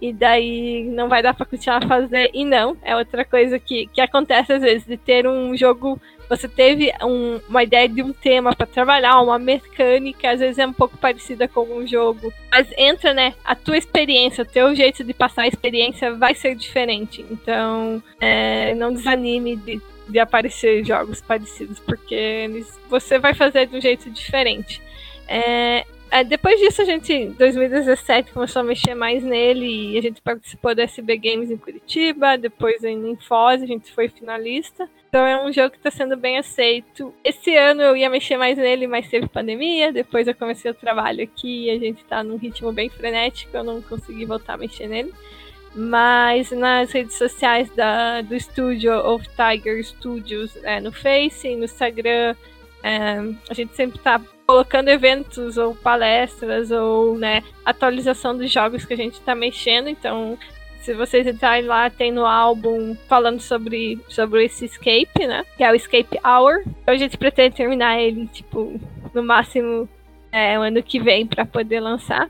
[0.00, 2.28] E daí não vai dar pra continuar a fazer.
[2.34, 5.98] E não, é outra coisa que, que acontece às vezes, de ter um jogo.
[6.28, 10.66] Você teve um- uma ideia de um tema pra trabalhar, uma mecânica, às vezes é
[10.66, 12.32] um pouco parecida com um jogo.
[12.50, 13.34] Mas entra, né?
[13.44, 17.24] A tua experiência, o teu jeito de passar a experiência vai ser diferente.
[17.30, 23.76] Então, é, não desanime de, de aparecer jogos parecidos, porque eles, você vai fazer de
[23.76, 24.82] um jeito diferente.
[25.26, 30.00] É, é, depois disso, a gente, em 2017, começou a mexer mais nele e a
[30.00, 34.88] gente participou do SB Games em Curitiba, depois em, Foz, a gente foi finalista.
[35.08, 37.12] Então é um jogo que está sendo bem aceito.
[37.24, 39.92] Esse ano eu ia mexer mais nele, mas teve pandemia.
[39.92, 43.64] Depois eu comecei o trabalho aqui e a gente está num ritmo bem frenético, eu
[43.64, 45.12] não consegui voltar a mexer nele.
[45.74, 52.36] Mas nas redes sociais da, do estúdio of Tiger Studios, é, no Face, no Instagram,
[52.82, 53.16] é,
[53.50, 58.96] a gente sempre está colocando eventos ou palestras ou né, atualização dos jogos que a
[58.96, 59.88] gente está mexendo.
[59.88, 60.38] Então,
[60.84, 65.42] Se vocês entrarem lá, tem no álbum falando sobre, sobre esse escape, né?
[65.56, 66.62] Que é o Escape Hour.
[66.66, 68.78] Então a gente pretende terminar ele, tipo,
[69.14, 69.88] no máximo
[70.30, 72.28] é, o ano que vem para poder lançar.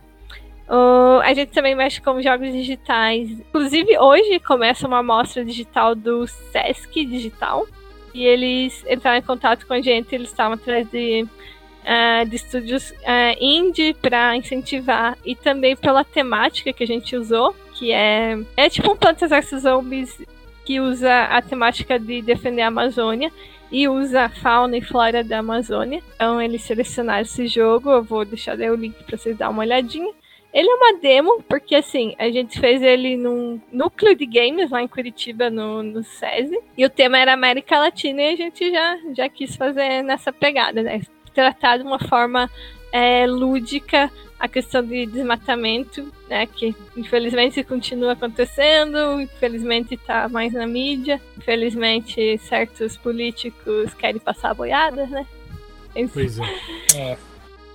[0.68, 3.30] Uh, a gente também mexe com jogos digitais.
[3.30, 7.66] Inclusive, hoje começa uma amostra digital do Sesc Digital.
[8.14, 12.90] E eles entraram em contato com a gente, eles estavam atrás de, uh, de estúdios
[12.90, 15.18] uh, indie para incentivar.
[15.24, 19.62] E também pela temática que a gente usou, que é, é tipo um Plantas vs
[19.62, 20.22] Zombies
[20.64, 23.30] que usa a temática de defender a Amazônia
[23.70, 26.02] e usa a fauna e flora da Amazônia.
[26.14, 30.12] Então eles selecionaram esse jogo, eu vou deixar o link para vocês dar uma olhadinha.
[30.54, 34.80] Ele é uma demo, porque assim, a gente fez ele num núcleo de games lá
[34.80, 36.56] em Curitiba, no, no SESI.
[36.78, 40.80] E o tema era América Latina e a gente já, já quis fazer nessa pegada,
[40.80, 41.00] né?
[41.34, 42.48] Tratar de uma forma
[42.92, 44.08] é, lúdica
[44.38, 52.36] a questão de desmatamento, né, que infelizmente continua acontecendo, infelizmente está mais na mídia, infelizmente
[52.38, 55.26] certos políticos querem passar a boiada, né?
[56.12, 56.44] Pois é.
[56.94, 57.18] É.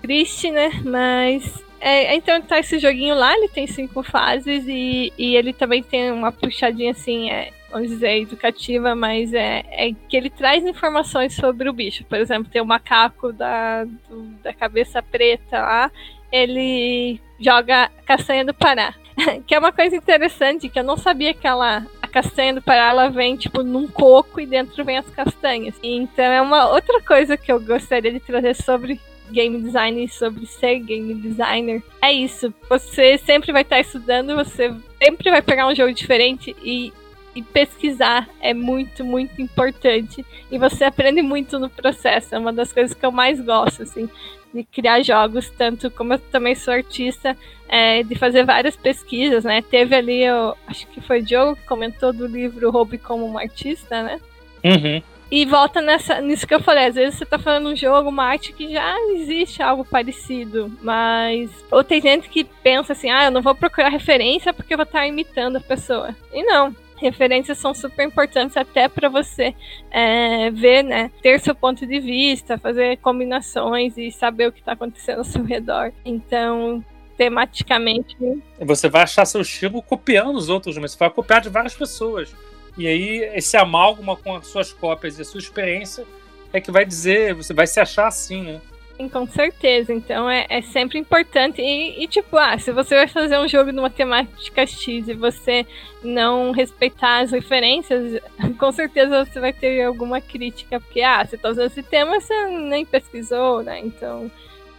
[0.02, 0.70] Triste, né?
[0.86, 5.82] Mas é, então tá esse joguinho lá, ele tem cinco fases e, e ele também
[5.82, 11.36] tem uma puxadinha assim, é, vamos dizer, educativa, mas é, é que ele traz informações
[11.36, 12.04] sobre o bicho.
[12.06, 15.92] Por exemplo, tem o macaco da, do, da cabeça preta lá,
[16.32, 18.94] ele joga castanha do Pará.
[19.46, 21.86] que é uma coisa interessante, que eu não sabia que ela.
[22.02, 25.76] A castanha do Pará ela vem tipo num coco e dentro vem as castanhas.
[25.84, 29.00] Então é uma outra coisa que eu gostaria de trazer sobre
[29.32, 31.84] game design, sobre ser game designer.
[32.02, 32.54] É isso.
[32.70, 36.94] Você sempre vai estar estudando, você sempre vai pegar um jogo diferente e
[37.36, 40.26] e pesquisar é muito, muito importante.
[40.52, 42.34] E você aprende muito no processo.
[42.34, 44.10] É uma das coisas que eu mais gosto, assim
[44.54, 47.38] de criar jogos, tanto como eu também sou artista,
[47.68, 49.62] é, de fazer várias pesquisas, né?
[49.62, 53.38] Teve ali, eu, acho que foi o Diogo que comentou do livro Hobby como um
[53.38, 54.20] artista, né?
[54.64, 55.02] Uhum.
[55.32, 58.24] E volta nessa, nisso que eu falei, às vezes você tá falando um jogo, uma
[58.24, 61.52] arte que já existe algo parecido, mas.
[61.72, 64.86] Ou tem gente que pensa assim, ah, eu não vou procurar referência porque eu vou
[64.86, 66.16] estar imitando a pessoa.
[66.34, 69.54] E não, referências são super importantes até para você
[69.92, 74.74] é, ver, né, ter seu ponto de vista, fazer combinações e saber o que está
[74.74, 75.92] acontecendo ao seu redor.
[76.04, 76.84] Então,
[77.18, 78.16] tematicamente.
[78.60, 82.34] Você vai achar seu estilo copiando os outros, mas você vai copiar de várias pessoas.
[82.80, 86.06] E aí, esse amálgama com as suas cópias e a sua experiência
[86.54, 88.62] é que vai dizer, você vai se achar assim, né?
[88.96, 89.94] Sim, com certeza.
[89.94, 91.62] Então é, é sempre importante.
[91.62, 95.68] E, e, tipo, ah, se você vai fazer um jogo de matemática X e você
[96.02, 98.22] não respeitar as referências,
[98.58, 102.48] com certeza você vai ter alguma crítica, porque, ah, você tá usando esse tema, você
[102.48, 103.78] nem pesquisou, né?
[103.80, 104.32] Então,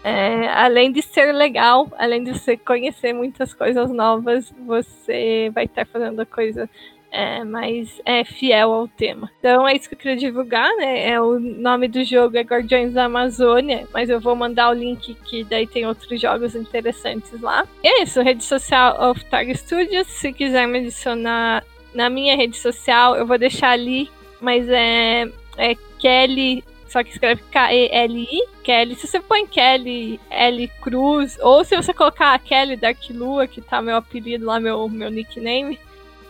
[0.02, 5.86] é, além de ser legal, além de você conhecer muitas coisas novas, você vai estar
[5.86, 6.66] fazendo coisa
[7.10, 9.30] é, mais é, fiel ao tema.
[9.38, 11.10] Então é isso que eu queria divulgar, né?
[11.10, 15.14] É, o nome do jogo é Guardiões da Amazônia, mas eu vou mandar o link
[15.14, 17.66] que daí tem outros jogos interessantes lá.
[17.82, 20.06] E é isso, rede social of Target Studios.
[20.06, 21.64] Se quiser me adicionar
[21.94, 24.08] na minha rede social, eu vou deixar ali,
[24.40, 28.96] mas é, é Kelly só que escreve K-E-L-I, Kelly.
[28.96, 33.80] Se você põe Kelly L Cruz, ou se você colocar Kelly Dark Lua, que tá
[33.80, 35.78] meu apelido lá, meu, meu nickname,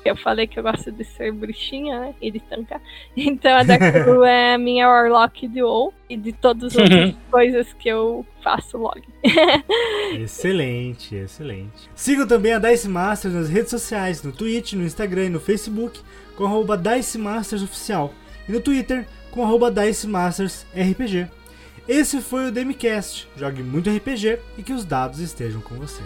[0.05, 2.15] eu falei que eu gosto de ser bruxinha, né?
[2.21, 2.81] E de tancar.
[3.17, 7.15] Então a Dark Blue é a minha Warlock de WoW e de todas as outras
[7.31, 9.03] coisas que eu faço log.
[10.19, 11.91] excelente, excelente.
[11.95, 16.01] Sigam também a Dice Masters nas redes sociais, no Twitch, no Instagram e no Facebook,
[16.37, 18.13] com arroba Dice Masters Oficial.
[18.49, 21.29] E no Twitter, com arroba Dice Masters RPG.
[21.89, 23.29] Esse foi o Demicast.
[23.37, 26.03] Jogue muito RPG e que os dados estejam com você.